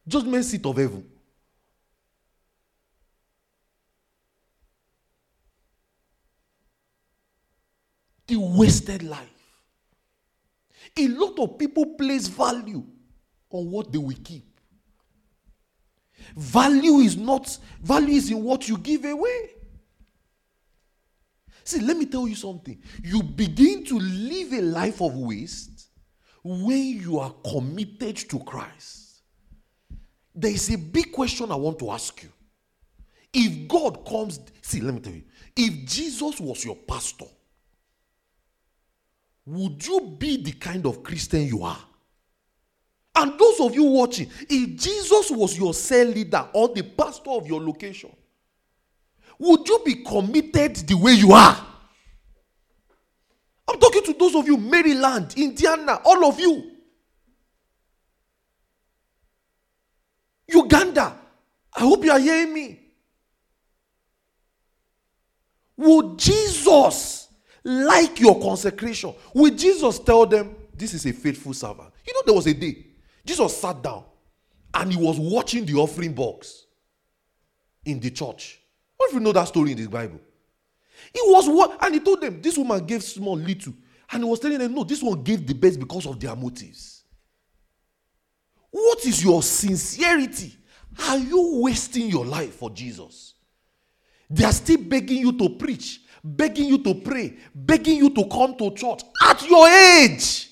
Judgment 0.07 0.45
seat 0.45 0.65
of 0.65 0.77
heaven. 0.77 1.05
The 8.29 8.37
wasted 8.37 9.01
life. 9.01 9.27
A 10.95 11.07
lot 11.07 11.39
of 11.39 11.57
people 11.57 11.95
place 11.95 12.27
value 12.27 12.85
on 13.49 13.71
what 13.71 13.91
they 13.91 13.97
will 13.97 14.15
keep. 14.23 14.45
Value 16.35 16.99
is 16.99 17.17
not, 17.17 17.57
value 17.81 18.15
is 18.15 18.29
in 18.29 18.43
what 18.43 18.69
you 18.69 18.77
give 18.77 19.03
away. 19.03 19.49
See, 21.63 21.79
let 21.79 21.97
me 21.97 22.05
tell 22.05 22.27
you 22.27 22.35
something. 22.35 22.79
You 23.03 23.23
begin 23.23 23.83
to 23.85 23.97
live 23.97 24.53
a 24.53 24.61
life 24.61 25.01
of 25.01 25.15
waste 25.15 25.87
when 26.43 26.99
you 27.01 27.17
are 27.17 27.33
committed 27.49 28.15
to 28.29 28.39
Christ. 28.41 29.23
There 30.35 30.51
is 30.51 30.71
a 30.71 30.77
big 30.77 31.11
question 31.11 31.51
I 31.51 31.55
want 31.55 31.79
to 31.79 31.89
ask 31.89 32.21
you. 32.21 32.29
If 33.33 33.67
God 33.67 34.05
comes, 34.05 34.39
see, 34.61 34.81
let 34.81 34.93
me 34.93 34.99
tell 34.99 35.13
you, 35.13 35.23
if 35.55 35.89
Jesus 35.89 36.39
was 36.39 36.63
your 36.63 36.75
pastor, 36.75 37.25
would 39.49 39.85
you 39.85 40.15
be 40.19 40.37
the 40.37 40.51
kind 40.51 40.85
of 40.85 41.01
Christian 41.01 41.47
you 41.47 41.63
are? 41.63 41.79
And 43.15 43.37
those 43.39 43.59
of 43.59 43.73
you 43.73 43.83
watching, 43.83 44.29
if 44.47 44.79
Jesus 44.79 45.31
was 45.31 45.57
your 45.57 45.73
cell 45.73 46.05
leader 46.05 46.47
or 46.53 46.69
the 46.69 46.83
pastor 46.83 47.31
of 47.31 47.47
your 47.47 47.59
location, 47.59 48.15
would 49.39 49.67
you 49.67 49.81
be 49.83 50.03
committed 50.03 50.75
the 50.75 50.95
way 50.95 51.13
you 51.13 51.31
are? 51.31 51.65
I'm 53.67 53.79
talking 53.79 54.03
to 54.03 54.13
those 54.13 54.35
of 54.35 54.45
you, 54.45 54.57
Maryland, 54.57 55.33
Indiana, 55.35 55.99
all 56.05 56.25
of 56.25 56.39
you. 56.39 56.71
Uganda, 60.47 61.15
I 61.75 61.79
hope 61.79 62.03
you 62.03 62.11
are 62.11 62.19
hearing 62.19 62.53
me. 62.53 62.79
Would 65.77 66.19
Jesus 66.19 67.28
like 67.63 68.19
your 68.19 68.39
consecration? 68.39 69.13
Would 69.33 69.57
Jesus 69.57 69.99
tell 69.99 70.25
them, 70.25 70.55
This 70.73 70.93
is 70.93 71.05
a 71.05 71.13
faithful 71.13 71.53
servant? 71.53 71.91
You 72.05 72.13
know, 72.13 72.21
there 72.25 72.35
was 72.35 72.47
a 72.47 72.53
day 72.53 72.85
Jesus 73.29 73.57
sat 73.57 73.81
down 73.81 74.05
and 74.73 74.91
he 74.91 74.97
was 74.97 75.19
watching 75.19 75.65
the 75.65 75.75
offering 75.75 76.13
box 76.13 76.65
in 77.85 77.99
the 77.99 78.09
church. 78.09 78.59
What 78.97 79.09
if 79.09 79.13
you 79.13 79.19
know 79.19 79.31
that 79.31 79.47
story 79.47 79.71
in 79.71 79.77
the 79.77 79.87
Bible? 79.87 80.19
He 81.13 81.21
was 81.23 81.47
what, 81.47 81.77
and 81.83 81.93
he 81.93 81.99
told 81.99 82.21
them, 82.21 82.41
This 82.41 82.57
woman 82.57 82.83
gave 82.85 83.03
small, 83.03 83.37
little. 83.37 83.73
And 84.11 84.23
he 84.23 84.29
was 84.29 84.39
telling 84.39 84.57
them, 84.57 84.73
No, 84.73 84.83
this 84.83 85.03
one 85.03 85.21
gave 85.23 85.45
the 85.45 85.53
best 85.53 85.79
because 85.79 86.05
of 86.05 86.19
their 86.19 86.35
motives. 86.35 87.03
What 88.71 89.05
is 89.05 89.23
your 89.23 89.43
sincerity? 89.43 90.55
Are 91.07 91.17
you 91.17 91.61
wasting 91.61 92.09
your 92.09 92.25
life 92.25 92.55
for 92.55 92.69
Jesus? 92.71 93.35
They 94.29 94.43
are 94.43 94.51
still 94.51 94.81
begging 94.81 95.19
you 95.19 95.31
to 95.33 95.49
preach, 95.49 96.01
begging 96.23 96.67
you 96.67 96.77
to 96.79 96.93
pray, 96.95 97.37
begging 97.53 97.97
you 97.97 98.09
to 98.09 98.25
come 98.25 98.55
to 98.57 98.71
church 98.71 99.01
at 99.23 99.47
your 99.47 99.67
age. 99.67 100.49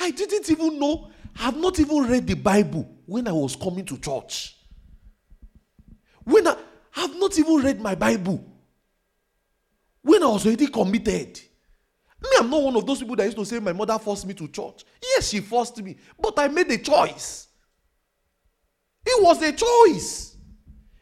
I 0.00 0.10
didn't 0.10 0.50
even 0.50 0.78
know, 0.78 1.10
I've 1.38 1.56
not 1.56 1.78
even 1.78 2.04
read 2.08 2.26
the 2.26 2.34
Bible 2.34 2.88
when 3.06 3.28
I 3.28 3.32
was 3.32 3.56
coming 3.56 3.84
to 3.86 3.98
church. 3.98 4.56
When 6.24 6.46
I 6.48 6.56
have 6.92 7.18
not 7.18 7.38
even 7.38 7.56
read 7.56 7.80
my 7.80 7.94
Bible. 7.94 8.44
When 10.02 10.22
I 10.22 10.26
was 10.26 10.46
already 10.46 10.66
committed. 10.66 11.40
Me, 12.22 12.30
I'm 12.38 12.48
not 12.50 12.62
one 12.62 12.76
of 12.76 12.86
those 12.86 13.00
people 13.00 13.16
that 13.16 13.24
used 13.24 13.36
to 13.36 13.44
say 13.44 13.58
my 13.58 13.72
mother 13.72 13.98
forced 13.98 14.26
me 14.26 14.34
to 14.34 14.48
church. 14.48 14.84
Yes, 15.02 15.28
she 15.28 15.40
forced 15.40 15.82
me, 15.82 15.96
but 16.18 16.38
I 16.38 16.48
made 16.48 16.70
a 16.70 16.78
choice. 16.78 17.48
It 19.04 19.22
was 19.22 19.42
a 19.42 19.52
choice. 19.52 20.33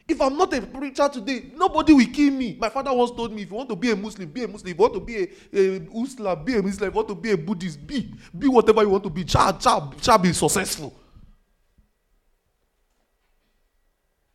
If 0.07 0.19
I'm 0.19 0.37
not 0.37 0.53
a 0.53 0.61
preacher 0.61 1.07
today, 1.07 1.51
nobody 1.55 1.93
will 1.93 2.05
kill 2.07 2.31
me. 2.33 2.57
My 2.59 2.69
father 2.69 2.93
once 2.93 3.11
told 3.11 3.31
me, 3.31 3.43
if 3.43 3.49
you 3.49 3.55
want 3.55 3.69
to 3.69 3.75
be 3.75 3.91
a 3.91 3.95
Muslim, 3.95 4.29
be 4.29 4.43
a 4.43 4.47
Muslim. 4.47 4.71
If 4.71 4.77
you 4.77 4.81
want 4.81 4.93
to 4.95 4.99
be 4.99 5.17
a, 5.17 5.21
a 5.21 6.35
be 6.35 6.57
a 6.57 6.61
Muslim. 6.61 6.67
If 6.67 6.79
you 6.81 6.91
want 6.91 7.07
to 7.07 7.15
be 7.15 7.31
a 7.31 7.37
Buddhist, 7.37 7.87
be. 7.87 8.13
Be 8.37 8.47
whatever 8.49 8.81
you 8.81 8.89
want 8.89 9.03
to 9.05 9.09
be. 9.09 9.25
Shall, 9.25 9.57
shall, 9.59 9.93
shall 10.01 10.17
be 10.17 10.33
successful. 10.33 10.93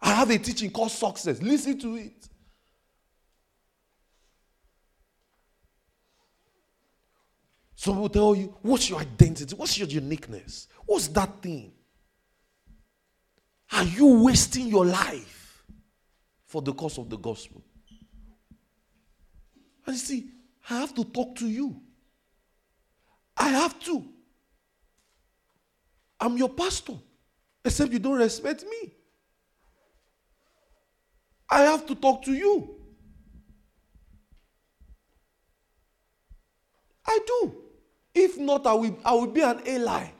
I 0.00 0.14
have 0.14 0.30
a 0.30 0.38
teaching 0.38 0.70
called 0.70 0.90
success. 0.90 1.42
Listen 1.42 1.78
to 1.80 1.96
it. 1.96 2.28
Some 7.74 8.00
will 8.00 8.08
tell 8.08 8.34
you, 8.34 8.54
what's 8.62 8.88
your 8.88 9.00
identity? 9.00 9.54
What's 9.54 9.76
your 9.78 9.86
uniqueness? 9.86 10.66
What's 10.86 11.08
that 11.08 11.42
thing? 11.42 11.72
Are 13.70 13.84
you 13.84 14.24
wasting 14.24 14.68
your 14.68 14.86
life 14.86 15.38
for 16.49 16.62
the 16.62 16.72
cause 16.72 16.99
of 16.99 17.09
the 17.09 17.16
gospel? 17.16 17.62
And 19.86 19.94
you 19.94 20.01
see, 20.01 20.30
I 20.68 20.80
have 20.80 20.94
to 20.94 21.05
talk 21.05 21.36
to 21.36 21.46
you. 21.46 21.80
I 23.36 23.51
have 23.51 23.78
to. 23.80 24.05
I'm 26.20 26.36
your 26.36 26.49
pastor, 26.49 26.94
except 27.64 27.92
you 27.92 28.01
don't 28.01 28.18
respect 28.18 28.64
me. 28.64 28.92
I 31.49 31.62
have 31.62 31.86
to 31.86 31.94
talk 31.94 32.24
to 32.24 32.32
you. 32.32 32.74
I 37.07 37.18
do. 37.26 37.55
If 38.14 38.36
not, 38.36 38.66
I 38.66 38.74
will, 38.74 38.99
I 39.05 39.12
will 39.12 39.28
be 39.28 39.40
an 39.40 39.62
ally. 39.66 40.11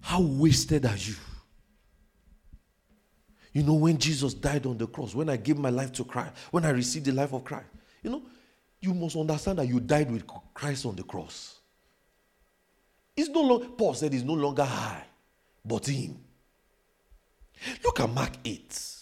How 0.00 0.20
wasted 0.20 0.86
are 0.86 0.96
you? 0.96 1.14
You 3.52 3.62
know, 3.64 3.74
when 3.74 3.98
Jesus 3.98 4.32
died 4.34 4.66
on 4.66 4.78
the 4.78 4.86
cross, 4.86 5.14
when 5.14 5.28
I 5.28 5.36
gave 5.36 5.58
my 5.58 5.70
life 5.70 5.92
to 5.92 6.04
Christ, 6.04 6.34
when 6.50 6.64
I 6.64 6.70
received 6.70 7.06
the 7.06 7.12
life 7.12 7.32
of 7.32 7.44
Christ, 7.44 7.66
you 8.02 8.10
know, 8.10 8.22
you 8.80 8.94
must 8.94 9.16
understand 9.16 9.58
that 9.58 9.66
you 9.66 9.80
died 9.80 10.10
with 10.10 10.24
Christ 10.54 10.86
on 10.86 10.96
the 10.96 11.02
cross. 11.02 11.58
It's 13.16 13.28
no 13.28 13.42
longer, 13.42 13.66
Paul 13.66 13.94
said, 13.94 14.14
it's 14.14 14.22
no 14.22 14.34
longer 14.34 14.62
I, 14.62 15.02
but 15.64 15.86
him. 15.86 16.16
Look 17.84 18.00
at 18.00 18.08
Mark 18.08 18.32
8. 18.44 18.96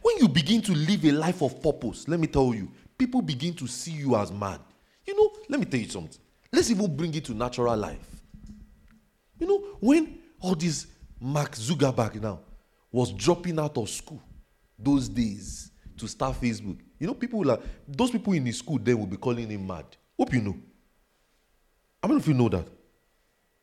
When 0.00 0.16
you 0.18 0.28
begin 0.28 0.62
to 0.62 0.72
live 0.72 1.04
a 1.04 1.12
life 1.12 1.42
of 1.42 1.60
purpose, 1.60 2.08
let 2.08 2.18
me 2.18 2.26
tell 2.26 2.54
you, 2.54 2.70
people 2.96 3.20
begin 3.20 3.52
to 3.54 3.66
see 3.66 3.90
you 3.90 4.16
as 4.16 4.32
mad. 4.32 4.60
You 5.06 5.16
know, 5.16 5.32
let 5.48 5.60
me 5.60 5.66
tell 5.66 5.80
you 5.80 5.88
something. 5.88 6.20
Let's 6.52 6.70
even 6.70 6.96
bring 6.96 7.12
it 7.14 7.24
to 7.26 7.34
natural 7.34 7.76
life. 7.76 8.22
You 9.38 9.46
know, 9.48 9.58
when 9.80 10.21
all 10.42 10.54
this 10.54 10.86
Mark 11.20 11.52
Zuckerberg 11.52 12.20
now 12.20 12.40
was 12.90 13.12
dropping 13.12 13.58
out 13.58 13.78
of 13.78 13.88
school 13.88 14.22
those 14.78 15.08
days 15.08 15.70
to 15.96 16.08
start 16.08 16.40
Facebook, 16.40 16.78
you 16.98 17.06
know, 17.06 17.14
people 17.14 17.44
like 17.44 17.60
those 17.86 18.10
people 18.10 18.32
in 18.32 18.44
the 18.44 18.52
school 18.52 18.78
then 18.82 18.98
will 18.98 19.06
be 19.06 19.16
calling 19.16 19.48
him 19.48 19.66
mad. 19.66 19.84
Hope 20.18 20.34
you 20.34 20.40
know. 20.40 20.56
I 22.02 22.08
know 22.08 22.16
if 22.16 22.26
you 22.26 22.34
know 22.34 22.48
that. 22.48 22.66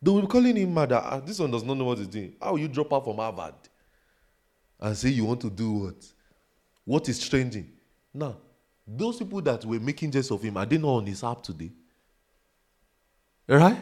They 0.02 0.12
will 0.12 0.22
be 0.22 0.28
calling 0.28 0.56
him 0.56 0.74
mad. 0.74 0.94
Ah, 0.94 1.20
this 1.20 1.40
one 1.40 1.52
does 1.52 1.64
not 1.64 1.78
know 1.78 1.84
what 1.84 1.98
he's 1.98 2.08
doing. 2.08 2.34
How 2.42 2.56
you 2.56 2.70
drop 2.70 2.94
out 2.94 3.04
from 3.04 3.18
Harvard 3.18 3.56
and 4.80 4.98
say 4.98 5.10
you 5.10 5.26
want 5.26 5.42
to 5.42 5.50
do 5.50 5.72
what? 5.72 6.06
What 6.86 7.10
is 7.10 7.20
trending? 7.28 7.70
Now, 8.14 8.38
those 8.88 9.18
people 9.18 9.42
that 9.42 9.66
were 9.66 9.80
making 9.80 10.12
jest 10.12 10.32
of 10.32 10.42
him, 10.42 10.58
are 10.58 10.66
they 10.66 10.78
not 10.78 10.88
on 10.88 11.06
his 11.06 11.24
app 11.24 11.44
today? 11.44 11.72
Right? 13.48 13.78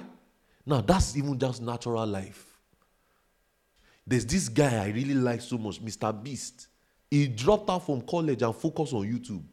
Now, 0.66 0.82
that's 0.82 1.16
even 1.16 1.38
just 1.38 1.62
natural 1.62 2.06
life. 2.06 2.57
There's 4.08 4.26
this 4.26 4.48
guy 4.48 4.86
I 4.86 4.88
really 4.88 5.14
like 5.14 5.42
so 5.42 5.58
much, 5.58 5.84
Mr. 5.84 6.24
Beast. 6.24 6.70
He 7.12 7.28
dropped 7.28 7.70
out 7.70 7.86
from 7.86 8.02
college 8.02 8.42
and 8.42 8.56
focused 8.56 8.94
on 8.94 9.06
YouTube. 9.06 9.44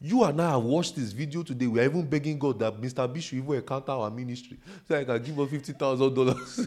You 0.00 0.22
and 0.24 0.40
I 0.40 0.50
have 0.50 0.62
watched 0.62 0.94
this 0.94 1.10
video 1.12 1.42
today. 1.42 1.66
We 1.66 1.80
are 1.80 1.84
even 1.84 2.06
begging 2.06 2.38
God 2.38 2.58
that 2.58 2.78
Mr. 2.78 3.12
Beast 3.12 3.28
should 3.28 3.38
even 3.38 3.54
encounter 3.54 3.92
our 3.92 4.10
ministry 4.10 4.58
so 4.86 4.96
I 4.96 5.04
can 5.04 5.22
give 5.22 5.40
us 5.40 5.50
fifty 5.50 5.72
thousand 5.72 6.14
dollars 6.14 6.66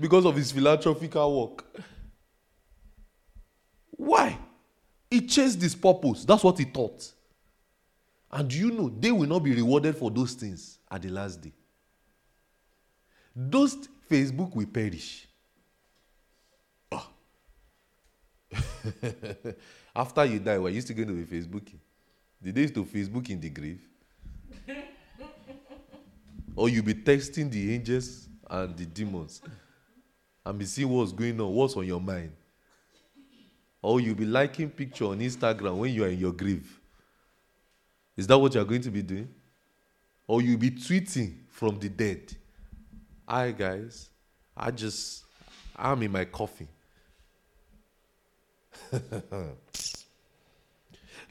because 0.00 0.26
of 0.26 0.36
his 0.36 0.50
philanthropical 0.52 1.40
work. 1.40 1.64
Why? 3.92 4.36
He 5.10 5.26
chased 5.26 5.62
his 5.62 5.74
purpose. 5.74 6.24
That's 6.24 6.42
what 6.42 6.58
he 6.58 6.64
thought. 6.64 7.10
And 8.30 8.52
you 8.52 8.72
know 8.72 8.88
they 8.90 9.12
will 9.12 9.28
not 9.28 9.38
be 9.44 9.54
rewarded 9.54 9.96
for 9.96 10.10
those 10.10 10.34
things 10.34 10.80
at 10.90 11.02
the 11.02 11.08
last 11.08 11.40
day? 11.40 11.52
Those 13.34 13.88
Facebook 14.10 14.54
will 14.54 14.66
perish. 14.66 15.26
Oh. 16.92 17.08
After 19.96 20.24
you 20.24 20.38
die, 20.38 20.58
were 20.58 20.70
you 20.70 20.80
still 20.80 20.96
going 20.96 21.08
to 21.08 21.14
be 21.14 21.24
Facebooking? 21.24 21.78
Did 22.42 22.54
they 22.54 22.60
used 22.62 22.74
to 22.74 22.84
Facebook 22.84 23.28
in 23.30 23.40
the 23.40 23.50
grave? 23.50 23.80
or 26.56 26.68
you'll 26.68 26.84
be 26.84 26.94
texting 26.94 27.50
the 27.50 27.74
angels 27.74 28.28
and 28.48 28.76
the 28.76 28.86
demons 28.86 29.42
and 30.44 30.58
be 30.58 30.64
seeing 30.64 30.88
what's 30.88 31.12
going 31.12 31.40
on, 31.40 31.52
what's 31.52 31.76
on 31.76 31.86
your 31.86 32.00
mind. 32.00 32.32
Or 33.80 34.00
you'll 34.00 34.14
be 34.14 34.24
liking 34.24 34.70
picture 34.70 35.06
on 35.06 35.20
Instagram 35.20 35.76
when 35.76 35.92
you 35.92 36.04
are 36.04 36.08
in 36.08 36.18
your 36.18 36.32
grave. 36.32 36.80
Is 38.16 38.26
that 38.26 38.38
what 38.38 38.54
you're 38.54 38.64
going 38.64 38.82
to 38.82 38.90
be 38.90 39.02
doing? 39.02 39.28
Or 40.26 40.40
you'll 40.40 40.58
be 40.58 40.70
tweeting 40.70 41.34
from 41.50 41.78
the 41.78 41.88
dead. 41.88 42.34
Hi 43.26 43.52
guys, 43.52 44.10
I 44.54 44.70
just 44.70 45.24
I'm 45.74 46.02
in 46.02 46.12
my 46.12 46.26
coffin. 46.26 46.68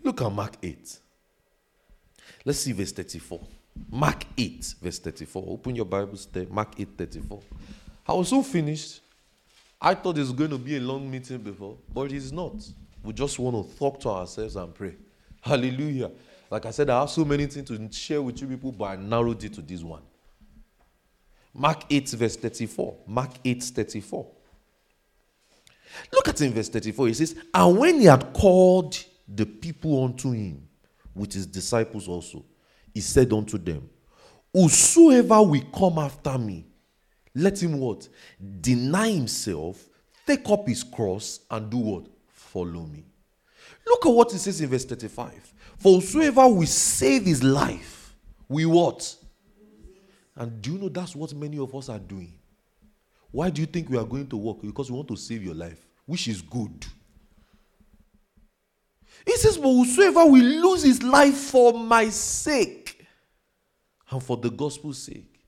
Look 0.03 0.21
at 0.21 0.31
Mark 0.31 0.55
8. 0.63 0.99
Let's 2.45 2.59
see 2.59 2.71
verse 2.71 2.91
34. 2.91 3.39
Mark 3.91 4.25
8, 4.35 4.75
verse 4.81 4.97
34. 4.97 5.45
Open 5.47 5.75
your 5.75 5.85
Bibles 5.85 6.25
there. 6.25 6.47
Mark 6.49 6.73
8, 6.79 6.89
34. 6.97 7.39
I 8.07 8.13
was 8.13 8.29
so 8.29 8.41
finished. 8.41 9.01
I 9.79 9.93
thought 9.93 10.17
it 10.17 10.21
was 10.21 10.31
going 10.31 10.49
to 10.49 10.57
be 10.57 10.77
a 10.77 10.79
long 10.79 11.11
meeting 11.11 11.37
before, 11.37 11.77
but 11.93 12.11
it 12.11 12.13
is 12.13 12.31
not. 12.31 12.55
We 13.03 13.13
just 13.13 13.37
want 13.37 13.69
to 13.69 13.77
talk 13.77 13.99
to 14.01 14.09
ourselves 14.09 14.55
and 14.55 14.73
pray. 14.73 14.95
Hallelujah. 15.41 16.09
Like 16.49 16.65
I 16.65 16.71
said, 16.71 16.89
I 16.89 17.01
have 17.01 17.11
so 17.11 17.23
many 17.23 17.45
things 17.45 17.67
to 17.67 17.91
share 17.91 18.21
with 18.21 18.41
you 18.41 18.47
people, 18.47 18.71
but 18.71 18.85
I 18.85 18.95
narrowed 18.95 19.43
it 19.43 19.53
to 19.53 19.61
this 19.61 19.83
one. 19.83 20.01
Mark 21.53 21.83
8, 21.89 22.09
verse 22.09 22.35
34. 22.35 22.97
Mark 23.07 23.31
8, 23.45 23.63
34. 23.63 24.27
Look 26.11 26.27
at 26.27 26.41
in 26.41 26.53
verse 26.53 26.69
34. 26.69 27.07
He 27.07 27.13
says, 27.13 27.35
And 27.53 27.77
when 27.77 27.99
he 27.99 28.05
had 28.05 28.33
called 28.33 28.97
the 29.27 29.45
people 29.45 30.03
unto 30.03 30.31
him 30.31 30.67
with 31.13 31.33
his 31.33 31.45
disciples 31.45 32.07
also, 32.07 32.43
he 32.93 33.01
said 33.01 33.31
unto 33.31 33.57
them, 33.57 33.89
Whosoever 34.53 35.41
will 35.41 35.63
come 35.75 35.99
after 35.99 36.37
me, 36.37 36.65
let 37.35 37.61
him 37.61 37.79
what? 37.79 38.07
Deny 38.61 39.09
himself, 39.09 39.83
take 40.27 40.47
up 40.49 40.67
his 40.67 40.83
cross, 40.83 41.39
and 41.49 41.69
do 41.69 41.77
what? 41.77 42.07
Follow 42.27 42.85
me. 42.85 43.03
Look 43.85 44.05
at 44.05 44.09
what 44.09 44.31
he 44.31 44.37
says 44.37 44.61
in 44.61 44.69
verse 44.69 44.85
35. 44.85 45.53
For 45.77 45.99
whosoever 45.99 46.47
will 46.47 46.67
save 46.67 47.25
his 47.25 47.43
life, 47.43 48.15
we 48.47 48.65
what? 48.65 49.15
And 50.35 50.61
do 50.61 50.73
you 50.73 50.77
know 50.79 50.89
that's 50.89 51.15
what 51.15 51.33
many 51.33 51.59
of 51.59 51.75
us 51.75 51.89
are 51.89 51.99
doing? 51.99 52.33
Why 53.31 53.49
do 53.49 53.61
you 53.61 53.67
think 53.67 53.89
we 53.89 53.97
are 53.97 54.05
going 54.05 54.27
to 54.27 54.37
work? 54.37 54.61
Because 54.61 54.89
we 54.91 54.95
want 54.95 55.07
to 55.09 55.15
save 55.15 55.43
your 55.43 55.55
life, 55.55 55.85
which 56.05 56.27
is 56.27 56.41
good. 56.41 56.85
He 59.25 59.35
says, 59.37 59.57
But 59.57 59.69
whosoever 59.69 60.25
will 60.25 60.43
lose 60.43 60.83
his 60.83 61.01
life 61.01 61.35
for 61.35 61.73
my 61.73 62.09
sake 62.09 63.05
and 64.09 64.21
for 64.21 64.37
the 64.37 64.49
gospel's 64.49 64.99
sake, 64.99 65.39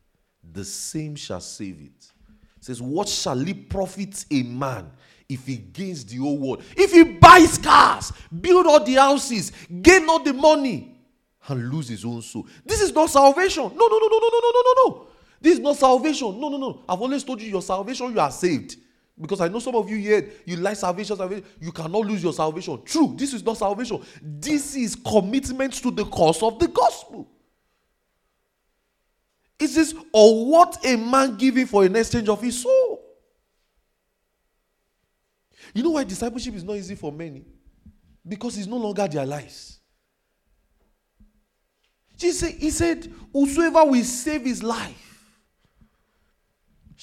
the 0.53 0.65
same 0.65 1.15
shall 1.15 1.41
save 1.41 1.81
it. 1.81 2.11
He 2.57 2.63
says, 2.63 2.81
What 2.81 3.07
shall 3.07 3.39
it 3.47 3.69
profit 3.69 4.25
a 4.31 4.43
man 4.43 4.91
if 5.27 5.45
he 5.45 5.57
gains 5.57 6.05
the 6.05 6.17
whole 6.17 6.37
world? 6.37 6.63
If 6.75 6.91
he 6.91 7.03
buys 7.03 7.57
cars, 7.57 8.13
build 8.41 8.65
all 8.65 8.83
the 8.83 8.93
houses, 8.93 9.51
gain 9.81 10.09
all 10.09 10.23
the 10.23 10.33
money, 10.33 10.94
and 11.47 11.69
lose 11.71 11.89
his 11.89 12.03
own 12.05 12.21
soul. 12.21 12.47
This 12.65 12.81
is 12.81 12.93
not 12.93 13.09
salvation. 13.09 13.63
No, 13.63 13.87
no, 13.87 13.97
no, 13.99 14.07
no, 14.07 14.19
no, 14.19 14.29
no, 14.31 14.39
no, 14.39 14.51
no, 14.51 14.73
no. 14.75 14.89
No. 14.89 15.07
This 15.41 15.53
is 15.53 15.59
not 15.59 15.75
salvation. 15.75 16.39
No, 16.39 16.49
no, 16.49 16.57
no. 16.57 16.83
I've 16.89 17.01
always 17.01 17.23
told 17.23 17.41
you 17.41 17.49
your 17.49 17.61
salvation, 17.61 18.11
you 18.13 18.19
are 18.19 18.31
saved. 18.31 18.77
Because 19.19 19.39
I 19.39 19.47
know 19.47 19.59
some 19.59 19.75
of 19.75 19.89
you 19.89 19.97
here, 19.97 20.29
you 20.45 20.57
like 20.57 20.75
salvation, 20.75 21.15
salvation, 21.15 21.45
you 21.59 21.71
cannot 21.71 22.05
lose 22.05 22.21
your 22.21 22.33
salvation. 22.33 22.81
True, 22.83 23.13
this 23.17 23.33
is 23.33 23.43
not 23.43 23.57
salvation. 23.57 24.01
This 24.21 24.75
is 24.75 24.95
commitment 24.95 25.73
to 25.75 25.91
the 25.91 26.05
cause 26.05 26.43
of 26.43 26.59
the 26.59 26.67
gospel. 26.67 27.29
It 29.57 29.69
says, 29.69 29.95
or 30.11 30.45
what 30.47 30.85
a 30.85 30.97
man 30.97 31.37
giving 31.37 31.65
for 31.65 31.85
an 31.85 31.95
exchange 31.95 32.27
of 32.27 32.41
his 32.41 32.61
soul. 32.61 33.01
You 35.73 35.83
know 35.83 35.91
why 35.91 36.03
discipleship 36.03 36.55
is 36.55 36.63
not 36.63 36.75
easy 36.75 36.95
for 36.95 37.11
many? 37.11 37.45
Because 38.27 38.57
it's 38.57 38.67
no 38.67 38.77
longer 38.77 39.07
their 39.07 39.25
lives. 39.25 39.79
Jesus, 42.17 42.49
he 42.49 42.69
said, 42.69 43.11
Whosoever 43.33 43.85
will 43.85 44.03
save 44.03 44.43
his 44.43 44.63
life 44.63 45.05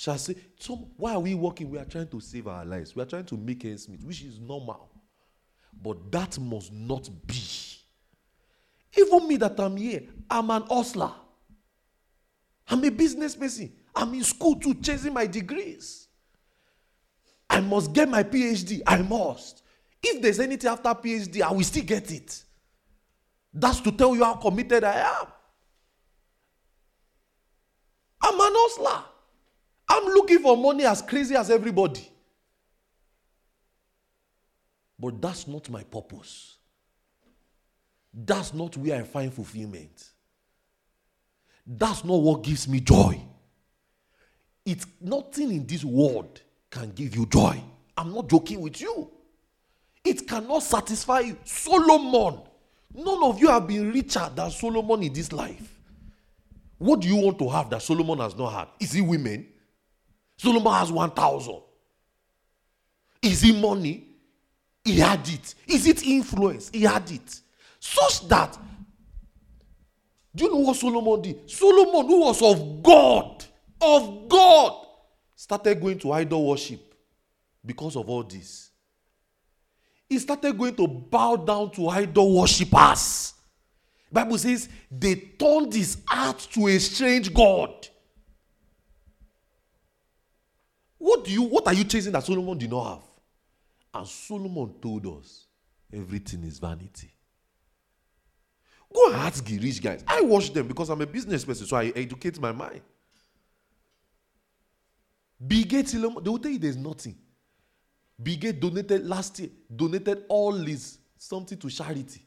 shall 0.03 0.19
say, 0.19 0.35
so 0.59 0.89
why 0.97 1.15
are 1.15 1.21
we 1.21 1.35
working? 1.35 1.71
We 1.71 1.79
are 1.79 1.85
trying 1.85 2.09
to 2.09 2.21
save 2.21 2.49
our 2.49 2.65
lives. 2.65 2.97
We 2.97 3.03
are 3.03 3.07
trying 3.07 3.27
to 3.27 3.37
make 3.37 3.65
ends 3.65 3.89
meet, 3.89 4.03
which 4.03 4.23
is 4.23 4.41
normal. 4.41 4.89
But 5.81 6.11
that 6.11 6.39
must 6.39 6.73
not 6.73 7.09
be. 7.27 7.41
Even 8.97 9.29
me 9.29 9.37
that 9.37 9.59
I'm 9.61 9.77
here, 9.77 10.03
I'm 10.29 10.51
an 10.51 10.63
hustler. 10.63 11.13
I'm 12.69 12.85
a 12.85 12.91
business 12.91 13.37
person. 13.37 13.73
I'm 13.95 14.13
in 14.15 14.25
school 14.25 14.57
too, 14.57 14.75
chasing 14.75 15.13
my 15.13 15.27
degrees. 15.27 16.09
I 17.49 17.61
must 17.61 17.93
get 17.93 18.09
my 18.09 18.23
PhD. 18.23 18.83
I 18.87 19.03
must. 19.03 19.63
If 20.03 20.21
there's 20.21 20.41
anything 20.41 20.71
after 20.71 20.89
PhD, 20.89 21.43
I 21.43 21.53
will 21.53 21.63
still 21.63 21.85
get 21.85 22.11
it. 22.11 22.43
That's 23.53 23.81
to 23.81 23.93
tell 23.93 24.15
you 24.17 24.25
how 24.25 24.35
committed 24.35 24.85
I 24.85 25.01
am. 25.21 25.27
I'm 28.23 28.35
an 28.35 28.53
hustler. 28.55 29.05
I'm 29.89 30.05
looking 30.05 30.39
for 30.39 30.57
money 30.57 30.85
as 30.85 31.03
crazy 31.03 31.35
as 31.35 31.51
everybody. 31.51 32.09
But 34.99 35.21
that's 35.21 35.47
not 35.49 35.69
my 35.69 35.83
purpose. 35.83 36.57
That's 38.15 38.55
not 38.55 38.77
where 38.77 39.01
I 39.01 39.03
find 39.03 39.33
fulfillment. 39.33 40.11
That's 41.67 42.05
not 42.05 42.17
what 42.17 42.43
gives 42.43 42.69
me 42.69 42.81
joy. 42.81 43.21
It's 44.65 44.87
nothing 45.01 45.51
in 45.51 45.67
this 45.67 45.85
world 45.85 46.41
can 46.71 46.91
give 46.93 47.17
you 47.17 47.27
joy. 47.27 47.61
I'm 47.97 48.15
not 48.15 48.29
joking 48.29 48.61
with 48.61 48.81
you. 48.81 49.11
It 50.05 50.27
cannot 50.27 50.63
satisfy 50.63 51.21
you. 51.21 51.37
Solomon, 51.45 52.41
none 52.95 53.23
of 53.23 53.41
you 53.41 53.49
have 53.49 53.67
been 53.67 53.93
richer 53.93 54.31
than 54.35 54.51
Solomon 54.51 55.03
in 55.03 55.13
this 55.13 55.33
life. 55.33 55.79
What 56.79 57.01
do 57.01 57.09
you 57.09 57.17
want 57.17 57.39
to 57.39 57.49
have 57.49 57.71
that 57.71 57.83
Solomon 57.83 58.19
has 58.19 58.37
not 58.37 58.51
had? 58.51 58.69
Is 58.81 58.95
it 58.95 59.03
women? 59.03 59.47
Solomon 60.37 60.73
has 60.73 60.91
1,000. 60.91 61.61
Is 63.23 63.45
it 63.45 63.55
money? 63.55 64.09
He 64.85 64.99
had 64.99 65.21
it. 65.29 65.55
Is 65.69 65.87
it 65.87 66.05
influence? 66.05 66.71
He 66.71 66.83
had 66.83 67.09
it. 67.09 67.41
Such 67.79 68.27
that, 68.29 68.59
do 70.35 70.45
you 70.45 70.51
know 70.51 70.59
what 70.59 70.77
Solomon 70.77 71.23
did? 71.23 71.49
Solomon, 71.49 72.07
who 72.07 72.21
was 72.23 72.43
of 72.43 72.83
God, 72.83 73.45
of 73.81 74.29
God, 74.29 74.87
started 75.37 75.81
going 75.81 76.01
to 76.01 76.11
idol 76.13 76.49
worship 76.49 76.81
because 77.65 77.95
of 77.95 78.09
all 78.09 78.25
this. 78.25 78.72
He 80.13 80.19
started 80.19 80.59
going 80.59 80.75
to 80.75 80.87
bow 80.87 81.37
down 81.37 81.71
to 81.71 81.89
idol 81.89 82.39
worshippers. 82.39 83.33
Bible 84.13 84.37
says 84.37 84.69
they 84.91 85.15
turned 85.15 85.73
his 85.73 85.97
heart 86.07 86.39
to 86.53 86.67
a 86.67 86.79
strange 86.79 87.33
God. 87.33 87.89
What 90.99 91.25
do 91.25 91.31
you 91.31 91.45
what 91.45 91.67
are 91.67 91.73
you 91.73 91.85
chasing 91.85 92.13
that 92.13 92.25
Solomon 92.25 92.59
did 92.59 92.69
not 92.69 92.91
have? 92.91 93.03
And 93.95 94.07
Solomon 94.07 94.75
told 94.83 95.07
us 95.07 95.47
everything 95.91 96.45
is 96.45 96.59
vanity. 96.59 97.11
Go 98.95 99.07
and 99.07 99.17
ask 99.17 99.43
the 99.43 99.59
rich 99.59 99.83
guys. 99.83 100.05
I 100.07 100.21
watch 100.21 100.53
them 100.53 100.69
because 100.69 100.91
I'm 100.91 101.01
a 101.01 101.07
business 101.07 101.43
person, 101.43 101.67
so 101.67 101.75
I 101.75 101.87
educate 101.97 102.39
my 102.39 102.53
mind. 102.53 102.83
Gates, 105.49 105.93
they 105.93 105.99
will 106.01 106.39
tell 106.39 106.53
you 106.53 106.59
there's 106.59 106.77
nothing. 106.77 107.17
Gates 108.23 108.59
donated 108.59 109.07
last 109.07 109.39
year, 109.39 109.51
donated 109.75 110.25
all 110.29 110.53
his 110.53 110.99
something 111.17 111.59
to 111.59 111.71
charity. 111.71 112.23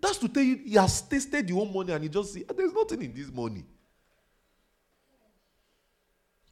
That's 0.00 0.18
to 0.18 0.28
tell 0.28 0.42
you 0.42 0.56
he 0.64 0.74
has 0.74 1.02
tasted 1.02 1.48
your 1.48 1.60
own 1.62 1.72
money 1.72 1.92
and 1.92 2.02
he 2.02 2.08
just 2.08 2.34
see 2.34 2.44
ah, 2.48 2.52
there's 2.56 2.72
nothing 2.72 3.02
in 3.02 3.14
this 3.14 3.30
money. 3.32 3.64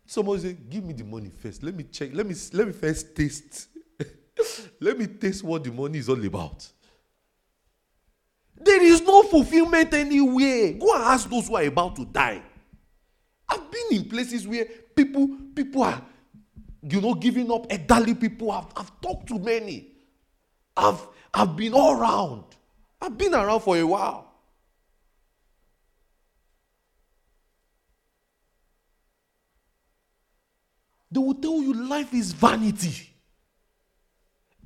Somebody 0.06 0.42
say, 0.42 0.56
give 0.68 0.84
me 0.84 0.92
the 0.92 1.04
money 1.04 1.30
first. 1.30 1.62
Let 1.62 1.74
me 1.74 1.84
check. 1.84 2.10
Let 2.12 2.26
me 2.26 2.34
let 2.52 2.66
me 2.66 2.72
first 2.72 3.14
taste. 3.14 3.68
let 4.80 4.98
me 4.98 5.06
taste 5.06 5.44
what 5.44 5.62
the 5.62 5.70
money 5.70 5.98
is 5.98 6.08
all 6.08 6.24
about. 6.24 6.68
There 8.56 8.82
is 8.82 9.00
no 9.02 9.22
fulfillment 9.22 9.94
anywhere. 9.94 10.72
Go 10.72 10.94
and 10.94 11.04
ask 11.04 11.28
those 11.30 11.48
who 11.48 11.56
are 11.56 11.62
about 11.62 11.96
to 11.96 12.04
die. 12.04 12.42
I've 13.48 13.70
been 13.70 13.98
in 13.98 14.08
places 14.08 14.46
where 14.46 14.64
people 14.94 15.28
people 15.54 15.82
are, 15.82 16.02
you 16.82 17.00
know, 17.00 17.14
giving 17.14 17.50
up 17.50 17.66
elderly 17.70 18.14
people. 18.14 18.50
I've, 18.50 18.66
I've 18.76 19.00
talked 19.00 19.28
to 19.28 19.38
many. 19.38 19.88
I've 20.76 21.06
I've 21.32 21.56
been 21.56 21.74
all 21.74 21.98
around. 22.00 22.44
I've 23.00 23.16
been 23.16 23.34
around 23.34 23.60
for 23.60 23.76
a 23.76 23.84
while. 23.84 24.26
They 31.10 31.18
will 31.18 31.34
tell 31.34 31.60
you 31.60 31.72
life 31.88 32.14
is 32.14 32.32
vanity. 32.32 33.08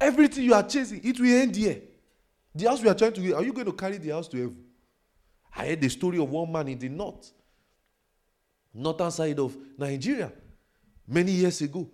Everything 0.00 0.44
you 0.44 0.54
are 0.54 0.62
chasing, 0.62 1.00
it 1.02 1.18
will 1.18 1.34
end 1.34 1.56
here. 1.56 1.80
The 2.54 2.68
house 2.68 2.82
we 2.82 2.88
are 2.88 2.94
trying 2.94 3.12
to 3.14 3.20
get, 3.20 3.34
are 3.34 3.42
you 3.42 3.52
going 3.52 3.66
to 3.66 3.72
carry 3.72 3.96
the 3.96 4.10
house 4.10 4.28
to 4.28 4.36
heaven? 4.36 4.64
I 5.56 5.68
heard 5.68 5.80
the 5.80 5.88
story 5.88 6.18
of 6.18 6.28
one 6.28 6.50
man 6.50 6.68
in 6.68 6.78
the 6.78 6.88
north, 6.88 7.32
northern 8.72 9.10
side 9.10 9.38
of 9.38 9.56
Nigeria, 9.78 10.32
many 11.06 11.32
years 11.32 11.60
ago. 11.62 11.88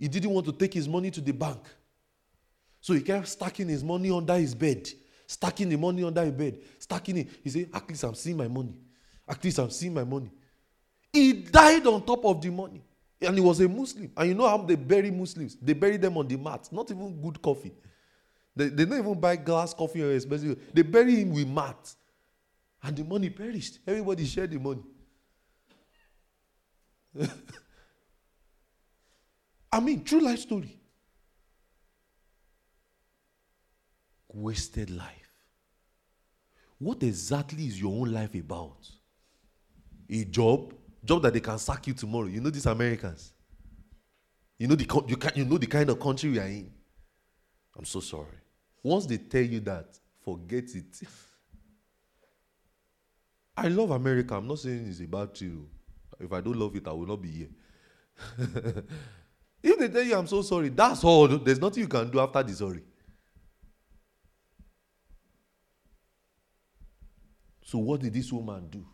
He 0.00 0.08
didn't 0.08 0.30
want 0.30 0.46
to 0.46 0.52
take 0.52 0.72
his 0.72 0.88
money 0.88 1.10
to 1.10 1.20
the 1.20 1.32
bank. 1.32 1.60
So 2.80 2.94
he 2.94 3.02
kept 3.02 3.28
stacking 3.28 3.68
his 3.68 3.84
money 3.84 4.10
under 4.10 4.34
his 4.34 4.54
bed, 4.54 4.88
stacking 5.26 5.68
the 5.68 5.76
money 5.76 6.02
under 6.02 6.24
his 6.24 6.32
bed, 6.32 6.58
stacking 6.78 7.18
it. 7.18 7.28
He 7.44 7.50
said, 7.50 7.68
At 7.74 7.86
least 7.86 8.02
I'm 8.02 8.14
seeing 8.14 8.38
my 8.38 8.48
money. 8.48 8.74
At 9.28 9.44
least 9.44 9.58
I'm 9.58 9.68
seeing 9.68 9.92
my 9.92 10.04
money. 10.04 10.30
He 11.12 11.34
died 11.34 11.86
on 11.86 12.02
top 12.04 12.24
of 12.24 12.40
the 12.40 12.48
money. 12.48 12.82
And 13.20 13.34
he 13.34 13.42
was 13.42 13.60
a 13.60 13.68
Muslim. 13.68 14.10
And 14.16 14.28
you 14.30 14.34
know 14.34 14.48
how 14.48 14.56
they 14.56 14.76
bury 14.76 15.10
Muslims? 15.10 15.58
They 15.60 15.74
bury 15.74 15.98
them 15.98 16.16
on 16.16 16.26
the 16.26 16.36
mat. 16.36 16.70
Not 16.72 16.90
even 16.90 17.20
good 17.20 17.42
coffee. 17.42 17.72
They, 18.56 18.68
they 18.68 18.86
don't 18.86 18.98
even 19.00 19.20
buy 19.20 19.36
glass 19.36 19.74
coffee 19.74 20.02
or 20.02 20.14
expensive. 20.14 20.58
They 20.72 20.80
bury 20.80 21.16
him 21.16 21.34
with 21.34 21.46
mat. 21.46 21.94
And 22.82 22.96
the 22.96 23.04
money 23.04 23.28
perished. 23.28 23.80
Everybody 23.86 24.24
shared 24.24 24.50
the 24.50 24.58
money. 24.58 24.82
I 29.72 29.80
mean, 29.80 30.02
true 30.02 30.20
life 30.20 30.40
story. 30.40 30.80
Wasted 34.32 34.90
life. 34.90 35.16
What 36.78 37.02
exactly 37.02 37.66
is 37.66 37.80
your 37.80 37.92
own 37.92 38.12
life 38.12 38.34
about? 38.34 38.88
A 40.08 40.24
job? 40.24 40.74
Job 41.04 41.22
that 41.22 41.32
they 41.32 41.40
can 41.40 41.58
sack 41.58 41.86
you 41.86 41.94
tomorrow. 41.94 42.26
You 42.26 42.40
know 42.40 42.50
these 42.50 42.66
Americans. 42.66 43.32
You 44.58 44.66
know 44.66 44.74
the 44.74 44.86
you, 45.06 45.16
can, 45.16 45.32
you 45.34 45.44
know 45.44 45.58
the 45.58 45.66
kind 45.66 45.88
of 45.88 45.98
country 46.00 46.30
we 46.30 46.38
are 46.38 46.46
in. 46.46 46.70
I'm 47.76 47.84
so 47.84 48.00
sorry. 48.00 48.38
Once 48.82 49.06
they 49.06 49.18
tell 49.18 49.42
you 49.42 49.60
that, 49.60 49.98
forget 50.24 50.64
it. 50.74 51.00
I 53.56 53.68
love 53.68 53.90
America. 53.90 54.34
I'm 54.34 54.46
not 54.46 54.58
saying 54.58 54.86
it's 54.88 55.00
about 55.00 55.38
oh. 55.40 55.44
you. 55.44 55.68
If 56.18 56.32
I 56.32 56.40
don't 56.40 56.56
love 56.56 56.74
it, 56.76 56.86
I 56.86 56.92
will 56.92 57.06
not 57.06 57.22
be 57.22 57.30
here. 57.30 57.48
if 59.62 59.78
they 59.78 59.88
tell 59.88 60.02
you 60.02 60.16
I'm 60.16 60.26
so 60.26 60.42
sorry, 60.42 60.70
that's 60.70 61.04
all. 61.04 61.28
There's 61.28 61.60
nothing 61.60 61.82
you 61.82 61.88
can 61.88 62.10
do 62.10 62.20
after 62.20 62.42
the 62.42 62.52
sorry. 62.52 62.82
So, 67.62 67.78
what 67.78 68.00
did 68.00 68.12
this 68.12 68.32
woman 68.32 68.66
do? 68.68 68.84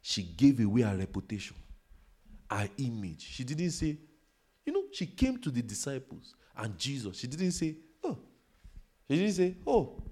She 0.00 0.22
gave 0.24 0.58
away 0.58 0.82
her 0.82 0.96
reputation, 0.96 1.56
her 2.50 2.68
image. 2.78 3.22
She 3.22 3.44
didn't 3.44 3.70
say, 3.70 3.96
you 4.66 4.72
know, 4.72 4.84
she 4.92 5.06
came 5.06 5.38
to 5.38 5.50
the 5.50 5.62
disciples 5.62 6.34
and 6.56 6.76
Jesus. 6.76 7.18
She 7.18 7.28
didn't 7.28 7.52
say, 7.52 7.76
oh, 8.02 8.18
she 9.08 9.16
didn't 9.16 9.34
say, 9.34 9.56
oh, 9.66 10.02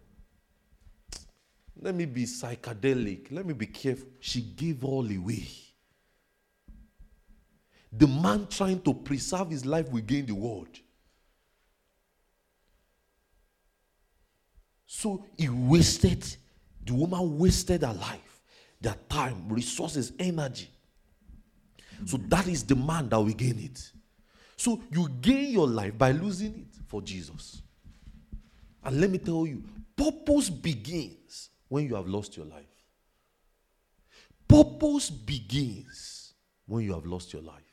let 1.83 1.95
me 1.95 2.05
be 2.05 2.25
psychedelic, 2.25 3.33
let 3.33 3.45
me 3.45 3.55
be 3.55 3.67
careful. 3.67 4.07
She 4.21 4.43
gave 4.43 4.85
all 4.85 5.05
away. 5.11 5.49
The 7.93 8.07
man 8.07 8.47
trying 8.49 8.81
to 8.83 8.95
preserve 8.95 9.51
his 9.51 9.67
life 9.67 9.91
will 9.91 10.03
gain 10.03 10.27
the 10.27 10.35
world. 10.35 10.69
So 14.87 15.25
he 15.37 15.49
wasted, 15.49 16.25
the 16.85 16.95
woman 16.95 17.39
wasted 17.39 17.83
her 17.83 17.93
life, 17.93 18.43
their 18.81 18.97
time, 19.09 19.49
resources, 19.49 20.13
energy. 20.19 20.71
So 22.07 22.17
that 22.29 22.47
is 22.49 22.65
the 22.65 22.77
man 22.77 23.09
that 23.09 23.19
will 23.19 23.33
gain 23.33 23.59
it. 23.59 23.93
So 24.57 24.83
you 24.91 25.09
gain 25.21 25.53
your 25.53 25.67
life 25.67 25.97
by 25.97 26.13
losing 26.13 26.55
it 26.55 26.77
for 26.87 27.03
Jesus. 27.03 27.63
And 28.83 29.01
let 29.01 29.11
me 29.11 29.19
tell 29.19 29.47
you, 29.47 29.63
purpose 29.97 30.51
begins 30.51 31.51
when 31.69 31.87
you 31.87 31.95
have 31.95 32.07
lost 32.07 32.37
your 32.37 32.47
life. 32.47 32.65
Purpose 34.49 35.11
begins 35.11 36.35
when 36.67 36.85
you 36.85 36.95
have 36.95 37.07
lost 37.07 37.33
your 37.33 37.43
life. 37.43 37.70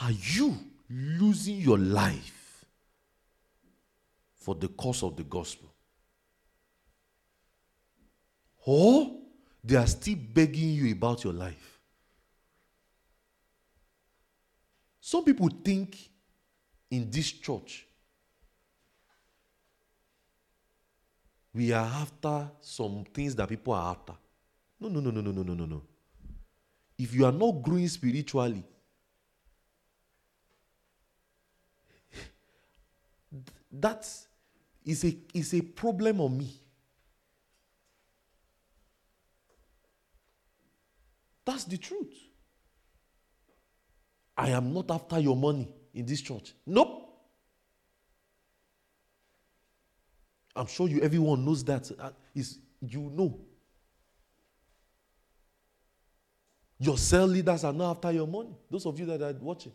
Are 0.00 0.10
you 0.10 0.56
losing 0.90 1.56
your 1.56 1.78
life 1.78 2.64
for 4.34 4.54
the 4.54 4.68
cause 4.68 5.02
of 5.02 5.16
the 5.16 5.24
gospel? 5.24 5.72
Or 8.64 9.10
they 9.64 9.76
are 9.76 9.86
still 9.86 10.16
begging 10.16 10.70
you 10.70 10.92
about 10.92 11.24
your 11.24 11.32
life. 11.32 11.80
Some 15.00 15.24
people 15.24 15.48
think 15.64 15.96
in 16.90 17.10
this 17.10 17.30
church 17.32 17.86
we 21.54 21.72
are 21.72 21.86
after 21.86 22.50
some 22.60 23.04
things 23.14 23.34
that 23.36 23.48
people 23.48 23.72
are 23.72 23.92
after. 23.92 24.12
No, 24.78 24.88
no, 24.88 25.00
no, 25.00 25.10
no, 25.10 25.20
no, 25.20 25.42
no, 25.42 25.54
no, 25.54 25.64
no. 25.64 25.82
If 26.98 27.14
you 27.14 27.24
are 27.24 27.32
not 27.32 27.62
growing 27.62 27.88
spiritually, 27.88 28.62
that 33.80 34.08
is 34.84 35.04
a, 35.04 35.16
is 35.34 35.54
a 35.54 35.60
problem 35.60 36.20
on 36.20 36.38
me. 36.38 36.50
That's 41.44 41.64
the 41.64 41.78
truth. 41.78 42.12
I 44.36 44.50
am 44.50 44.74
not 44.74 44.90
after 44.90 45.18
your 45.18 45.36
money 45.36 45.68
in 45.94 46.04
this 46.04 46.20
church. 46.20 46.54
Nope. 46.66 47.04
I'm 50.54 50.66
sure 50.66 50.88
you 50.88 51.00
everyone 51.00 51.44
knows 51.44 51.64
that. 51.64 51.90
Uh, 51.98 52.10
is 52.34 52.58
you 52.80 53.10
know. 53.12 53.40
Your 56.78 56.98
cell 56.98 57.26
leaders 57.26 57.64
are 57.64 57.72
not 57.72 57.96
after 57.96 58.12
your 58.12 58.26
money. 58.26 58.54
Those 58.70 58.84
of 58.86 58.98
you 58.98 59.06
that 59.06 59.22
are 59.22 59.32
watching. 59.40 59.72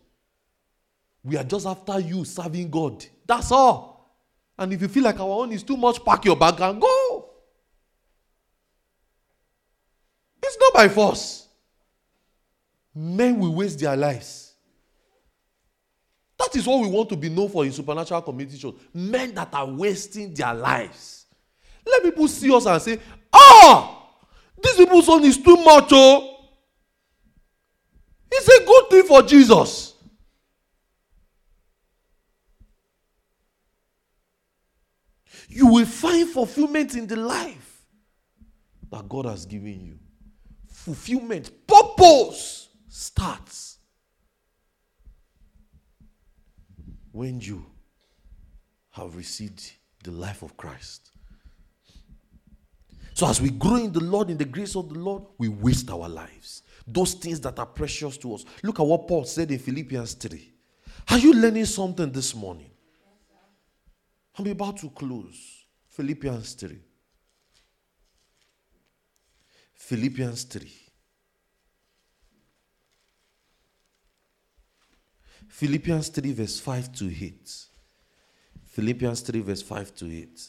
We 1.23 1.37
are 1.37 1.43
just 1.43 1.65
after 1.65 1.99
you 1.99 2.25
serving 2.25 2.69
God. 2.69 3.05
That's 3.25 3.51
all. 3.51 3.90
And 4.57 4.73
if 4.73 4.81
you 4.81 4.87
feel 4.87 5.03
like 5.03 5.19
our 5.19 5.27
own 5.27 5.51
is 5.51 5.63
too 5.63 5.77
much, 5.77 6.03
pack 6.03 6.25
your 6.25 6.35
bag 6.35 6.59
and 6.59 6.79
go. 6.79 7.29
It's 10.43 10.57
not 10.59 10.73
by 10.73 10.89
force. 10.89 11.47
Men 12.93 13.39
will 13.39 13.53
waste 13.53 13.79
their 13.79 13.95
lives. 13.95 14.53
That 16.37 16.55
is 16.55 16.65
what 16.65 16.81
we 16.81 16.87
want 16.87 17.09
to 17.09 17.15
be 17.15 17.29
known 17.29 17.49
for 17.49 17.63
in 17.63 17.71
supernatural 17.71 18.21
community 18.21 18.57
church. 18.57 18.75
Men 18.93 19.33
that 19.35 19.53
are 19.53 19.67
wasting 19.67 20.33
their 20.33 20.53
lives. 20.53 21.25
Let 21.85 22.03
people 22.03 22.27
see 22.27 22.53
us 22.53 22.65
and 22.65 22.81
say, 22.81 22.99
ah, 23.31 23.39
Oh, 23.63 24.01
this 24.61 24.77
people's 24.77 25.09
own 25.09 25.23
is 25.23 25.37
too 25.37 25.55
much. 25.57 25.89
Oh, 25.91 26.37
it's 28.31 28.47
a 28.47 28.65
good 28.65 28.89
thing 28.89 29.03
for 29.03 29.21
Jesus. 29.23 29.93
You 35.51 35.67
will 35.67 35.85
find 35.85 36.29
fulfillment 36.29 36.95
in 36.95 37.07
the 37.07 37.17
life 37.17 37.83
that 38.89 39.07
God 39.09 39.25
has 39.25 39.45
given 39.45 39.85
you. 39.85 39.99
Fulfillment, 40.67 41.51
purpose 41.67 42.69
starts 42.87 43.77
when 47.11 47.41
you 47.41 47.65
have 48.91 49.15
received 49.15 49.73
the 50.03 50.11
life 50.11 50.41
of 50.41 50.55
Christ. 50.55 51.11
So, 53.13 53.27
as 53.27 53.41
we 53.41 53.49
grow 53.49 53.75
in 53.75 53.91
the 53.91 53.99
Lord, 53.99 54.29
in 54.29 54.37
the 54.37 54.45
grace 54.45 54.75
of 54.75 54.89
the 54.89 54.97
Lord, 54.97 55.23
we 55.37 55.49
waste 55.49 55.91
our 55.91 56.07
lives. 56.07 56.63
Those 56.87 57.13
things 57.13 57.39
that 57.41 57.59
are 57.59 57.65
precious 57.65 58.17
to 58.19 58.33
us. 58.33 58.45
Look 58.63 58.79
at 58.79 58.85
what 58.85 59.07
Paul 59.07 59.25
said 59.25 59.51
in 59.51 59.59
Philippians 59.59 60.13
3. 60.13 60.53
Are 61.09 61.17
you 61.17 61.33
learning 61.33 61.65
something 61.65 62.09
this 62.11 62.33
morning? 62.33 62.70
I'm 64.41 64.51
about 64.51 64.77
to 64.77 64.89
close. 64.89 65.65
Philippians 65.87 66.53
3. 66.53 66.79
Philippians 69.75 70.43
3. 70.45 70.71
Philippians 75.47 76.09
3, 76.09 76.33
verse 76.33 76.59
5 76.59 76.91
to 76.93 77.07
8. 77.07 77.65
Philippians 78.65 79.21
3, 79.21 79.41
verse 79.41 79.61
5 79.61 79.95
to 79.95 80.11
8. 80.11 80.47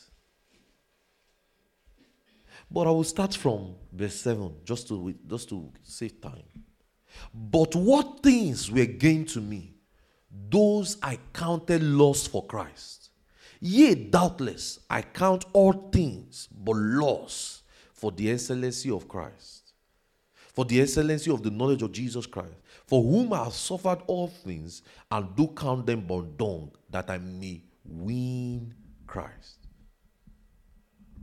But 2.71 2.87
I 2.87 2.91
will 2.93 3.05
start 3.05 3.35
from 3.35 3.75
verse 3.93 4.15
7 4.21 4.55
just 4.65 4.89
to, 4.89 5.15
just 5.27 5.51
to 5.51 5.71
save 5.83 6.19
time. 6.21 6.45
But 7.35 7.75
what 7.75 8.23
things 8.23 8.71
were 8.71 8.87
gained 8.87 9.29
to 9.31 9.41
me, 9.43 9.75
those 10.49 10.97
I 11.03 11.19
counted 11.35 11.83
lost 11.83 12.31
for 12.31 12.47
Christ. 12.47 13.02
Yea, 13.65 13.95
doubtless, 13.95 14.81
I 14.91 15.03
count 15.03 15.45
all 15.53 15.89
things 15.93 16.49
but 16.53 16.75
loss 16.75 17.63
for 17.93 18.11
the 18.11 18.29
excellency 18.33 18.91
of 18.91 19.07
Christ, 19.07 19.75
for 20.35 20.65
the 20.65 20.81
excellency 20.81 21.31
of 21.31 21.45
the 21.45 21.51
knowledge 21.53 21.83
of 21.83 21.93
Jesus 21.93 22.27
Christ, 22.27 22.57
for 22.89 23.01
whom 23.01 23.33
I 23.33 23.45
have 23.45 23.53
suffered 23.53 24.01
all 24.09 24.27
things, 24.27 24.83
and 25.13 25.37
do 25.37 25.47
count 25.47 25.87
them 25.87 26.01
but 26.09 26.37
dung, 26.37 26.73
that 26.91 27.09
I 27.09 27.19
may 27.19 27.63
win 27.85 28.75
Christ. 29.07 29.69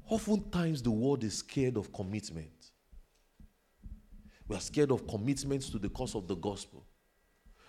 Oftentimes, 0.08 0.82
the 0.82 0.92
world 0.92 1.26
is 1.26 1.40
scared 1.40 1.76
of 1.76 1.92
commitment. 1.92 2.72
We 4.48 4.56
are 4.56 4.62
scared 4.62 4.92
of 4.94 5.06
commitments 5.06 5.70
to 5.72 5.78
the 5.78 5.90
cause 5.90 6.16
of 6.16 6.26
the 6.26 6.36
gospel. 6.36 6.86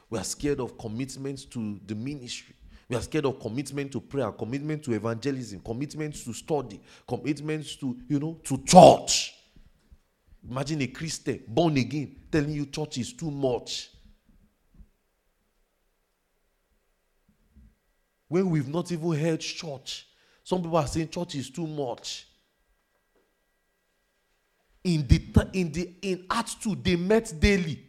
We 0.08 0.20
are 0.20 0.24
scared 0.24 0.60
of 0.60 0.78
commitments 0.78 1.44
to 1.46 1.80
the 1.84 1.96
ministry. 1.96 2.54
We 2.90 2.96
are 2.96 3.02
scared 3.02 3.24
of 3.24 3.38
commitment 3.38 3.92
to 3.92 4.00
prayer, 4.00 4.32
commitment 4.32 4.82
to 4.82 4.92
evangelism, 4.92 5.60
commitment 5.60 6.12
to 6.24 6.32
study, 6.32 6.80
commitment 7.06 7.64
to, 7.78 7.96
you 8.08 8.18
know, 8.18 8.40
to 8.42 8.58
church. 8.64 9.32
Imagine 10.50 10.82
a 10.82 10.86
Christian 10.88 11.40
born 11.46 11.76
again 11.76 12.16
telling 12.32 12.50
you 12.50 12.66
church 12.66 12.98
is 12.98 13.12
too 13.12 13.30
much. 13.30 13.90
When 18.26 18.50
we've 18.50 18.66
not 18.66 18.90
even 18.90 19.12
heard 19.12 19.38
church, 19.38 20.08
some 20.42 20.60
people 20.60 20.76
are 20.76 20.86
saying 20.88 21.10
church 21.10 21.36
is 21.36 21.48
too 21.48 21.68
much. 21.68 22.26
In 24.82 25.06
the 25.06 25.48
in 25.52 25.70
the 25.70 25.94
in 26.02 26.26
Acts 26.28 26.56
2, 26.56 26.74
they 26.74 26.96
met 26.96 27.32
daily. 27.38 27.86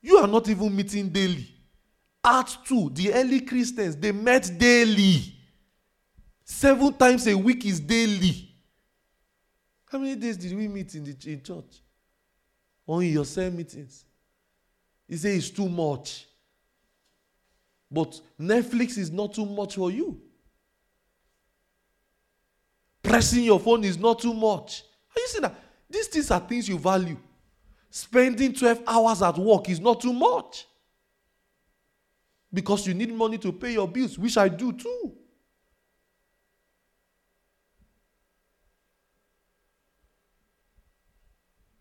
You 0.00 0.18
are 0.18 0.28
not 0.28 0.48
even 0.48 0.76
meeting 0.76 1.08
daily. 1.08 1.53
Acts 2.24 2.56
2, 2.64 2.90
the 2.94 3.12
early 3.12 3.40
Christians, 3.42 3.96
they 3.96 4.10
met 4.10 4.50
daily. 4.58 5.34
Seven 6.42 6.92
times 6.94 7.26
a 7.26 7.36
week 7.36 7.66
is 7.66 7.78
daily. 7.80 8.50
How 9.86 9.98
many 9.98 10.16
days 10.16 10.36
did 10.36 10.56
we 10.56 10.66
meet 10.66 10.94
in 10.94 11.04
the 11.04 11.16
in 11.30 11.42
church? 11.42 11.82
In 12.88 13.02
your 13.02 13.24
cell 13.24 13.50
meetings? 13.50 14.04
He 15.06 15.16
said 15.16 15.36
it's 15.36 15.50
too 15.50 15.68
much. 15.68 16.26
But 17.90 18.20
Netflix 18.40 18.98
is 18.98 19.10
not 19.10 19.34
too 19.34 19.46
much 19.46 19.76
for 19.76 19.90
you. 19.90 20.20
Pressing 23.02 23.44
your 23.44 23.60
phone 23.60 23.84
is 23.84 23.98
not 23.98 24.18
too 24.18 24.34
much. 24.34 24.82
Are 25.14 25.20
you 25.20 25.28
seeing 25.28 25.42
that? 25.42 25.54
These 25.88 26.08
things 26.08 26.30
are 26.30 26.40
things 26.40 26.68
you 26.68 26.78
value. 26.78 27.18
Spending 27.90 28.52
12 28.52 28.82
hours 28.86 29.22
at 29.22 29.38
work 29.38 29.68
is 29.68 29.78
not 29.78 30.00
too 30.00 30.12
much. 30.12 30.66
Because 32.54 32.86
you 32.86 32.94
need 32.94 33.12
money 33.12 33.36
to 33.38 33.52
pay 33.52 33.72
your 33.72 33.88
bills, 33.88 34.16
which 34.16 34.36
I 34.38 34.48
do 34.48 34.72
too. 34.72 35.12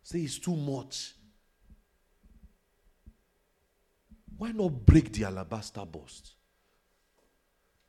Say 0.02 0.20
it's 0.22 0.40
too 0.40 0.56
much. 0.56 1.14
Why 4.36 4.52
not 4.52 4.70
break 4.86 5.14
the 5.14 5.26
alabaster 5.26 5.86
bust? 5.86 6.34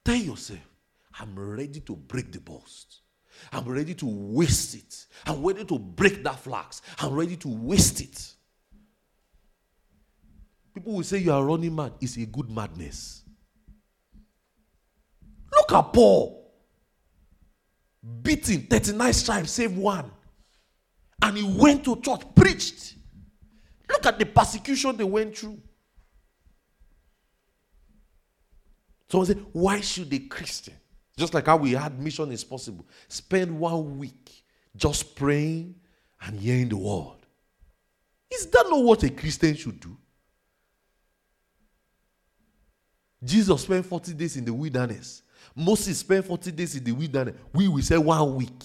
Tell 0.04 0.14
yourself, 0.14 0.60
I'm 1.18 1.34
ready 1.38 1.80
to 1.80 1.96
break 1.96 2.30
the 2.30 2.40
bust. 2.40 3.00
I'm 3.50 3.64
ready 3.64 3.94
to 3.94 4.06
waste 4.06 4.74
it. 4.74 5.06
I'm 5.26 5.42
ready 5.42 5.64
to 5.64 5.78
break 5.78 6.22
that 6.22 6.38
flax. 6.38 6.82
I'm 6.98 7.14
ready 7.14 7.36
to 7.36 7.48
waste 7.48 8.02
it. 8.02 8.34
People 10.74 10.94
will 10.94 11.04
say 11.04 11.18
you 11.18 11.32
are 11.32 11.44
running 11.44 11.74
mad. 11.74 11.92
It's 12.00 12.16
a 12.16 12.26
good 12.26 12.50
madness. 12.50 13.22
Look 15.52 15.72
at 15.72 15.92
Paul. 15.92 16.52
Beaten 18.22 18.62
39 18.62 19.12
stripes, 19.12 19.52
save 19.52 19.76
one. 19.76 20.10
And 21.22 21.36
he 21.38 21.42
went 21.42 21.84
to 21.84 21.96
church, 22.00 22.22
preached. 22.34 22.96
Look 23.88 24.04
at 24.04 24.18
the 24.18 24.26
persecution 24.26 24.96
they 24.96 25.04
went 25.04 25.38
through. 25.38 25.58
Someone 29.08 29.26
said, 29.26 29.44
Why 29.52 29.80
should 29.80 30.12
a 30.12 30.18
Christian 30.18 30.74
just 31.16 31.34
like 31.34 31.46
how 31.46 31.56
we 31.56 31.72
had 31.72 31.98
Mission 32.00 32.32
is 32.32 32.42
Possible. 32.44 32.86
Spend 33.08 33.58
one 33.58 33.98
week 33.98 34.44
just 34.76 35.14
praying 35.14 35.76
and 36.22 36.40
hearing 36.40 36.68
the 36.68 36.76
word. 36.76 37.18
Is 38.32 38.46
that 38.46 38.66
not 38.68 38.82
what 38.82 39.02
a 39.04 39.10
Christian 39.10 39.54
should 39.54 39.78
do? 39.78 39.96
Jesus 43.24 43.62
spent 43.62 43.86
40 43.86 44.12
days 44.14 44.36
in 44.36 44.44
the 44.44 44.52
wilderness. 44.52 45.22
Moses 45.54 45.98
spent 45.98 46.26
40 46.26 46.50
days 46.52 46.76
in 46.76 46.84
the 46.84 46.92
wilderness. 46.92 47.36
We 47.52 47.68
will 47.68 47.82
say 47.82 47.96
one 47.96 48.34
week. 48.34 48.64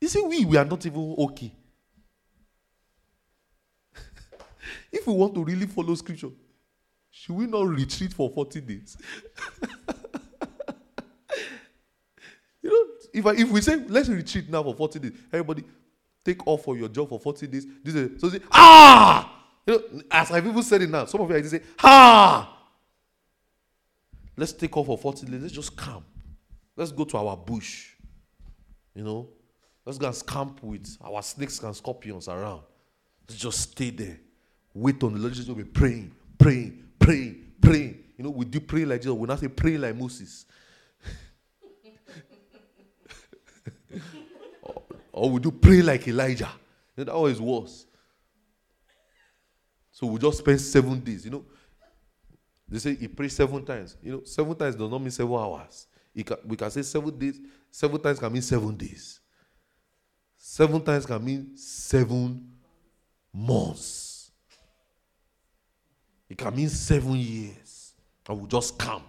You 0.00 0.08
see, 0.08 0.22
we, 0.22 0.44
we 0.44 0.56
are 0.56 0.64
not 0.64 0.86
even 0.86 1.14
okay. 1.18 1.52
if 4.92 5.06
we 5.06 5.12
want 5.12 5.34
to 5.34 5.44
really 5.44 5.66
follow 5.66 5.94
scripture, 5.96 6.30
should 7.10 7.34
we 7.34 7.46
not 7.46 7.66
retreat 7.66 8.12
for 8.12 8.30
40 8.30 8.60
days? 8.60 8.96
You 12.62 12.70
know, 12.70 12.84
if, 13.14 13.26
I, 13.26 13.32
if 13.40 13.50
we 13.50 13.60
say, 13.60 13.76
let's 13.88 14.08
retreat 14.08 14.50
now 14.50 14.62
for 14.62 14.74
40 14.74 14.98
days, 14.98 15.12
everybody 15.32 15.64
take 16.24 16.46
off 16.46 16.64
for 16.64 16.76
your 16.76 16.88
job 16.88 17.08
for 17.08 17.18
40 17.18 17.46
days. 17.46 17.66
This 17.82 17.94
is, 17.94 18.20
so 18.20 18.28
say, 18.28 18.40
ah! 18.52 19.37
You 19.68 19.74
know, 19.74 20.02
as 20.10 20.30
I've 20.30 20.46
even 20.46 20.62
said 20.62 20.80
it 20.80 20.88
now, 20.88 21.04
some 21.04 21.20
of 21.20 21.28
you 21.28 21.36
are 21.36 21.40
just 21.40 21.50
say, 21.50 21.60
Ha! 21.78 22.58
Let's 24.34 24.54
take 24.54 24.74
off 24.74 24.86
for 24.86 24.96
40 24.96 25.26
days. 25.26 25.42
Let's 25.42 25.52
just 25.52 25.76
camp. 25.76 26.06
Let's 26.74 26.90
go 26.90 27.04
to 27.04 27.18
our 27.18 27.36
bush. 27.36 27.90
You 28.94 29.04
know, 29.04 29.28
let's 29.84 29.98
go 29.98 30.06
and 30.06 30.26
camp 30.26 30.62
with 30.62 30.96
our 31.02 31.22
snakes 31.22 31.62
and 31.62 31.76
scorpions 31.76 32.28
around. 32.28 32.62
Let's 33.28 33.42
just 33.42 33.60
stay 33.60 33.90
there. 33.90 34.18
Wait 34.72 35.02
on 35.02 35.12
the 35.12 35.18
Lord 35.18 35.34
Jesus. 35.34 35.48
We'll 35.48 35.56
be 35.56 35.64
praying, 35.64 36.12
praying, 36.38 36.84
praying, 36.98 37.52
praying. 37.60 38.04
You 38.16 38.24
know, 38.24 38.30
we 38.30 38.46
do 38.46 38.60
pray 38.60 38.86
like 38.86 39.02
Jesus. 39.02 39.12
We 39.12 39.26
not 39.26 39.38
say 39.38 39.48
pray 39.48 39.76
like 39.76 39.94
Moses. 39.94 40.46
Or 45.12 45.30
we 45.30 45.40
do 45.40 45.50
pray 45.50 45.82
like 45.82 46.06
Elijah. 46.06 46.50
That 46.94 47.08
always 47.08 47.40
was. 47.40 47.87
So 49.98 50.06
we 50.06 50.20
just 50.20 50.38
spend 50.38 50.60
seven 50.60 51.00
days. 51.00 51.24
You 51.24 51.32
know, 51.32 51.44
they 52.68 52.78
say 52.78 52.94
he 52.94 53.08
prayed 53.08 53.32
seven 53.32 53.64
times. 53.64 53.96
You 54.00 54.12
know, 54.12 54.22
seven 54.22 54.54
times 54.54 54.76
does 54.76 54.88
not 54.88 55.00
mean 55.00 55.10
seven 55.10 55.34
hours. 55.34 55.88
Can, 56.24 56.36
we 56.46 56.56
can 56.56 56.70
say 56.70 56.82
seven 56.82 57.18
days. 57.18 57.40
Seven 57.68 58.00
times 58.00 58.20
can 58.20 58.32
mean 58.32 58.42
seven 58.42 58.76
days. 58.76 59.18
Seven 60.36 60.80
times 60.82 61.04
can 61.04 61.24
mean 61.24 61.56
seven 61.56 62.48
months. 63.34 64.30
It 66.28 66.38
can 66.38 66.54
mean 66.54 66.68
seven 66.68 67.16
years. 67.16 67.94
And 68.28 68.40
we 68.40 68.46
just 68.46 68.78
camp. 68.78 69.02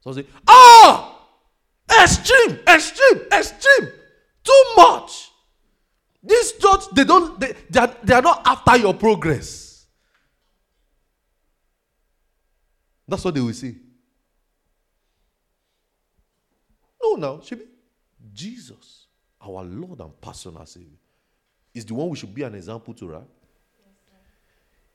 So 0.00 0.10
I 0.10 0.14
say, 0.14 0.26
ah, 0.46 1.20
extreme, 2.02 2.60
extreme, 2.66 3.26
extreme. 3.30 3.92
Too 4.42 4.64
much. 4.74 5.32
This 6.22 6.52
church, 6.52 6.84
they 6.94 7.04
don't, 7.04 7.38
they, 7.38 7.52
they, 7.68 7.80
are, 7.80 7.94
they 8.02 8.14
are 8.14 8.22
not 8.22 8.40
after 8.46 8.78
your 8.78 8.94
progress. 8.94 9.67
That's 13.08 13.24
what 13.24 13.34
they 13.34 13.40
will 13.40 13.54
say. 13.54 13.74
No, 17.02 17.14
now, 17.14 17.40
should 17.40 17.60
be 17.60 17.64
Jesus, 18.34 19.06
our 19.40 19.64
Lord 19.64 20.00
and 20.00 20.20
personal 20.20 20.66
Savior, 20.66 20.98
is 21.74 21.86
the 21.86 21.94
one 21.94 22.10
we 22.10 22.16
should 22.16 22.34
be 22.34 22.42
an 22.42 22.54
example 22.54 22.92
to, 22.94 23.08
right? 23.08 23.22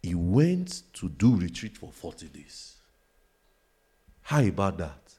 he 0.03 0.13
went 0.13 0.83
to 0.91 1.07
do 1.07 1.37
retreat 1.37 1.77
for 1.77 1.89
40 1.89 2.27
days. 2.27 2.75
How 4.21 4.43
about 4.43 4.77
that? 4.77 5.13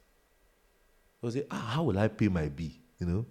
I 1.23 1.31
say, 1.31 1.47
ah, 1.51 1.57
how 1.57 1.85
will 1.85 1.99
I 1.99 2.09
pay 2.09 2.29
my 2.29 2.49
bill? 2.49 2.71
You 2.99 3.07
know? 3.07 3.27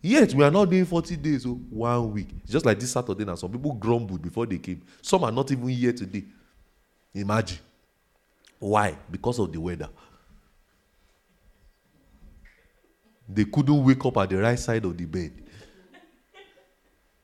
Yet 0.00 0.34
we 0.34 0.42
are 0.42 0.50
not 0.50 0.68
doing 0.68 0.84
40 0.84 1.16
days, 1.16 1.46
oh, 1.46 1.60
one 1.70 2.12
week. 2.12 2.44
Just 2.44 2.66
like 2.66 2.80
this 2.80 2.90
Saturday 2.90 3.24
now, 3.24 3.36
some 3.36 3.52
people 3.52 3.72
grumbled 3.72 4.20
before 4.20 4.44
they 4.44 4.58
came. 4.58 4.82
Some 5.00 5.22
are 5.22 5.30
not 5.30 5.48
even 5.52 5.68
here 5.68 5.92
today. 5.92 6.24
Imagine. 7.14 7.58
Why? 8.58 8.96
Because 9.10 9.38
of 9.38 9.52
the 9.52 9.60
weather. 9.60 9.88
They 13.28 13.44
couldn't 13.44 13.84
wake 13.84 14.04
up 14.04 14.16
at 14.18 14.30
the 14.30 14.36
right 14.38 14.58
side 14.58 14.84
of 14.84 14.96
the 14.96 15.04
bed. 15.04 15.32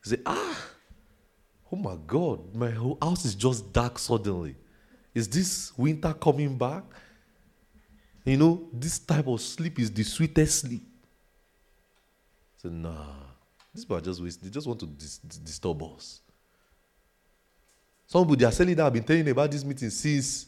Say, 0.02 0.18
ah, 0.24 0.58
oh 1.70 1.76
my 1.76 1.96
God, 2.06 2.54
my 2.54 2.70
whole 2.70 2.96
house 3.02 3.24
is 3.24 3.34
just 3.34 3.72
dark 3.72 3.98
suddenly. 3.98 4.56
Is 5.14 5.28
this 5.28 5.76
winter 5.76 6.14
coming 6.14 6.56
back? 6.56 6.84
You 8.24 8.36
know, 8.36 8.68
this 8.72 8.98
type 8.98 9.26
of 9.26 9.40
sleep 9.40 9.78
is 9.78 9.90
the 9.90 10.02
sweetest 10.02 10.60
sleep. 10.60 10.82
Say, 12.56 12.68
nah, 12.68 13.14
these 13.74 13.84
people 13.84 13.96
are 13.98 14.00
just 14.00 14.22
wasting. 14.22 14.48
They 14.48 14.52
just 14.52 14.66
want 14.66 14.80
to 14.80 14.86
dis- 14.86 15.18
disturb 15.18 15.82
us. 15.82 16.20
Some 18.08 18.24
people, 18.24 18.34
they 18.34 18.44
are 18.44 18.50
selling 18.50 18.74
that. 18.74 18.86
I've 18.86 18.92
been 18.92 19.04
telling 19.04 19.28
about 19.28 19.50
this 19.50 19.64
meeting 19.64 19.90
since, 19.90 20.46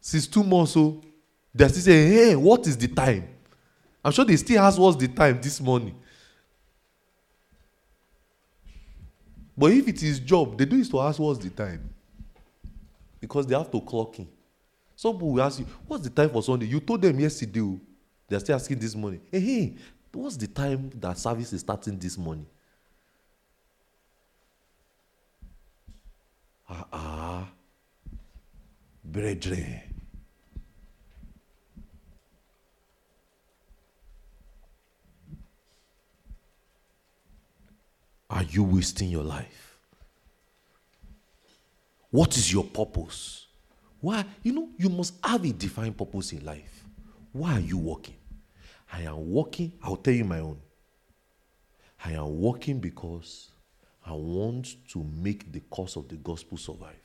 since 0.00 0.26
two 0.26 0.42
months. 0.42 0.72
So 0.72 1.00
they're 1.54 1.68
still 1.68 1.82
saying, 1.82 2.12
hey, 2.12 2.34
what 2.36 2.66
is 2.66 2.76
the 2.76 2.88
time? 2.88 3.28
I'm 4.04 4.10
sure 4.10 4.24
they 4.24 4.36
still 4.36 4.60
ask 4.60 4.76
what's 4.76 4.96
the 4.96 5.06
time 5.06 5.40
this 5.40 5.60
morning. 5.60 5.94
But 9.56 9.72
if 9.72 9.86
it 9.86 10.02
is 10.02 10.18
job, 10.18 10.58
they 10.58 10.64
do 10.64 10.76
is 10.76 10.88
to 10.88 11.00
ask 11.00 11.20
what's 11.20 11.38
the 11.38 11.50
time. 11.50 11.88
Because 13.20 13.46
they 13.46 13.54
have 13.54 13.70
to 13.70 13.80
clock 13.80 14.18
in. 14.18 14.26
Some 14.96 15.12
people 15.12 15.32
will 15.32 15.42
ask 15.42 15.60
you, 15.60 15.66
what's 15.86 16.02
the 16.02 16.10
time 16.10 16.30
for 16.30 16.42
Sunday? 16.42 16.66
You 16.66 16.80
told 16.80 17.02
them 17.02 17.20
yesterday. 17.20 17.60
Oh. 17.60 17.78
They're 18.26 18.40
still 18.40 18.56
asking 18.56 18.78
this 18.78 18.96
morning. 18.96 19.20
Hey, 19.30 19.40
hey, 19.40 19.74
What's 20.12 20.36
the 20.36 20.48
time 20.48 20.90
that 21.00 21.18
service 21.18 21.52
is 21.52 21.60
starting 21.60 21.98
this 21.98 22.18
morning? 22.18 22.46
Ah. 26.70 27.48
brethren. 29.04 29.80
Are 38.28 38.44
you 38.44 38.62
wasting 38.62 39.08
your 39.10 39.24
life? 39.24 39.78
What 42.10 42.36
is 42.36 42.52
your 42.52 42.64
purpose? 42.64 43.46
Why? 44.00 44.24
You 44.42 44.52
know, 44.52 44.68
you 44.78 44.88
must 44.88 45.14
have 45.24 45.44
a 45.44 45.52
defined 45.52 45.96
purpose 45.96 46.32
in 46.32 46.44
life. 46.44 46.84
Why 47.32 47.54
are 47.54 47.60
you 47.60 47.78
working? 47.78 48.14
I 48.92 49.02
am 49.02 49.30
working, 49.30 49.72
I'll 49.82 49.96
tell 49.96 50.14
you 50.14 50.24
my 50.24 50.38
own. 50.40 50.58
I 52.04 52.12
am 52.12 52.40
working 52.40 52.80
because 52.80 53.50
I 54.10 54.14
want 54.14 54.74
to 54.88 55.04
make 55.04 55.52
the 55.52 55.60
cause 55.60 55.96
of 55.96 56.08
the 56.08 56.16
gospel 56.16 56.58
survive. 56.58 56.96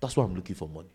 That's 0.00 0.16
why 0.16 0.24
I'm 0.24 0.34
looking 0.34 0.56
for 0.56 0.68
money. 0.68 0.88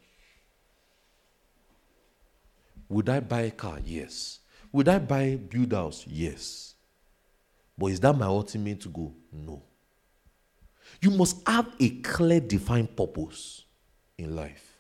Would 2.90 3.08
I 3.08 3.22
buy 3.22 3.42
a 3.42 3.52
car? 3.52 3.80
Yes. 3.86 4.40
Would 4.74 4.90
I 4.90 5.00
buy 5.00 5.36
build 5.36 5.72
house? 5.72 6.06
Yes. 6.06 6.74
But 7.78 7.88
is 7.88 8.00
that 8.02 8.18
my 8.18 8.26
ultimate 8.26 8.92
goal? 8.92 9.16
No. 9.32 9.64
You 11.02 11.12
must 11.12 11.48
have 11.48 11.72
a 11.80 11.90
clear, 12.02 12.42
defined 12.42 12.96
purpose 12.98 13.64
in 14.18 14.36
life. 14.36 14.76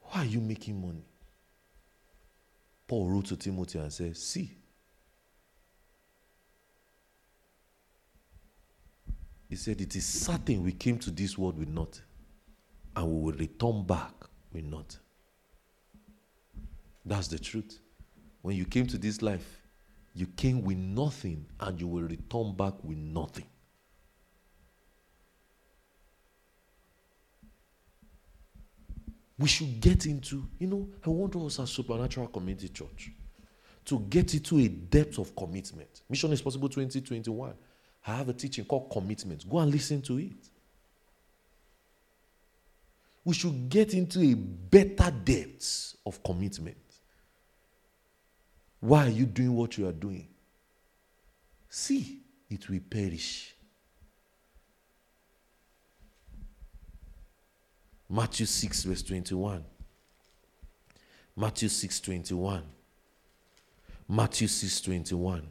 Why 0.00 0.22
are 0.22 0.26
you 0.26 0.40
making 0.40 0.80
money? 0.80 1.04
Paul 2.88 3.08
wrote 3.08 3.26
to 3.26 3.36
Timothy 3.36 3.78
and 3.78 3.92
said, 3.92 4.16
See, 4.16 4.50
he 9.50 9.56
said, 9.56 9.80
It 9.82 9.94
is 9.94 10.06
certain 10.06 10.62
we 10.62 10.72
came 10.72 10.98
to 11.00 11.10
this 11.10 11.36
world 11.36 11.58
with 11.58 11.68
nothing, 11.68 12.04
and 12.96 13.06
we 13.06 13.20
will 13.20 13.38
return 13.38 13.82
back 13.82 14.14
with 14.52 14.64
nothing. 14.64 15.00
That's 17.04 17.28
the 17.28 17.38
truth. 17.38 17.80
When 18.40 18.56
you 18.56 18.64
came 18.64 18.86
to 18.86 18.96
this 18.96 19.20
life, 19.20 19.60
you 20.14 20.26
came 20.26 20.62
with 20.62 20.78
nothing, 20.78 21.44
and 21.60 21.78
you 21.78 21.86
will 21.86 22.04
return 22.04 22.54
back 22.54 22.82
with 22.82 22.96
nothing. 22.96 23.44
we 29.40 29.48
should 29.48 29.80
get 29.80 30.04
into, 30.04 30.46
you 30.58 30.66
know, 30.66 30.86
I 31.04 31.08
want 31.08 31.34
us 31.34 31.58
as 31.60 31.70
Supernatural 31.70 32.28
Community 32.28 32.68
Church 32.68 33.10
to 33.86 33.98
get 34.00 34.34
into 34.34 34.58
a 34.58 34.68
depth 34.68 35.18
of 35.18 35.34
commitment. 35.34 36.02
Mission 36.10 36.30
is 36.32 36.42
Possible 36.42 36.68
2021. 36.68 37.54
I 38.06 38.16
have 38.16 38.28
a 38.28 38.32
teaching 38.32 38.64
called 38.64 38.90
Commitment. 38.90 39.48
Go 39.48 39.58
and 39.58 39.70
listen 39.70 40.02
to 40.02 40.18
it. 40.18 40.32
We 43.24 43.34
should 43.34 43.68
get 43.68 43.94
into 43.94 44.20
a 44.20 44.34
better 44.34 45.10
depth 45.10 45.96
of 46.06 46.22
commitment. 46.22 46.76
Why 48.80 49.06
are 49.06 49.10
you 49.10 49.26
doing 49.26 49.54
what 49.54 49.76
you 49.76 49.86
are 49.86 49.92
doing? 49.92 50.26
See, 51.68 52.20
it 52.48 52.68
will 52.68 52.80
perish. 52.80 53.54
Matthew 58.08 58.46
6, 58.46 58.82
verse 58.84 59.02
21. 59.02 59.62
Matthew 61.36 61.68
6, 61.68 62.00
21. 62.00 62.62
Matthew 64.08 64.48
6, 64.48 64.80
21. 64.80 65.46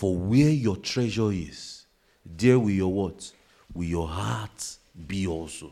For 0.00 0.16
where 0.16 0.48
your 0.48 0.78
treasure 0.78 1.30
is, 1.30 1.84
there 2.24 2.58
will 2.58 2.70
your 2.70 2.90
what? 2.90 3.30
Will 3.74 3.84
your 3.84 4.08
heart 4.08 4.78
be 5.06 5.26
also. 5.26 5.70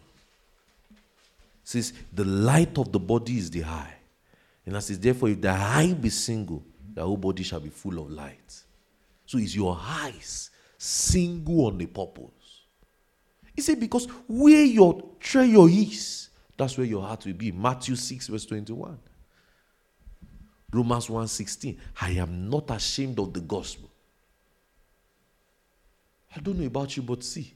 Since 1.65 1.95
the 2.13 2.27
light 2.27 2.77
of 2.77 2.93
the 2.93 2.99
body 2.99 3.39
is 3.39 3.51
the 3.51 3.65
eye. 3.65 3.95
And 4.67 4.77
as 4.77 4.85
says, 4.85 5.01
therefore, 5.01 5.31
if 5.31 5.41
the 5.41 5.49
eye 5.49 5.95
be 5.99 6.11
single, 6.11 6.63
the 6.93 7.03
whole 7.03 7.17
body 7.17 7.43
shall 7.43 7.61
be 7.61 7.71
full 7.71 7.99
of 7.99 8.11
light. 8.11 8.63
So 9.25 9.39
is 9.39 9.57
your 9.57 9.79
eyes 9.81 10.51
single 10.77 11.65
on 11.65 11.79
the 11.79 11.87
purpose? 11.87 12.65
He 13.57 13.63
said, 13.63 13.81
Because 13.81 14.09
where 14.29 14.63
your 14.63 15.11
treasure 15.21 15.71
is, 15.71 16.29
that's 16.55 16.77
where 16.77 16.87
your 16.87 17.01
heart 17.03 17.25
will 17.25 17.33
be. 17.33 17.51
Matthew 17.51 17.97
6, 17.97 18.27
verse 18.27 18.45
21. 18.45 18.99
Romans 20.71 21.09
1 21.09 21.29
16. 21.29 21.79
I 22.03 22.11
am 22.11 22.51
not 22.51 22.71
ashamed 22.71 23.19
of 23.21 23.33
the 23.33 23.41
gospel. 23.41 23.88
I 26.35 26.41
don't 26.41 26.59
know 26.59 26.67
about 26.67 26.97
you, 26.97 27.03
but 27.03 27.25
see, 27.25 27.55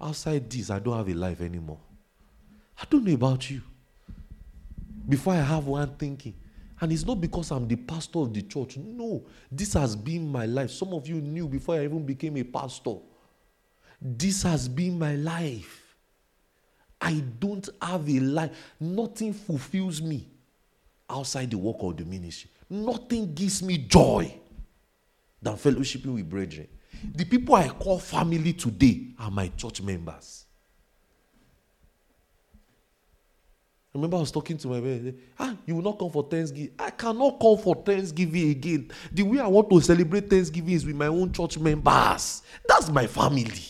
outside 0.00 0.48
this, 0.48 0.70
I 0.70 0.78
don't 0.78 0.96
have 0.96 1.08
a 1.08 1.14
life 1.14 1.40
anymore. 1.40 1.80
I 2.80 2.84
don't 2.88 3.04
know 3.04 3.14
about 3.14 3.50
you. 3.50 3.62
Before 5.08 5.34
I 5.34 5.40
have 5.40 5.66
one 5.66 5.94
thinking, 5.96 6.34
and 6.80 6.92
it's 6.92 7.06
not 7.06 7.20
because 7.20 7.50
I'm 7.50 7.68
the 7.68 7.76
pastor 7.76 8.20
of 8.20 8.34
the 8.34 8.42
church. 8.42 8.76
No, 8.76 9.24
this 9.50 9.74
has 9.74 9.94
been 9.94 10.30
my 10.30 10.46
life. 10.46 10.70
Some 10.70 10.92
of 10.94 11.06
you 11.06 11.20
knew 11.20 11.46
before 11.46 11.76
I 11.76 11.84
even 11.84 12.04
became 12.04 12.36
a 12.36 12.42
pastor. 12.42 12.96
This 14.00 14.42
has 14.42 14.68
been 14.68 14.98
my 14.98 15.14
life. 15.14 15.96
I 17.00 17.22
don't 17.38 17.68
have 17.80 18.08
a 18.08 18.20
life. 18.20 18.50
Nothing 18.80 19.32
fulfills 19.32 20.02
me 20.02 20.28
outside 21.08 21.50
the 21.50 21.58
work 21.58 21.76
of 21.80 21.96
the 21.96 22.04
ministry. 22.04 22.50
Nothing 22.68 23.32
gives 23.34 23.62
me 23.62 23.78
joy 23.78 24.34
than 25.40 25.54
fellowshipping 25.54 26.14
with 26.14 26.28
brethren. 26.28 26.68
The 27.14 27.24
people 27.24 27.54
I 27.54 27.68
call 27.68 27.98
family 27.98 28.52
today 28.52 29.08
are 29.18 29.30
my 29.30 29.48
church 29.48 29.82
members. 29.82 30.46
Remember, 33.94 34.16
I 34.16 34.20
was 34.20 34.30
talking 34.30 34.56
to 34.56 34.68
my 34.68 34.80
man. 34.80 35.18
Ah, 35.38 35.54
you 35.66 35.74
will 35.74 35.82
not 35.82 35.98
come 35.98 36.10
for 36.10 36.22
Thanksgiving. 36.22 36.72
I 36.78 36.90
cannot 36.90 37.38
come 37.38 37.58
for 37.58 37.74
Thanksgiving 37.74 38.50
again. 38.50 38.90
The 39.12 39.22
way 39.22 39.38
I 39.38 39.46
want 39.46 39.68
to 39.68 39.80
celebrate 39.82 40.30
Thanksgiving 40.30 40.72
is 40.72 40.86
with 40.86 40.96
my 40.96 41.08
own 41.08 41.30
church 41.30 41.58
members. 41.58 42.42
That's 42.66 42.88
my 42.88 43.06
family. 43.06 43.62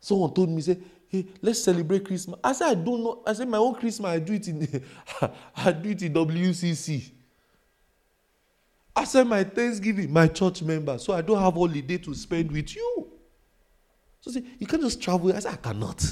Someone 0.00 0.32
told 0.32 0.48
me, 0.50 0.62
say, 0.62 0.78
hey, 1.08 1.26
let's 1.42 1.62
celebrate 1.62 2.06
Christmas. 2.06 2.38
I 2.42 2.52
said, 2.52 2.68
I 2.68 2.74
don't 2.74 3.02
know. 3.04 3.22
I 3.26 3.34
said, 3.34 3.48
my 3.48 3.58
own 3.58 3.74
Christmas, 3.74 4.10
I 4.10 4.18
do 4.18 4.32
it 4.32 4.48
in 4.48 4.84
I 5.56 5.72
do 5.72 5.90
it 5.90 6.02
in 6.02 6.14
WCC. 6.14 7.10
I 8.96 9.04
said, 9.04 9.26
my 9.26 9.44
Thanksgiving, 9.44 10.12
my 10.12 10.28
church 10.28 10.62
member. 10.62 10.98
So 10.98 11.12
I 11.12 11.20
don't 11.20 11.38
have 11.38 11.54
holiday 11.54 11.98
to 11.98 12.14
spend 12.14 12.50
with 12.52 12.74
you. 12.74 13.08
So 14.20 14.30
say, 14.30 14.42
you 14.58 14.66
can't 14.66 14.82
just 14.82 15.02
travel. 15.02 15.34
I 15.34 15.40
said, 15.40 15.52
I 15.52 15.56
cannot. 15.56 16.04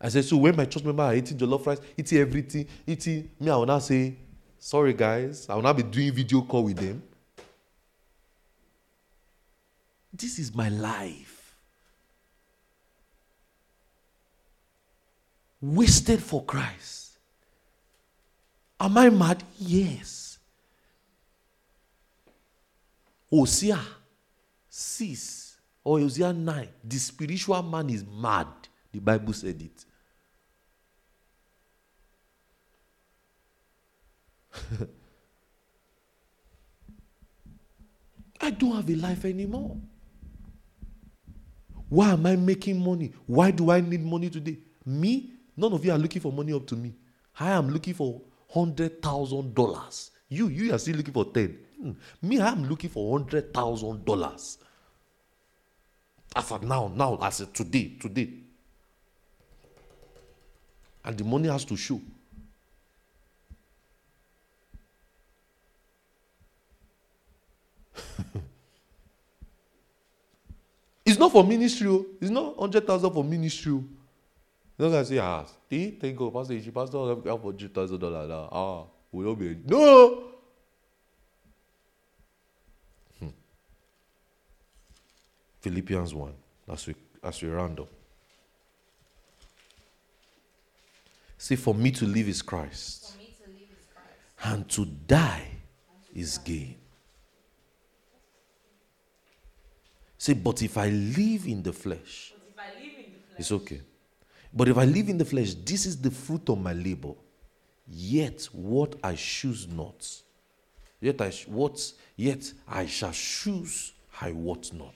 I 0.00 0.08
said, 0.08 0.24
so 0.24 0.36
when 0.38 0.56
my 0.56 0.64
church 0.64 0.84
member 0.84 1.02
are 1.02 1.14
eating 1.14 1.36
jollof 1.36 1.66
rice, 1.66 1.80
eating 1.96 2.18
everything, 2.18 2.66
eating, 2.86 3.30
me, 3.38 3.50
I 3.50 3.56
will 3.56 3.66
not 3.66 3.82
say, 3.82 4.16
sorry 4.58 4.94
guys, 4.94 5.48
I 5.48 5.54
will 5.54 5.62
not 5.62 5.76
be 5.76 5.82
doing 5.82 6.12
video 6.12 6.42
call 6.42 6.64
with 6.64 6.78
them. 6.78 7.02
This 10.12 10.38
is 10.38 10.54
my 10.54 10.68
life. 10.70 11.40
wasted 15.60 16.22
for 16.22 16.42
Christ. 16.44 17.18
Am 18.78 18.96
I 18.96 19.10
mad? 19.10 19.42
Yes. 19.58 20.19
Hosea 23.30 23.78
6 24.68 25.56
or 25.84 26.00
Hosea 26.00 26.32
9, 26.32 26.68
the 26.84 26.96
spiritual 26.98 27.62
man 27.62 27.90
is 27.90 28.04
mad. 28.04 28.46
The 28.92 28.98
Bible 28.98 29.32
said 29.32 29.62
it. 29.62 29.84
I 38.40 38.50
don't 38.50 38.74
have 38.74 38.90
a 38.90 38.94
life 38.94 39.24
anymore. 39.24 39.76
Why 41.88 42.10
am 42.10 42.26
I 42.26 42.36
making 42.36 42.82
money? 42.82 43.12
Why 43.26 43.50
do 43.50 43.70
I 43.70 43.80
need 43.80 44.04
money 44.04 44.30
today? 44.30 44.58
Me, 44.84 45.32
None 45.60 45.74
of 45.74 45.84
you 45.84 45.92
are 45.92 45.98
looking 45.98 46.22
for 46.22 46.32
money 46.32 46.54
up 46.54 46.66
to 46.68 46.74
me. 46.76 46.94
I 47.38 47.50
am 47.50 47.68
looking 47.68 47.92
for 47.92 48.22
hundred 48.48 49.02
thousand 49.02 49.54
dollars. 49.54 50.10
You, 50.28 50.48
you 50.48 50.72
are 50.74 50.78
still 50.78 50.96
looking 50.96 51.12
for 51.12 51.26
ten. 51.26 51.58
Hmm. 51.80 51.92
Me, 52.20 52.38
I 52.40 52.48
am 52.48 52.68
looking 52.68 52.90
for 52.90 53.18
hundred 53.18 53.54
thousand 53.54 54.04
dollars. 54.04 54.58
As 56.36 56.52
of 56.52 56.62
now, 56.62 56.92
now, 56.94 57.18
as 57.22 57.40
of 57.40 57.52
today, 57.52 57.92
today. 58.00 58.28
And 61.04 61.16
the 61.16 61.24
money 61.24 61.48
has 61.48 61.64
to 61.64 61.76
show. 61.76 62.00
it's 71.06 71.18
not 71.18 71.32
for 71.32 71.42
ministry. 71.42 71.88
Oh. 71.88 72.04
It's 72.20 72.30
not 72.30 72.58
hundred 72.58 72.86
thousand 72.86 73.10
for 73.12 73.24
ministry. 73.24 73.72
Oh. 73.72 73.82
Not 74.78 74.90
gonna 74.90 75.04
say, 75.04 75.18
ah, 75.18 75.46
see, 75.68 75.90
thank 76.00 76.16
God, 76.16 76.32
Pastor, 76.32 76.60
she 76.60 76.70
pastor 76.70 76.98
help 76.98 77.42
for 77.42 77.52
two 77.54 77.68
thousand 77.68 77.98
dollars. 77.98 78.30
Ah, 78.52 78.84
we 79.10 79.24
don't 79.24 79.38
be 79.38 79.56
no. 79.66 80.30
Philippians 85.60 86.14
1 86.14 86.32
as 86.72 86.86
we, 86.86 86.94
as 87.22 87.42
we 87.42 87.48
round 87.48 87.80
up. 87.80 87.88
See, 91.38 91.56
for 91.56 91.74
me 91.74 91.90
to 91.92 92.04
live 92.06 92.28
is 92.28 92.42
Christ, 92.42 93.12
For 93.14 93.18
me 93.18 93.34
to 93.42 93.50
live 93.50 93.68
is 93.78 93.86
Christ. 93.94 94.54
and 94.54 94.68
to 94.70 94.84
die 94.84 95.48
is 96.14 96.38
gain. 96.38 96.76
See, 100.18 100.34
but 100.34 100.60
if 100.62 100.76
I 100.76 100.88
live 100.90 101.46
in 101.46 101.62
the 101.62 101.72
flesh, 101.72 102.34
But 102.36 102.48
if 102.50 102.58
I 102.58 102.78
live 102.78 102.92
in 102.98 103.12
the 103.12 103.18
flesh, 103.18 103.38
it's 103.38 103.52
okay. 103.52 103.80
But 104.52 104.68
if 104.68 104.76
I 104.78 104.84
live 104.84 105.08
in 105.08 105.16
the 105.18 105.24
flesh, 105.24 105.54
this 105.54 105.86
is 105.86 105.96
the 106.00 106.10
fruit 106.10 106.48
of 106.50 106.60
my 106.60 106.72
labor. 106.74 107.14
Yet 107.88 108.44
what 108.52 108.96
I 109.02 109.14
choose 109.14 109.66
not. 109.66 110.06
Yet 111.00 111.20
I 111.22 111.30
sh- 111.30 111.48
what 111.48 111.92
yet 112.16 112.52
I 112.68 112.84
shall 112.86 113.12
choose 113.12 113.92
I 114.20 114.32
what 114.32 114.70
not. 114.74 114.94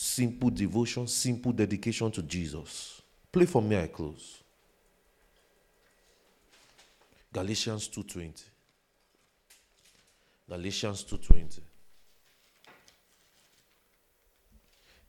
Simple 0.00 0.50
devotion, 0.50 1.08
simple 1.08 1.50
dedication 1.50 2.08
to 2.12 2.22
Jesus. 2.22 3.02
Play 3.32 3.46
for 3.46 3.60
me, 3.60 3.76
I 3.76 3.88
close. 3.88 4.44
Galatians 7.32 7.88
2:20. 7.88 8.44
Galatians 10.48 11.02
2:20. 11.02 11.60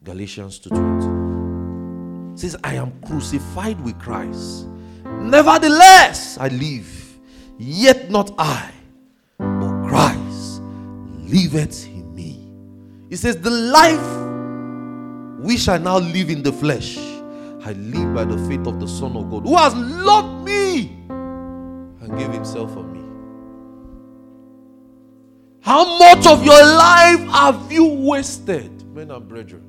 Galatians 0.04 0.60
2:20 0.60 2.40
says, 2.40 2.58
I 2.64 2.74
am 2.74 3.00
crucified 3.02 3.80
with 3.82 4.00
Christ. 4.00 4.66
Nevertheless, 5.06 6.40
I 6.40 6.48
live, 6.48 7.20
yet 7.60 8.10
not 8.10 8.32
I, 8.40 8.72
but 9.38 9.88
Christ 9.88 10.64
liveth 11.30 11.86
in 11.86 12.16
me. 12.16 12.40
He 13.08 13.18
says, 13.18 13.38
The 13.38 13.52
life 13.52 14.29
which 15.40 15.62
shall 15.62 15.80
now 15.80 15.98
live 16.00 16.30
in 16.30 16.44
the 16.44 16.52
flesh, 16.52 16.98
I 16.98 17.74
live 17.74 18.14
by 18.14 18.26
the 18.26 18.38
faith 18.48 18.68
of 18.68 18.80
the 18.80 18.88
Son 18.88 19.16
of 19.16 19.30
God, 19.30 19.44
who 19.44 19.56
has 19.56 19.74
loved 19.76 20.46
me 20.46 20.98
and 21.10 22.18
gave 22.18 22.32
himself 22.32 22.74
for 22.74 22.84
me. 22.84 23.00
How 25.62 25.98
much 25.98 26.26
of 26.26 26.44
your 26.44 26.62
life 26.64 27.20
have 27.30 27.72
you 27.72 27.86
wasted, 27.86 28.84
men 28.94 29.12
and 29.12 29.28
brethren? 29.28 29.64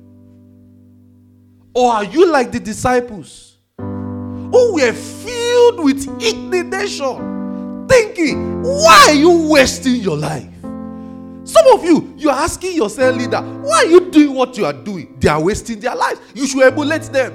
Or 1.73 1.93
are 1.93 2.03
you 2.03 2.29
like 2.31 2.51
the 2.51 2.59
disciples 2.59 3.57
who 3.77 4.73
were 4.73 4.93
filled 4.93 5.83
with 5.83 6.05
indignation, 6.21 7.87
thinking, 7.87 8.61
why 8.63 9.05
are 9.09 9.13
you 9.13 9.49
wasting 9.49 9.95
your 9.95 10.17
life? 10.17 10.50
Some 11.43 11.67
of 11.73 11.83
you, 11.83 12.13
you're 12.17 12.31
asking 12.31 12.75
yourself, 12.75 13.15
leader, 13.15 13.41
why 13.41 13.77
are 13.77 13.85
you 13.85 14.11
doing 14.11 14.33
what 14.33 14.57
you 14.57 14.65
are 14.65 14.73
doing? 14.73 15.15
They 15.19 15.27
are 15.27 15.41
wasting 15.41 15.79
their 15.79 15.95
lives. 15.95 16.19
You 16.35 16.45
should 16.45 16.61
emulate 16.61 17.03
them. 17.03 17.33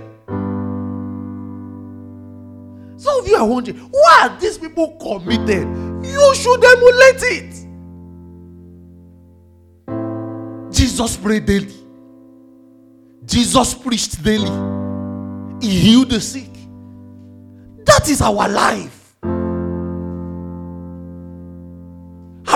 Some 2.99 3.21
of 3.21 3.29
you 3.29 3.37
are 3.37 3.47
wondering, 3.47 3.77
why 3.79 4.21
are 4.23 4.41
these 4.41 4.59
people 4.59 4.97
committed? 5.01 5.67
You 6.07 6.35
should 6.35 6.65
emulate 6.65 7.23
it. 7.23 7.67
Jesus 10.73 11.17
prayed 11.17 11.47
daily. 11.47 11.75
Jesus 13.25 13.75
preached 13.75 14.23
daily. 14.23 14.51
He 15.61 15.81
healed 15.81 16.11
the 16.11 16.21
sick. 16.21 16.53
That 17.85 18.09
is 18.09 18.21
our 18.23 18.49
life. 18.49 18.96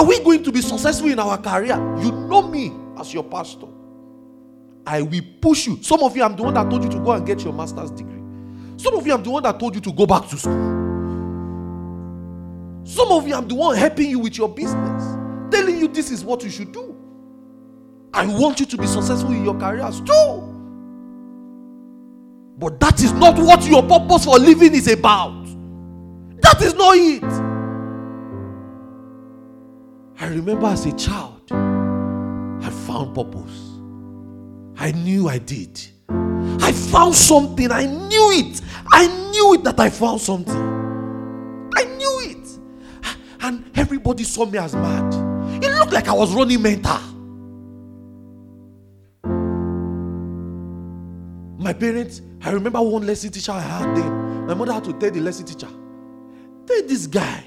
Are 0.01 0.05
we 0.07 0.18
going 0.20 0.42
to 0.44 0.51
be 0.51 0.62
successful 0.62 1.11
in 1.11 1.18
our 1.18 1.36
career? 1.36 1.76
You 2.03 2.11
know 2.11 2.40
me 2.40 2.72
as 2.98 3.12
your 3.12 3.22
pastor. 3.22 3.66
I 4.86 5.03
will 5.03 5.20
push 5.42 5.66
you. 5.66 5.82
Some 5.82 6.03
of 6.03 6.16
you, 6.16 6.22
I'm 6.22 6.34
the 6.36 6.42
one 6.42 6.55
that 6.55 6.70
told 6.70 6.84
you 6.84 6.88
to 6.88 7.01
go 7.01 7.12
and 7.12 7.26
get 7.26 7.44
your 7.44 7.53
master's 7.53 7.90
degree. 7.90 8.22
Some 8.78 8.94
of 8.94 9.07
you, 9.07 9.12
I'm 9.12 9.22
the 9.22 9.30
one 9.30 9.42
that 9.42 9.61
told 9.61 9.74
you 9.74 9.80
to 9.82 9.92
go 9.92 10.07
back 10.07 10.26
to 10.30 10.38
school. 10.38 10.78
Some 12.86 13.12
of 13.12 13.28
you, 13.28 13.34
I'm 13.34 13.46
the 13.46 13.55
one 13.55 13.76
helping 13.76 14.09
you 14.09 14.20
with 14.20 14.38
your 14.38 14.48
business, 14.48 15.18
telling 15.51 15.78
you 15.78 15.86
this 15.86 16.11
is 16.11 16.24
what 16.24 16.42
you 16.44 16.51
should 16.51 16.72
do. 16.72 16.96
I 18.14 18.24
want 18.24 18.59
you 18.59 18.64
to 18.64 18.76
be 18.78 18.86
successful 18.86 19.32
in 19.32 19.44
your 19.44 19.59
careers 19.59 20.01
too. 20.01 20.46
But 22.57 22.80
that 22.80 23.03
is 23.03 23.12
not 23.12 23.38
what 23.38 23.66
your 23.66 23.82
purpose 23.82 24.24
for 24.24 24.38
living 24.38 24.74
is 24.74 24.88
about. 24.90 25.44
That 26.40 26.62
is 26.62 26.72
not 26.72 26.96
it. 26.96 27.49
I 30.20 30.26
remember 30.26 30.66
as 30.66 30.84
a 30.84 30.92
child, 30.92 31.50
I 31.50 32.68
found 32.86 33.14
purpose. 33.14 33.70
I 34.76 34.92
knew 34.92 35.28
I 35.30 35.38
did. 35.38 35.80
I 36.10 36.72
found 36.72 37.14
something. 37.14 37.72
I 37.72 37.86
knew 37.86 38.30
it. 38.32 38.60
I 38.92 39.06
knew 39.30 39.54
it 39.54 39.64
that 39.64 39.80
I 39.80 39.88
found 39.88 40.20
something. 40.20 40.54
I 41.74 41.84
knew 41.84 42.20
it. 42.24 42.58
And 43.40 43.64
everybody 43.78 44.24
saw 44.24 44.44
me 44.44 44.58
as 44.58 44.74
mad. 44.74 45.14
It 45.64 45.70
looked 45.78 45.92
like 45.92 46.08
I 46.08 46.12
was 46.12 46.34
running 46.34 46.60
mental. 46.60 46.98
My 51.58 51.72
parents, 51.72 52.20
I 52.42 52.50
remember 52.50 52.82
one 52.82 53.06
lesson 53.06 53.30
teacher 53.30 53.52
I 53.52 53.60
had 53.60 53.96
then. 53.96 54.46
My 54.46 54.52
mother 54.52 54.74
had 54.74 54.84
to 54.84 54.92
tell 54.92 55.10
the 55.10 55.20
lesson 55.20 55.46
teacher, 55.46 55.68
tell 56.66 56.82
this 56.86 57.06
guy 57.06 57.44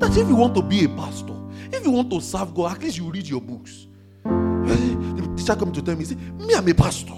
that 0.00 0.16
if 0.16 0.28
you 0.28 0.34
want 0.34 0.54
to 0.56 0.62
be 0.62 0.84
a 0.84 0.88
pastor, 0.88 1.34
if 1.72 1.84
you 1.84 1.90
want 1.90 2.10
to 2.10 2.20
serve 2.20 2.54
God, 2.54 2.76
at 2.76 2.82
least 2.82 2.98
you 2.98 3.10
read 3.10 3.28
your 3.28 3.40
books. 3.40 3.86
The 4.24 5.34
teacher 5.36 5.56
come 5.56 5.72
to 5.72 5.82
tell 5.82 5.96
me, 5.96 6.04
say, 6.04 6.14
me, 6.14 6.54
I'm 6.54 6.68
a 6.68 6.74
pastor. 6.74 7.14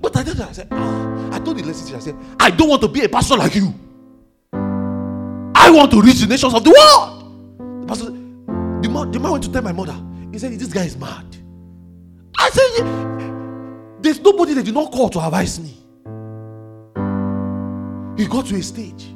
But 0.00 0.16
I 0.16 0.22
her, 0.22 0.46
I 0.48 0.52
said, 0.52 0.68
ah, 0.70 1.30
I 1.32 1.38
told 1.38 1.58
the 1.58 1.64
lesson 1.64 1.86
teacher, 1.86 1.96
I 1.96 2.00
said, 2.00 2.16
I 2.40 2.50
don't 2.50 2.68
want 2.68 2.82
to 2.82 2.88
be 2.88 3.04
a 3.04 3.08
pastor 3.08 3.36
like 3.36 3.54
you. 3.54 3.72
I 4.52 5.70
want 5.70 5.90
to 5.92 6.00
reach 6.00 6.20
the 6.20 6.26
nations 6.26 6.54
of 6.54 6.64
the 6.64 6.70
world. 6.70 7.82
The 7.82 7.86
pastor, 7.86 8.06
the 8.06 8.88
man, 8.88 9.10
the 9.10 9.20
man 9.20 9.32
went 9.32 9.44
to 9.44 9.52
tell 9.52 9.62
my 9.62 9.72
mother, 9.72 9.96
he 10.32 10.38
said, 10.38 10.52
this 10.52 10.72
guy 10.72 10.84
is 10.84 10.96
mad. 10.96 11.24
I 12.38 12.50
said. 12.50 13.08
There's 14.00 14.20
nobody 14.20 14.54
that 14.54 14.64
did 14.64 14.74
not 14.74 14.92
call 14.92 15.08
to 15.10 15.20
advise 15.20 15.58
me. 15.58 15.74
He 18.16 18.26
got 18.26 18.46
to 18.46 18.56
a 18.56 18.62
stage. 18.62 19.08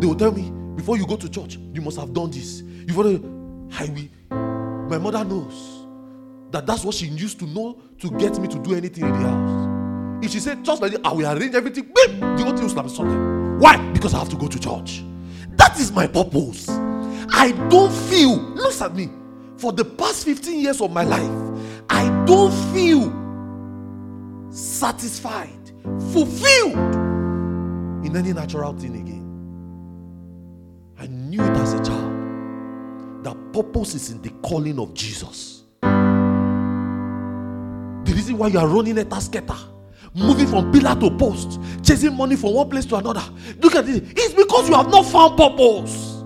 They 0.00 0.06
will 0.06 0.14
tell 0.14 0.32
me, 0.32 0.50
before 0.76 0.96
you 0.96 1.06
go 1.06 1.16
to 1.16 1.28
church, 1.28 1.58
you 1.72 1.80
must 1.80 1.98
have 1.98 2.12
done 2.12 2.30
this. 2.30 2.62
You 2.62 2.94
want 2.94 3.22
to, 3.22 3.78
I 3.78 3.84
will. 3.86 4.88
My 4.88 4.98
mother 4.98 5.24
knows 5.24 5.86
that 6.50 6.66
that's 6.66 6.84
what 6.84 6.94
she 6.94 7.06
used 7.06 7.38
to 7.40 7.46
know 7.46 7.80
to 7.98 8.10
get 8.12 8.38
me 8.38 8.48
to 8.48 8.58
do 8.58 8.74
anything 8.74 9.04
in 9.04 9.12
the 9.12 9.28
house. 9.28 10.24
If 10.24 10.32
she 10.32 10.40
said, 10.40 10.64
just 10.64 10.80
like 10.80 10.92
this, 10.92 11.00
I 11.04 11.12
will 11.12 11.26
arrange 11.26 11.54
everything, 11.54 11.84
beep, 11.84 12.20
the 12.20 12.42
whole 12.44 12.52
thing 12.52 12.62
will 12.62 12.68
slap 12.68 12.88
something. 12.88 13.58
Why? 13.58 13.76
Because 13.92 14.14
I 14.14 14.18
have 14.18 14.28
to 14.30 14.36
go 14.36 14.48
to 14.48 14.58
church. 14.58 15.04
That 15.56 15.78
is 15.78 15.92
my 15.92 16.06
purpose. 16.06 16.68
I 17.30 17.52
don't 17.68 17.92
feel, 17.92 18.36
look 18.36 18.80
at 18.80 18.94
me, 18.94 19.10
for 19.56 19.72
the 19.72 19.84
past 19.84 20.24
15 20.24 20.60
years 20.60 20.80
of 20.80 20.92
my 20.92 21.02
life, 21.02 21.30
I 21.90 22.08
don't 22.24 22.52
feel 22.72 23.12
satisfied, 24.50 25.72
fulfilled 26.12 26.76
in 28.06 28.16
any 28.16 28.32
natural 28.32 28.72
thing 28.72 28.94
again. 28.94 29.17
Knew 31.28 31.42
it 31.42 31.56
as 31.58 31.74
a 31.74 31.84
child. 31.84 32.12
That 33.22 33.36
purpose 33.52 33.94
is 33.94 34.10
in 34.10 34.22
the 34.22 34.30
calling 34.42 34.78
of 34.78 34.94
Jesus. 34.94 35.64
The 35.82 35.88
reason 38.14 38.38
why 38.38 38.48
you 38.48 38.58
are 38.58 38.66
running 38.66 38.96
a 38.96 39.04
tasketa, 39.04 39.54
moving 40.14 40.46
from 40.46 40.72
pillar 40.72 40.98
to 40.98 41.10
post, 41.18 41.60
chasing 41.82 42.16
money 42.16 42.34
from 42.34 42.54
one 42.54 42.70
place 42.70 42.86
to 42.86 42.96
another. 42.96 43.22
Look 43.60 43.74
at 43.74 43.84
this. 43.84 44.00
It's 44.16 44.32
because 44.32 44.70
you 44.70 44.74
have 44.74 44.88
not 44.88 45.04
found 45.04 45.36
purpose. 45.36 46.24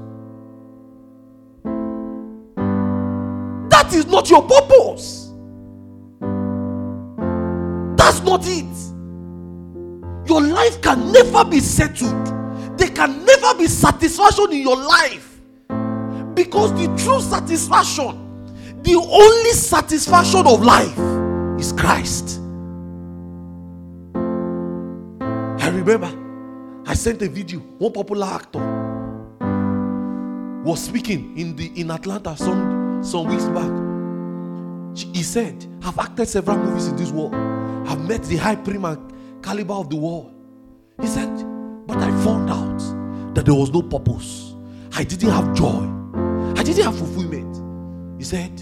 That 3.70 3.92
is 3.92 4.06
not 4.06 4.30
your 4.30 4.42
purpose. 4.42 5.32
That's 7.96 8.20
not 8.20 8.46
it. 8.46 8.68
Your 10.28 10.42
life 10.42 10.80
can 10.80 11.10
never 11.10 11.44
be 11.44 11.58
settled. 11.58 12.41
There 12.82 12.90
can 12.90 13.24
never 13.24 13.54
be 13.56 13.68
satisfaction 13.68 14.50
in 14.50 14.62
your 14.62 14.76
life. 14.76 15.38
Because 16.34 16.72
the 16.72 16.92
true 17.00 17.20
satisfaction, 17.20 18.82
the 18.82 18.96
only 18.96 19.52
satisfaction 19.52 20.44
of 20.48 20.64
life 20.64 20.98
is 21.60 21.72
Christ. 21.72 22.40
I 24.16 25.68
remember 25.68 26.12
I 26.84 26.94
sent 26.94 27.22
a 27.22 27.28
video, 27.28 27.60
one 27.78 27.92
popular 27.92 28.26
actor 28.26 28.58
was 30.64 30.82
speaking 30.82 31.38
in 31.38 31.54
the 31.54 31.66
in 31.80 31.88
Atlanta 31.92 32.36
some 32.36 33.00
some 33.04 33.28
weeks 33.28 33.44
back. 33.44 33.70
He 35.14 35.22
said, 35.22 35.64
I've 35.84 36.00
acted 36.00 36.26
several 36.26 36.58
movies 36.58 36.88
in 36.88 36.96
this 36.96 37.12
world. 37.12 37.32
I've 37.86 38.00
met 38.08 38.24
the 38.24 38.38
high 38.38 38.56
prim 38.56 38.84
and 38.86 39.12
caliber 39.40 39.74
of 39.74 39.88
the 39.88 39.94
world. 39.94 40.34
He 41.00 41.06
said, 41.06 41.51
but 41.92 42.04
I 42.04 42.10
found 42.24 42.48
out 42.48 43.34
that 43.34 43.44
there 43.44 43.54
was 43.54 43.70
no 43.70 43.82
purpose. 43.82 44.54
I 44.94 45.04
didn't 45.04 45.28
have 45.28 45.52
joy. 45.52 45.86
I 46.56 46.62
didn't 46.62 46.84
have 46.84 46.96
fulfillment. 46.96 48.18
He 48.18 48.24
said, 48.24 48.52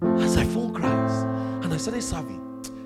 As 0.00 0.38
I 0.38 0.44
found 0.44 0.74
Christ 0.74 1.26
and 1.62 1.72
I 1.72 1.76
started 1.76 2.02
serving 2.02 2.40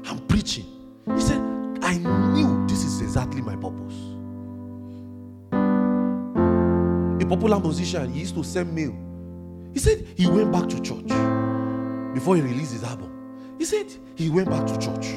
and 0.06 0.28
preaching, 0.28 0.66
he 1.14 1.20
said, 1.20 1.40
I 1.82 1.98
knew 1.98 2.66
this 2.66 2.82
is 2.82 3.00
exactly 3.00 3.42
my 3.42 3.54
purpose. 3.54 3.94
A 7.22 7.28
popular 7.28 7.60
musician, 7.60 8.12
he 8.12 8.20
used 8.20 8.34
to 8.34 8.42
send 8.42 8.74
mail. 8.74 8.94
He 9.72 9.78
said 9.78 10.04
he 10.16 10.26
went 10.26 10.50
back 10.50 10.68
to 10.68 10.80
church 10.80 11.06
before 12.12 12.34
he 12.34 12.42
released 12.42 12.72
his 12.72 12.82
album. 12.82 13.12
He 13.56 13.64
said 13.64 13.86
he 14.16 14.30
went 14.30 14.50
back 14.50 14.66
to 14.66 14.76
church. 14.78 15.14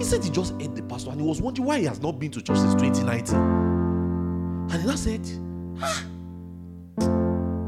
He 0.00 0.06
said 0.06 0.24
he 0.24 0.30
just 0.30 0.54
ate 0.58 0.74
the 0.74 0.82
pastor 0.84 1.10
and 1.10 1.20
he 1.20 1.26
was 1.26 1.42
wondering 1.42 1.66
why 1.66 1.78
he 1.78 1.84
has 1.84 2.00
not 2.00 2.18
been 2.18 2.30
to 2.30 2.40
church 2.40 2.56
since 2.56 2.72
2019. 2.72 3.36
And 3.36 4.72
he 4.72 4.86
now 4.88 4.94
said, 4.94 5.20
ah, 5.82 6.04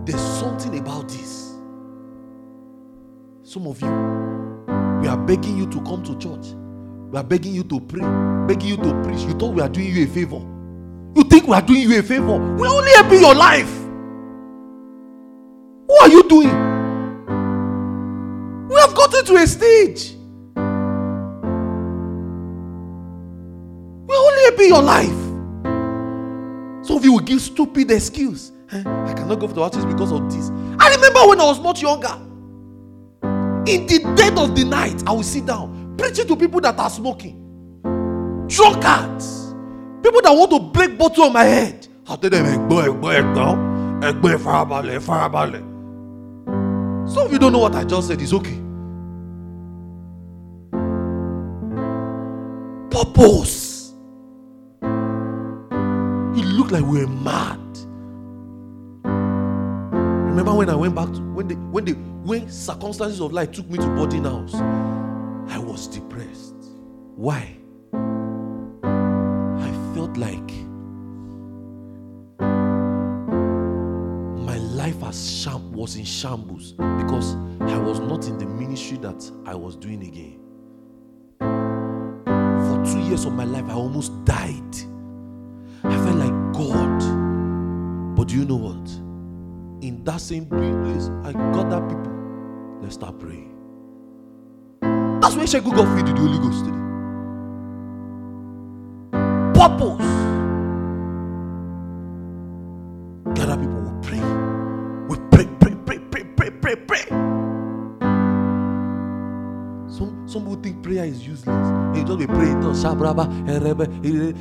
there's 0.07 0.19
something 0.41 0.79
about 0.79 1.11
this. 1.11 1.53
Some 3.43 3.67
of 3.67 3.79
you, 3.83 3.89
we 5.03 5.09
are 5.09 5.19
begging 5.19 5.59
you 5.59 5.67
to 5.73 5.81
come 5.83 6.03
to 6.05 6.17
church. 6.17 6.55
We 7.11 7.19
are 7.19 7.23
begging 7.23 7.55
you 7.55 7.65
to 7.65 7.79
pray, 7.81 8.01
begging 8.47 8.71
you 8.71 8.77
to 8.79 9.03
preach. 9.03 9.21
You 9.25 9.35
thought 9.35 9.53
we 9.53 9.61
are 9.61 9.69
doing 9.69 9.95
you 9.95 10.05
a 10.05 10.07
favor. 10.07 10.41
You 11.15 11.25
think 11.25 11.47
we 11.47 11.55
are 11.55 11.61
doing 11.61 11.83
you 11.83 11.99
a 11.99 12.03
favor. 12.03 12.39
We're 12.57 12.67
only 12.67 12.93
helping 12.93 13.21
your 13.21 13.35
life. 13.35 13.79
What 15.85 16.09
are 16.09 16.13
you 16.15 16.27
doing? 16.31 16.49
We 18.69 18.77
have 18.77 18.95
gotten 18.95 19.23
to 19.27 19.35
a 19.35 19.47
stage. 19.47 20.22
Your 24.73 24.83
life. 24.83 25.21
Some 26.87 26.97
of 26.97 27.05
you 27.05 27.13
will 27.13 27.21
give 27.21 27.41
stupid 27.41 27.91
excuse. 27.91 28.53
I 28.73 29.13
cannot 29.15 29.39
go 29.39 29.47
to 29.47 29.53
the 29.53 29.69
church 29.69 29.87
because 29.87 30.13
of 30.13 30.33
this. 30.33 30.51
I 30.79 30.89
remember 30.95 31.21
when 31.29 31.41
I 31.41 31.45
was 31.45 31.61
much 31.61 31.83
younger. 31.83 32.15
In 33.71 33.87
the 33.87 33.99
dead 34.17 34.39
of 34.39 34.57
the 34.57 34.65
night, 34.65 35.03
I 35.07 35.13
will 35.13 35.23
sit 35.23 35.45
down 35.47 35.95
preaching 35.99 36.27
to 36.27 36.37
people 36.37 36.61
that 36.63 36.79
are 36.79 36.91
smoking, 36.91 37.37
drunkards, 38.49 39.55
people 40.03 40.23
that 40.23 40.33
want 40.33 40.51
to 40.51 40.59
break 40.59 40.99
bottle 40.99 41.25
on 41.25 41.33
my 41.35 41.45
head. 41.45 41.87
I'll 42.09 42.17
tell 42.17 42.31
them, 42.31 42.47
"Ẹ̀gbọ́n, 42.47 42.85
ẹ̀gbọ́n, 42.89 43.15
ẹ̀gbọ́n, 43.21 43.57
ẹ̀gbọ́n, 44.09 44.35
ẹ 44.35 44.39
farabalẹ̀, 44.39 44.97
ẹ 44.99 45.01
farabalẹ̀." 45.09 45.63
Some 47.13 47.27
of 47.27 47.33
you 47.33 47.39
don't 47.39 47.53
know 47.53 47.61
what 47.61 47.75
I 47.75 47.85
just 47.85 48.09
said. 48.09 48.21
It's 48.23 48.33
okay. 48.33 48.59
Purpose. 52.91 53.72
Like 56.73 56.85
we 56.85 57.01
were 57.01 57.07
mad. 57.07 57.59
Remember 59.05 60.55
when 60.55 60.71
I 60.71 60.75
went 60.75 60.95
back 60.95 61.13
to 61.13 61.21
when 61.35 61.49
the 61.49 61.55
when 61.55 61.85
the 61.85 61.93
when 61.93 62.51
circumstances 62.51 63.21
of 63.21 63.33
life 63.33 63.53
took 63.53 63.69
me 63.69 63.77
to 63.77 63.87
boarding 63.95 64.25
house, 64.25 64.55
I 64.55 65.59
was 65.59 65.87
depressed. 65.87 66.55
Why? 67.15 67.57
I 67.93 69.71
felt 69.95 70.17
like 70.17 70.51
my 74.41 74.57
life 74.57 75.03
as 75.05 75.43
sham 75.43 75.73
was 75.73 75.97
in 75.97 76.07
shambles 76.07 76.73
because 76.73 77.35
I 77.61 77.77
was 77.77 78.01
not 78.01 78.27
in 78.27 78.39
the 78.39 78.47
ministry 78.47 78.97
that 78.99 79.31
I 79.45 79.55
was 79.55 79.77
doing 79.77 80.03
again. 80.05 80.39
For 81.39 82.83
two 82.91 83.01
years 83.01 83.27
of 83.27 83.35
my 83.35 83.45
life, 83.45 83.67
I 83.69 83.75
almost 83.75 84.25
died. 84.25 84.92
God. 86.71 88.17
But 88.17 88.29
do 88.29 88.37
you 88.37 88.45
know 88.45 88.57
what? 88.57 88.89
In 89.83 90.03
that 90.05 90.21
same 90.21 90.47
place, 90.47 91.11
I 91.25 91.33
got 91.53 91.71
that 91.71 91.89
people. 91.89 92.13
Let's 92.81 92.95
start 92.95 93.19
praying. 93.19 93.51
That's 95.21 95.35
when 95.35 95.47
Sheku 95.47 95.75
got 95.75 95.87
filled 95.97 96.09
with 96.09 96.17
the 96.17 96.23
Holy 96.23 96.39
Ghost 96.39 96.65
today. 96.65 96.79
Purpose. 99.55 100.07
Gather 103.35 103.57
people 103.57 103.81
will 103.83 104.01
pray. 104.03 104.21
We 105.09 105.17
pray, 105.31 105.47
pray, 105.61 105.75
pray, 105.87 105.99
pray, 106.11 106.25
pray, 106.37 106.51
pray, 106.51 106.77
pray. 106.77 107.05
Some 109.89 110.29
some 110.29 110.43
people 110.43 110.57
think 110.63 110.83
prayer 110.83 111.05
is 111.05 111.27
useless. 111.27 111.97
You 111.97 112.05
just 112.05 112.19
be 112.19 112.27
praying. 112.27 112.61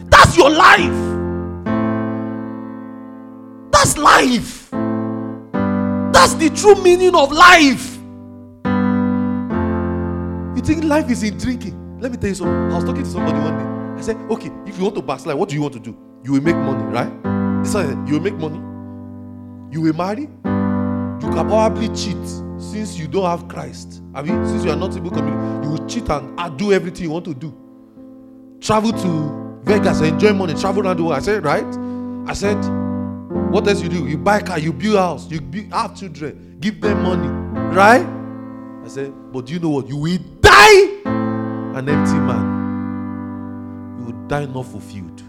That's 0.10 0.38
your 0.38 0.50
life. 0.50 1.31
That's 3.82 3.98
life. 3.98 4.70
That's 6.14 6.36
the 6.36 6.52
true 6.56 6.76
meaning 6.84 7.16
of 7.16 7.32
life. 7.32 7.98
You 10.56 10.62
think 10.62 10.84
life 10.84 11.10
is 11.10 11.24
in 11.24 11.36
drinking? 11.40 11.98
Let 12.00 12.12
me 12.12 12.18
tell 12.18 12.30
you 12.30 12.36
something. 12.36 12.72
I 12.72 12.76
was 12.76 12.84
talking 12.84 13.02
to 13.02 13.10
somebody 13.10 13.40
one 13.40 13.58
day. 13.58 14.00
I 14.00 14.02
said, 14.02 14.18
okay, 14.30 14.52
if 14.68 14.78
you 14.78 14.84
want 14.84 14.94
to 14.98 15.02
backslide, 15.02 15.36
what 15.36 15.50
do 15.50 15.56
you 15.56 15.64
want 15.64 15.74
to 15.74 15.80
do? 15.80 15.98
You 16.24 16.34
will 16.34 16.42
make 16.42 16.58
money, 16.58 16.84
right? 16.94 17.64
This 17.64 17.74
one, 17.74 18.06
you 18.06 18.14
will 18.14 18.22
make 18.22 18.36
money. 18.36 18.60
You 19.74 19.82
will 19.82 19.96
marry. 19.96 20.30
You 20.30 21.32
can 21.34 21.48
probably 21.48 21.88
cheat 21.88 22.28
since 22.60 23.00
you 23.00 23.08
don't 23.08 23.26
have 23.26 23.48
Christ. 23.48 24.04
I 24.14 24.22
mean, 24.22 24.46
since 24.46 24.64
you 24.64 24.70
are 24.70 24.78
not 24.78 24.96
able 24.96 25.10
to 25.10 25.16
communicate, 25.16 25.64
you 25.64 25.72
will 25.72 25.88
cheat 25.88 26.08
and 26.08 26.60
do 26.60 26.72
everything 26.72 27.06
you 27.06 27.10
want 27.10 27.26
to 27.26 27.34
do. 27.34 27.52
Travel 28.62 28.92
to 28.92 29.64
Vegas, 29.64 30.02
enjoy 30.02 30.34
money, 30.34 30.54
travel 30.54 30.86
around 30.86 30.98
the 30.98 31.04
world. 31.04 31.16
I 31.16 31.20
said, 31.20 31.44
right? 31.44 31.66
I 32.30 32.34
said, 32.34 32.64
what 33.52 33.68
else 33.68 33.82
you 33.82 33.90
do? 33.90 34.08
You 34.08 34.18
buy 34.18 34.42
car, 34.42 34.58
you 34.58 34.72
build 34.72 34.96
house, 34.96 35.30
you 35.30 35.42
build, 35.42 35.72
have 35.74 35.96
children, 35.96 36.58
give 36.62 36.80
them 36.80 37.04
money, 37.04 37.28
right? 37.76 38.06
I 38.84 38.88
said, 38.88 39.14
but 39.34 39.46
do 39.46 39.54
you 39.54 39.60
know 39.60 39.70
what? 39.70 39.88
You 39.90 39.98
will 39.98 40.18
die 40.40 41.02
an 41.06 41.90
empty 41.90 42.14
man. 42.14 44.00
You 44.00 44.06
will 44.06 44.28
die 44.28 44.46
not 44.46 44.66
fulfilled. 44.66 45.22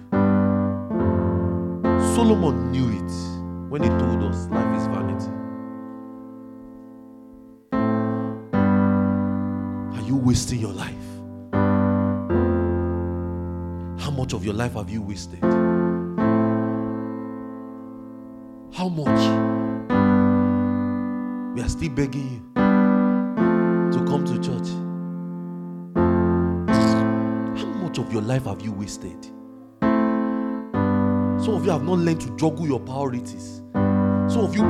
Solomon 2.15 2.71
knew 2.71 2.89
it 2.91 3.13
when 3.69 3.83
he 3.83 3.89
told 3.89 4.23
us 4.23 4.47
life 4.49 4.77
is 4.81 4.87
vanity. 4.87 5.33
Are 9.97 10.07
you 10.07 10.17
wasting 10.17 10.61
your 10.61 10.73
life? 10.73 10.95
How 14.01 14.11
much 14.11 14.33
of 14.33 14.45
your 14.45 14.55
life 14.55 14.75
have 14.75 14.91
you 14.91 15.03
wasted? 15.03 15.43
How 18.83 18.89
much? 18.89 19.07
We 21.55 21.63
are 21.63 21.69
still 21.69 21.91
begging 21.91 22.29
you 22.33 22.41
to 23.93 24.05
come 24.05 24.25
to 24.25 24.35
church. 24.41 24.71
How 27.61 27.67
much 27.75 27.99
of 27.99 28.13
your 28.13 28.23
life 28.23 28.47
have 28.47 28.61
you 28.63 28.73
wasted? 28.73 29.25
Some 31.45 31.55
of 31.55 31.65
you 31.65 31.71
have 31.71 31.85
not 31.85 31.99
learned 31.99 32.23
to 32.23 32.37
juggle 32.37 32.67
your 32.67 32.81
priorities. 32.81 33.63
Some 33.73 34.41
of 34.47 34.57
you, 34.57 34.65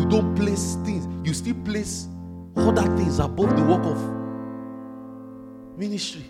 you 0.00 0.06
don't 0.08 0.34
place 0.34 0.78
things, 0.82 1.06
you 1.22 1.34
still 1.34 1.56
place 1.66 2.08
other 2.56 2.86
things 2.96 3.18
above 3.18 3.54
the 3.54 3.64
work 3.64 3.84
of 3.84 3.98
ministry. 5.76 6.24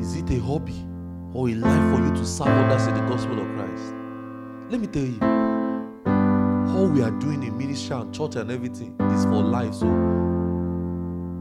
Is 0.00 0.14
it 0.14 0.30
a 0.30 0.40
hobby 0.40 0.87
or 1.38 1.48
a 1.48 1.54
life 1.54 1.96
for 1.96 2.04
you 2.04 2.12
to 2.14 2.26
serve 2.26 2.48
others 2.48 2.88
in 2.88 2.94
the 2.94 3.00
gospel 3.02 3.38
of 3.38 3.46
Christ? 3.54 3.94
Let 4.70 4.80
me 4.80 4.88
tell 4.88 5.04
you, 5.04 5.20
all 6.76 6.88
we 6.88 7.00
are 7.00 7.12
doing 7.12 7.44
in 7.44 7.56
ministry 7.56 7.94
and 7.94 8.12
church 8.12 8.34
and 8.34 8.50
everything 8.50 8.96
is 9.12 9.24
for 9.24 9.40
life. 9.40 9.72
So 9.72 9.86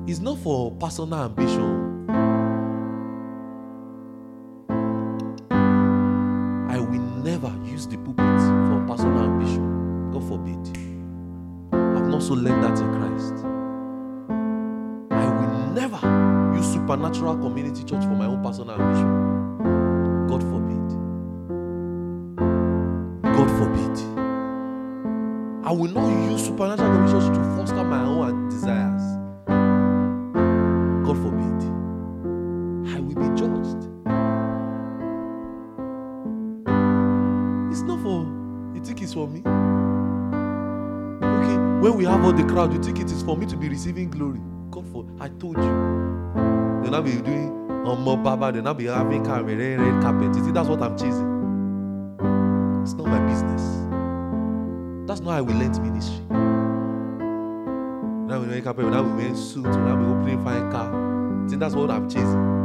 it's 0.07 0.19
not 0.19 0.37
for 0.37 0.71
personal 0.73 1.23
ambition. 1.23 2.05
I 6.69 6.79
will 6.79 7.01
never 7.23 7.51
use 7.65 7.87
the 7.87 7.97
pulpit 7.97 8.17
for 8.17 8.85
personal 8.87 9.23
ambition. 9.23 10.11
God 10.11 10.27
forbid. 10.27 10.77
I've 11.73 12.07
not 12.07 12.21
so 12.21 12.35
learned 12.35 12.63
that 12.63 12.79
in 12.79 12.87
Christ. 12.99 13.33
I 15.09 15.25
will 15.25 15.73
never 15.73 16.55
use 16.55 16.71
supernatural 16.71 17.37
community 17.37 17.83
church 17.83 18.03
for 18.03 18.15
my 18.15 18.27
own 18.27 18.43
personal 18.43 18.79
ambition. 18.79 19.26
Crowd, 42.57 42.73
you 42.73 42.81
think 42.81 42.99
it 42.99 43.11
is 43.11 43.21
for 43.21 43.37
me 43.37 43.45
to 43.45 43.55
be 43.55 43.69
receiving 43.69 44.09
glory. 44.09 44.39
God 44.71 44.83
for 44.91 45.05
I 45.19 45.29
told 45.29 45.57
you. 45.57 46.81
They'll 46.81 46.89
not 46.89 47.05
be 47.05 47.11
doing 47.11 47.53
more 47.83 48.17
baba, 48.17 48.51
they'll 48.51 48.73
be 48.73 48.85
having 48.85 49.23
car 49.23 49.43
red, 49.43 49.59
red 49.59 50.01
carpet. 50.01 50.35
You 50.35 50.41
think 50.41 50.55
that's 50.55 50.67
what 50.67 50.81
I'm 50.81 50.97
chasing? 50.97 51.37
It's 52.81 52.93
not 52.93 53.05
my 53.05 53.19
business. 53.27 53.61
That's 55.07 55.21
not 55.21 55.33
how 55.33 55.43
we 55.43 55.53
learnt 55.53 55.79
ministry. 55.83 56.25
Now 58.25 58.39
we 58.39 58.47
wake 58.47 58.65
up, 58.65 58.79
now 58.79 59.03
we 59.03 59.23
wear 59.23 59.35
suit, 59.35 59.63
now 59.65 59.95
we 59.95 60.05
opening 60.07 60.43
fine 60.43 60.71
car. 60.71 60.89
I 61.45 61.47
think 61.47 61.59
that's 61.59 61.75
what 61.75 61.91
I'm 61.91 62.09
chasing. 62.09 62.57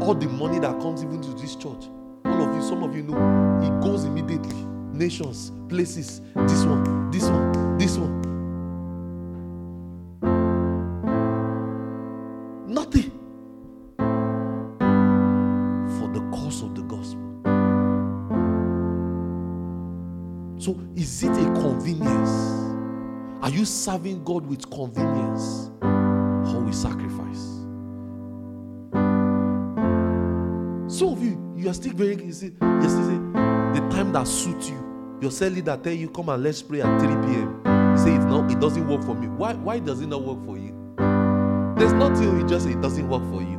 All 0.00 0.14
the 0.14 0.28
money 0.28 0.60
that 0.60 0.80
comes 0.80 1.02
even 1.04 1.20
to 1.20 1.34
this 1.34 1.56
church, 1.56 1.90
all 2.24 2.48
of 2.48 2.54
you, 2.56 2.62
some 2.62 2.82
of 2.82 2.96
you 2.96 3.02
know, 3.02 3.18
it 3.62 3.82
goes 3.82 4.04
immediately. 4.04 4.67
Nations, 4.98 5.52
places, 5.68 6.20
this 6.34 6.64
one, 6.64 7.10
this 7.12 7.22
one, 7.22 7.78
this 7.78 7.96
one. 7.96 8.20
Nothing 12.66 13.12
for 16.00 16.08
the 16.08 16.20
cause 16.32 16.62
of 16.64 16.74
the 16.74 16.82
gospel. 16.82 17.20
So, 20.58 20.76
is 20.96 21.22
it 21.22 21.30
a 21.30 21.44
convenience? 21.60 22.30
Are 23.40 23.50
you 23.50 23.64
serving 23.64 24.24
God 24.24 24.44
with 24.48 24.68
convenience 24.68 25.70
or 25.80 26.60
with 26.60 26.74
sacrifice? 26.74 27.44
Some 30.92 31.10
of 31.12 31.22
you, 31.22 31.54
you 31.56 31.70
are 31.70 31.74
still 31.74 31.92
very, 31.92 32.16
you 32.20 32.32
see, 32.32 32.48
the 32.48 33.88
time 33.92 34.10
that 34.12 34.26
suits 34.26 34.70
you. 34.70 34.87
Your 35.20 35.32
cell 35.32 35.50
leader 35.50 35.76
tell 35.82 35.92
you, 35.92 36.08
come 36.10 36.28
and 36.28 36.42
let's 36.42 36.62
pray 36.62 36.80
at 36.80 37.00
3 37.00 37.08
p.m. 37.08 37.62
Say 37.98 38.14
it's 38.14 38.24
not, 38.24 38.50
it 38.52 38.60
doesn't 38.60 38.86
work 38.86 39.02
for 39.02 39.14
me. 39.14 39.26
Why, 39.26 39.54
why 39.54 39.80
does 39.80 40.00
it 40.00 40.06
not 40.06 40.22
work 40.22 40.44
for 40.44 40.56
you? 40.56 40.74
There's 41.76 41.92
nothing 41.92 42.38
you 42.38 42.46
just 42.46 42.66
say 42.66 42.72
it 42.72 42.80
doesn't 42.80 43.08
work 43.08 43.22
for 43.32 43.42
you. 43.42 43.58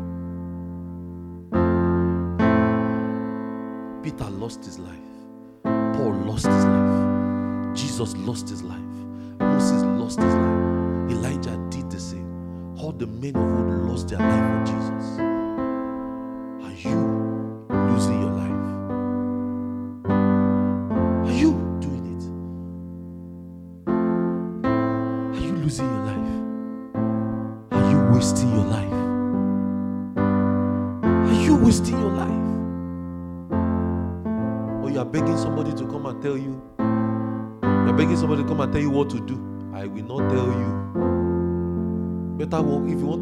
Peter 4.01 4.29
lost 4.29 4.63
his 4.63 4.79
life. 4.79 4.95
Paul 5.63 6.13
lost 6.25 6.45
his 6.45 6.65
life. 6.65 7.75
Jesus 7.75 8.15
lost 8.17 8.47
his 8.47 8.63
life. 8.63 8.79
Moses 9.39 9.83
lost 9.83 10.19
his 10.19 10.33
life. 10.33 11.11
Elijah 11.11 11.57
did 11.69 11.91
the 11.91 11.99
same. 11.99 12.77
All 12.77 12.93
the 12.93 13.07
men 13.07 13.35
of 13.35 13.43
old 13.43 13.89
lost 13.89 14.07
their 14.07 14.19
life 14.19 14.67
for 14.67 14.73
Jesus. 14.73 15.19
Are 16.63 16.89
you 16.89 17.18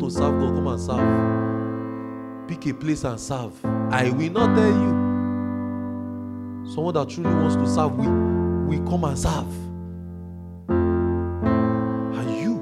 to 0.08 0.14
serve 0.14 0.40
God, 0.40 0.56
come 0.56 0.68
and 0.68 0.80
serve. 0.80 2.48
Pick 2.48 2.68
a 2.68 2.74
place 2.74 3.04
and 3.04 3.20
serve. 3.20 3.54
I 3.92 4.10
will 4.10 4.32
not 4.32 4.56
tell 4.56 4.68
you. 4.68 5.08
Someone 6.74 6.94
that 6.94 7.10
truly 7.10 7.34
wants 7.34 7.56
to 7.56 7.68
serve, 7.68 7.98
we 7.98 8.08
we 8.68 8.78
come 8.90 9.04
and 9.04 9.18
serve. 9.18 9.54
Are 12.18 12.24
you 12.24 12.62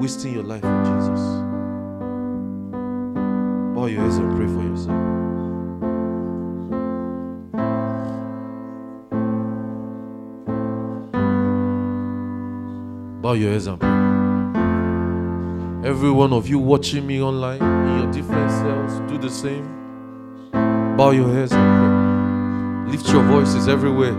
wasting 0.00 0.34
your 0.34 0.44
life 0.44 0.62
Jesus? 0.62 1.20
Bow 3.74 3.86
your 3.86 4.02
heads 4.02 4.16
and 4.16 4.36
pray 4.36 4.46
for 4.46 4.62
yourself. 4.62 5.00
Bow 13.22 13.32
your 13.32 13.52
heads 13.52 13.66
and 13.66 13.80
pray. 13.80 13.93
Every 15.84 16.10
one 16.10 16.32
of 16.32 16.48
you 16.48 16.58
watching 16.58 17.06
me 17.06 17.20
online 17.20 17.60
in 17.60 17.98
your 17.98 18.10
different 18.10 18.50
cells, 18.50 19.00
do 19.06 19.18
the 19.18 19.28
same. 19.28 19.68
Bow 20.96 21.10
your 21.10 21.30
heads 21.30 21.52
and 21.52 22.86
pray. 22.86 22.92
Lift 22.92 23.12
your 23.12 23.22
voices 23.24 23.68
everywhere. 23.68 24.14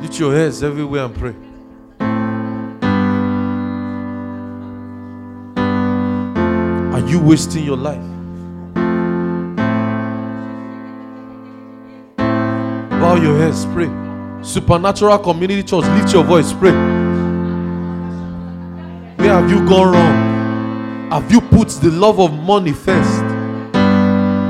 Lift 0.00 0.18
your 0.18 0.34
heads 0.34 0.62
everywhere 0.62 1.04
and 1.04 1.14
pray. 1.14 1.34
Are 6.94 7.06
you 7.06 7.20
wasting 7.20 7.64
your 7.64 7.76
life? 7.76 8.00
Bow 12.88 13.16
your 13.16 13.36
heads, 13.36 13.66
pray. 13.66 14.03
Supernatural 14.44 15.18
Community 15.20 15.62
Church, 15.62 15.84
lift 15.84 16.12
your 16.12 16.22
voice, 16.22 16.52
pray. 16.52 16.72
Where 19.16 19.32
have 19.40 19.48
you 19.50 19.66
gone 19.66 19.92
wrong? 19.94 21.10
Have 21.10 21.32
you 21.32 21.40
put 21.40 21.68
the 21.70 21.90
love 21.90 22.20
of 22.20 22.32
money 22.32 22.72
first? 22.72 23.22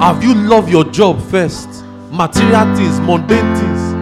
Have 0.03 0.25
you 0.25 0.35
loved 0.35 0.69
your 0.69 0.85
job 0.85 1.23
first? 1.31 1.85
Material 2.11 2.75
things, 2.77 2.99
mundane 3.01 3.55
things. 3.55 3.95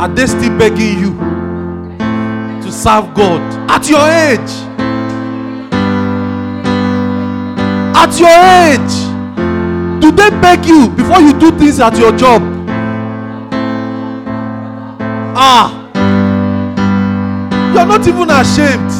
Are 0.00 0.08
they 0.08 0.26
still 0.26 0.56
begging 0.58 0.98
you 0.98 1.12
to 2.62 2.72
serve 2.72 3.12
God 3.14 3.40
at 3.70 3.88
your 3.90 4.00
age? 4.00 4.50
At 7.94 8.18
your 8.18 8.30
age, 8.72 10.00
do 10.00 10.10
they 10.10 10.30
beg 10.40 10.64
you 10.64 10.88
before 10.88 11.20
you 11.20 11.38
do 11.38 11.50
things 11.58 11.78
at 11.78 11.96
your 11.98 12.16
job? 12.16 12.51
Not 18.02 18.08
even 18.08 18.30
ashamed. 18.30 18.90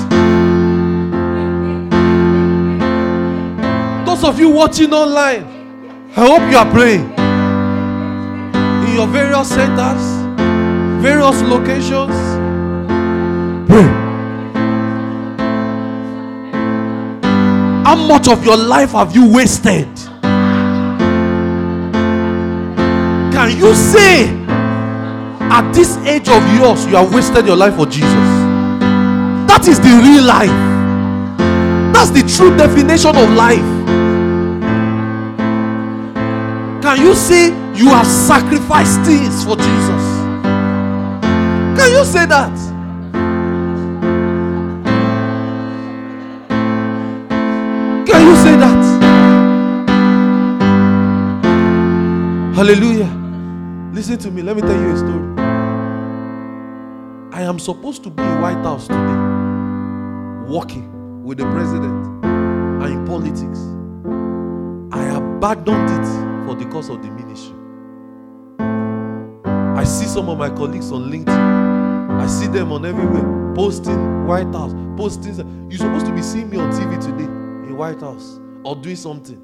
Those 4.06 4.24
of 4.24 4.38
you 4.38 4.50
watching 4.50 4.92
online, 4.92 5.44
I 6.16 6.26
hope 6.26 6.50
you 6.50 6.56
are 6.56 6.70
praying 6.70 7.12
in 8.86 8.94
your 8.94 9.06
various 9.08 9.48
centers, 9.48 10.02
various 11.02 11.42
locations. 11.42 12.14
Pray. 13.68 13.88
How 17.84 17.96
much 17.96 18.28
of 18.28 18.44
your 18.44 18.56
life 18.56 18.92
have 18.92 19.14
you 19.14 19.32
wasted? 19.32 19.88
Can 23.32 23.56
you 23.58 23.74
say 23.74 24.28
at 25.50 25.72
this 25.74 25.96
age 26.06 26.28
of 26.28 26.42
yours 26.54 26.86
you 26.86 26.96
have 26.96 27.12
wasted 27.12 27.46
your 27.46 27.56
life 27.56 27.74
for 27.74 27.86
Jesus? 27.86 28.31
That 29.62 29.70
is 29.70 29.78
the 29.78 29.94
real 30.02 30.24
life. 30.24 30.50
That's 31.94 32.10
the 32.10 32.22
true 32.26 32.50
definition 32.56 33.14
of 33.14 33.30
life. 33.30 33.60
Can 36.82 37.00
you 37.00 37.14
say 37.14 37.50
you 37.72 37.90
have 37.90 38.08
sacrificed 38.08 39.02
things 39.02 39.44
for 39.44 39.54
Jesus? 39.54 40.04
Can 41.78 41.92
you 41.92 42.04
say 42.04 42.26
that? 42.26 42.50
Can 48.04 48.26
you 48.26 48.34
say 48.42 48.56
that? 48.56 48.82
Hallelujah. 52.56 53.10
Listen 53.94 54.18
to 54.18 54.30
me. 54.32 54.42
Let 54.42 54.56
me 54.56 54.62
tell 54.62 54.74
you 54.74 54.90
a 54.90 54.96
story. 54.96 55.32
I 57.32 57.42
am 57.42 57.60
supposed 57.60 58.02
to 58.02 58.10
be 58.10 58.22
in 58.22 58.40
White 58.40 58.62
House 58.64 58.88
today, 58.88 58.98
working 60.48 61.22
with 61.24 61.38
the 61.38 61.44
president 61.44 62.24
and 62.24 62.84
in 62.84 63.06
politics. 63.06 63.60
I 64.92 65.16
abandoned 65.16 65.90
it 65.90 66.46
for 66.46 66.54
the 66.54 66.68
cause 66.70 66.88
of 66.88 67.02
the 67.02 67.10
ministry. 67.10 67.56
I 69.78 69.84
see 69.84 70.06
some 70.06 70.28
of 70.28 70.38
my 70.38 70.48
colleagues 70.48 70.92
on 70.92 71.10
LinkedIn. 71.10 72.20
I 72.20 72.26
see 72.26 72.46
them 72.46 72.72
on 72.72 72.84
everywhere 72.84 73.54
posting 73.54 74.26
White 74.26 74.52
House, 74.52 74.74
posting. 74.96 75.34
You're 75.70 75.78
supposed 75.78 76.06
to 76.06 76.12
be 76.12 76.22
seeing 76.22 76.50
me 76.50 76.58
on 76.58 76.70
TV 76.70 77.00
today 77.00 77.24
in 77.24 77.76
White 77.76 78.00
House 78.00 78.38
or 78.64 78.76
doing 78.76 78.96
something. 78.96 79.40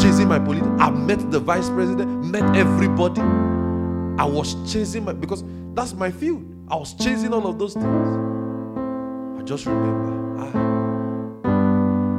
Chasing 0.00 0.28
my 0.28 0.38
politics. 0.38 0.70
I 0.78 0.90
met 0.90 1.30
the 1.30 1.40
vice 1.40 1.68
president, 1.68 2.24
met 2.24 2.56
everybody. 2.56 3.20
I 3.20 4.24
was 4.24 4.54
chasing 4.72 5.04
my 5.04 5.12
because 5.12 5.44
that's 5.74 5.92
my 5.92 6.10
field. 6.10 6.44
I 6.68 6.76
was 6.76 6.94
chasing 6.94 7.32
all 7.32 7.46
of 7.46 7.58
those 7.58 7.74
things. 7.74 8.31
Just 9.44 9.66
remember. 9.66 10.38
Ah, 10.38 10.52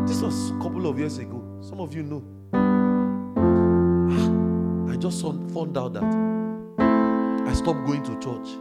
this 0.05 0.21
was 0.21 0.51
a 0.51 0.57
couple 0.59 0.87
of 0.87 0.99
years 0.99 1.17
ago. 1.17 1.41
Some 1.61 1.79
of 1.79 1.95
you 1.95 2.03
know. 2.03 2.21
Ah, 4.11 4.91
I 4.91 4.97
just 4.97 5.21
found 5.21 5.77
out 5.77 5.93
that 5.93 6.03
I 7.47 7.53
stopped 7.53 7.85
going 7.87 8.03
to 8.03 8.19
church. 8.19 8.57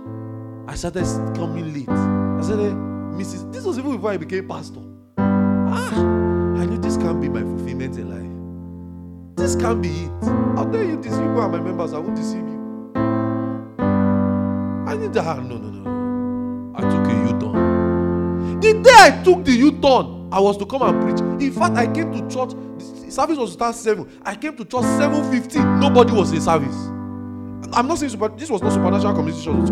I 0.69 0.77
started 0.77 1.05
coming 1.35 1.75
late. 1.75 1.89
I 1.89 2.41
said, 2.41 2.61
hey, 2.61 2.73
Mrs. 3.19 3.53
This 3.53 3.65
was 3.65 3.79
even 3.79 3.97
before 3.97 4.13
I 4.13 4.17
became 4.17 4.47
pastor. 4.47 4.81
Ah, 5.19 5.99
I 5.99 6.65
knew 6.65 6.79
this 6.79 6.97
can't 6.97 7.21
be 7.21 7.29
my 7.29 7.41
fulfillment 7.41 7.99
in 7.99 8.09
life. 8.11 9.37
This 9.37 9.57
can't 9.57 9.83
be 9.83 9.89
it. 9.89 10.25
I'll 10.57 10.71
tell 10.71 10.83
you 10.83 10.97
this. 11.03 11.13
You 11.13 11.41
and 11.41 11.53
my 11.53 11.61
members, 11.61 11.93
I 11.93 11.99
won't 11.99 12.15
deceive 12.15 12.47
you. 12.47 12.93
I 14.87 14.95
need 14.97 15.13
that. 15.15 15.43
No, 15.43 15.59
no, 15.59 15.69
no. 15.69 16.75
I 16.77 16.81
took. 16.83 17.12
The 18.63 18.75
day 18.75 18.95
I 18.95 19.23
took 19.25 19.45
the 19.45 19.51
U-turn, 19.51 20.29
I 20.31 20.39
was 20.39 20.57
to 20.59 20.67
come 20.67 20.83
and 20.83 21.03
preach. 21.03 21.21
In 21.43 21.53
fact, 21.53 21.77
I 21.77 21.87
came 21.93 22.13
to 22.13 22.21
church. 22.33 22.55
The 22.79 23.11
service 23.11 23.37
was 23.37 23.51
to 23.51 23.55
start 23.55 23.75
seven. 23.75 24.09
I 24.23 24.37
came 24.37 24.57
to 24.57 24.65
church 24.65 24.85
seven 24.85 25.29
fifty. 25.33 25.59
Nobody 25.59 26.13
was 26.13 26.31
in 26.33 26.41
service. 26.41 26.77
I'm 27.75 27.89
not 27.89 27.99
saying 27.99 28.11
super, 28.11 28.29
this 28.29 28.49
was 28.51 28.63
not 28.63 28.73
supernatural 28.73 29.15
communication. 29.15 29.65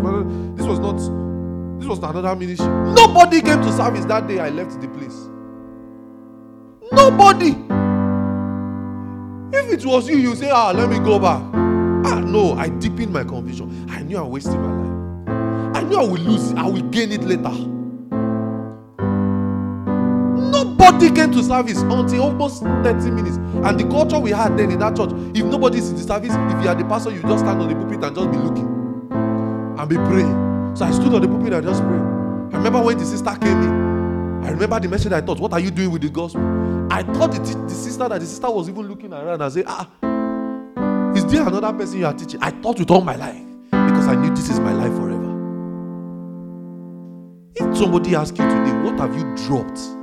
This 0.55 0.65
was 0.65 0.79
not. 0.79 0.97
This 1.79 1.87
was 1.87 1.99
not 1.99 2.15
another 2.15 2.35
ministry. 2.35 2.67
Nobody 2.67 3.41
came 3.41 3.61
to 3.61 3.71
service 3.71 4.05
that 4.05 4.27
day. 4.27 4.39
I 4.39 4.49
left 4.49 4.79
the 4.81 4.87
place. 4.89 5.29
Nobody. 6.91 7.55
If 9.57 9.71
it 9.71 9.85
was 9.85 10.09
you, 10.09 10.17
you 10.17 10.35
say, 10.35 10.49
ah, 10.49 10.71
let 10.71 10.89
me 10.89 10.99
go 10.99 11.17
back. 11.17 11.41
Ah, 12.05 12.19
no, 12.19 12.53
I 12.53 12.67
deepened 12.67 13.13
my 13.13 13.23
conviction. 13.23 13.89
I 13.89 14.01
knew 14.03 14.17
I'm 14.17 14.29
wasting 14.29 14.61
my 14.61 14.73
life. 14.73 15.77
I 15.77 15.83
knew 15.83 15.97
I 15.97 16.03
will 16.03 16.19
lose 16.19 16.51
it. 16.51 16.57
I 16.57 16.67
will 16.67 16.83
gain 16.89 17.11
it 17.13 17.23
later. 17.23 17.53
Nobody 20.81 21.11
came 21.11 21.31
to 21.31 21.43
service 21.43 21.77
until 21.77 22.23
almost 22.23 22.63
30 22.63 23.11
minutes. 23.11 23.37
And 23.37 23.79
the 23.79 23.87
culture 23.87 24.17
we 24.17 24.31
had 24.31 24.57
then 24.57 24.71
in 24.71 24.79
that 24.79 24.95
church, 24.97 25.11
if 25.35 25.45
nobody's 25.45 25.91
in 25.91 25.95
the 25.95 26.01
service, 26.01 26.31
if 26.33 26.63
you 26.63 26.69
are 26.69 26.73
the 26.73 26.83
pastor, 26.85 27.11
you 27.11 27.21
just 27.21 27.45
stand 27.45 27.61
on 27.61 27.69
the 27.69 27.75
pulpit 27.75 28.03
and 28.03 28.15
just 28.15 28.31
be 28.31 28.37
looking 28.37 28.65
and 29.77 29.87
be 29.87 29.95
praying. 29.95 30.75
So 30.75 30.85
I 30.85 30.91
stood 30.91 31.13
on 31.13 31.21
the 31.21 31.27
pulpit 31.27 31.53
and 31.53 31.63
just 31.67 31.83
prayed. 31.83 32.01
I 32.01 32.57
remember 32.57 32.81
when 32.81 32.97
the 32.97 33.05
sister 33.05 33.29
came 33.39 33.61
in. 33.61 34.43
I 34.43 34.49
remember 34.49 34.79
the 34.79 34.89
message 34.89 35.11
I 35.11 35.21
thought, 35.21 35.39
what 35.39 35.53
are 35.53 35.59
you 35.59 35.69
doing 35.69 35.91
with 35.91 36.01
the 36.01 36.09
gospel? 36.09 36.41
I 36.91 37.03
thought 37.03 37.31
the, 37.31 37.39
the 37.39 37.75
sister 37.75 38.09
that 38.09 38.19
the 38.19 38.25
sister 38.25 38.49
was 38.49 38.67
even 38.67 38.87
looking 38.87 39.13
around 39.13 39.39
and 39.39 39.53
say, 39.53 39.63
ah, 39.67 39.87
is 41.15 41.27
there 41.27 41.47
another 41.47 41.73
person 41.77 41.99
you 41.99 42.07
are 42.07 42.13
teaching? 42.13 42.41
I 42.41 42.49
thought 42.49 42.79
with 42.79 42.89
all 42.89 43.01
my 43.01 43.15
life 43.15 43.39
because 43.65 44.07
I 44.07 44.15
knew 44.15 44.31
this 44.31 44.49
is 44.49 44.59
my 44.59 44.73
life 44.73 44.93
forever. 44.93 45.29
If 47.53 47.77
somebody 47.77 48.15
asks 48.15 48.39
you 48.39 48.45
today, 48.49 48.73
what 48.81 48.99
have 48.99 49.15
you 49.15 49.35
dropped? 49.45 50.00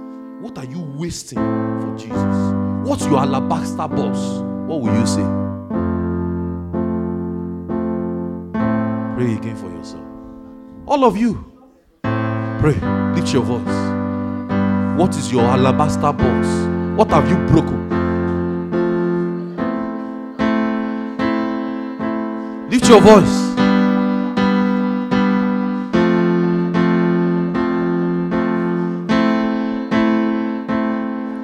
What 0.49 0.65
are 0.66 0.70
you 0.70 0.81
wasting 0.97 1.37
for 1.37 1.95
Jesus? 1.99 2.89
What's 2.89 3.05
your 3.05 3.19
alabaster 3.19 3.87
box? 3.87 4.19
What 4.66 4.81
will 4.81 4.99
you 4.99 5.07
say? 5.07 5.23
Pray 9.15 9.35
again 9.35 9.57
for 9.57 9.69
yourself. 9.70 10.03
All 10.87 11.05
of 11.05 11.19
you, 11.19 11.35
pray. 12.61 12.81
Lift 13.15 13.31
your 13.35 13.43
voice. 13.43 14.99
What 14.99 15.15
is 15.16 15.31
your 15.31 15.43
alabaster 15.43 16.15
box? 16.15 16.49
What 16.97 17.11
have 17.11 17.29
you 17.29 17.37
broken? 17.49 17.91
Lift 22.70 22.89
your 22.89 23.03
voice. 23.03 23.57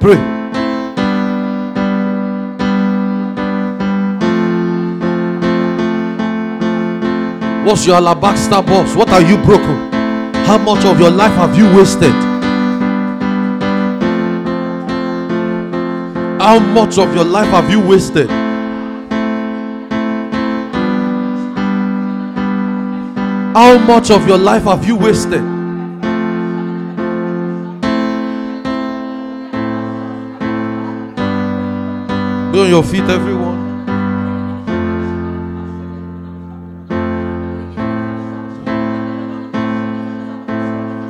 Pray. 0.05 0.17
What's 7.65 7.87
your 7.87 7.95
alabaster 7.95 8.61
box? 8.61 8.95
What 8.95 9.09
are 9.09 9.21
you 9.21 9.37
broken? 9.37 9.91
How 10.45 10.59
much 10.59 10.85
of 10.85 10.99
your 10.99 11.09
life 11.09 11.31
have 11.31 11.57
you 11.57 11.65
wasted? 11.75 12.13
How 16.39 16.59
much 16.59 16.99
of 16.99 17.15
your 17.15 17.25
life 17.25 17.47
have 17.47 17.71
you 17.71 17.79
wasted? 17.79 18.29
How 23.55 23.79
much 23.87 24.11
of 24.11 24.27
your 24.27 24.37
life 24.37 24.65
have 24.65 24.85
you 24.85 24.97
wasted? 24.97 25.54
Be 32.55 32.61
on 32.61 32.69
your 32.69 32.83
feet, 32.83 33.03
everyone. 33.09 33.83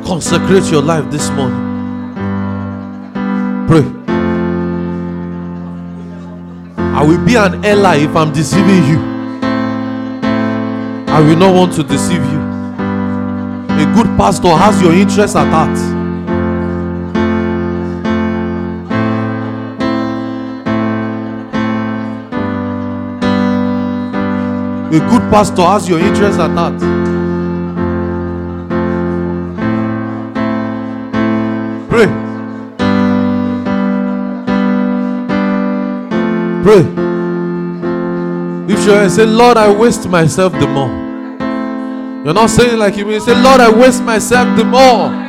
Consecrate 0.04 0.72
your 0.72 0.82
life 0.82 1.12
this 1.12 1.30
morning. 1.30 1.62
Pray. 3.68 3.86
I 6.80 7.04
will 7.04 7.24
be 7.24 7.36
an 7.36 7.64
ally 7.64 7.98
if 7.98 8.16
I'm 8.16 8.34
deceiving 8.34 8.84
you. 8.86 8.98
I 11.14 11.22
will 11.22 11.38
not 11.38 11.54
want 11.54 11.74
to 11.76 11.84
deceive 11.84 12.24
you. 12.24 12.40
A 13.70 13.86
good 13.94 14.08
pastor 14.18 14.50
has 14.50 14.82
your 14.82 14.94
interest 14.94 15.36
at 15.36 15.48
heart. 15.52 15.95
A 24.88 25.00
good 25.00 25.22
pastor 25.32 25.64
has 25.64 25.90
your 25.90 26.00
interest 26.00 26.40
at 26.40 26.52
heart. 26.52 26.80
Pray. 31.90 32.06
Pray. 36.64 36.84
If 38.72 38.86
you 38.86 39.10
say, 39.10 39.26
Lord, 39.26 39.58
I 39.58 39.72
waste 39.72 40.08
myself 40.08 40.54
the 40.54 40.68
more. 40.68 40.90
You're 42.24 42.34
not 42.34 42.50
saying 42.50 42.78
like 42.78 42.96
you 42.98 43.06
mean. 43.06 43.22
Say, 43.22 43.34
Lord, 43.42 43.62
I 43.62 43.70
waste 43.70 44.04
myself 44.04 44.58
the 44.58 44.64
more. 44.64 45.25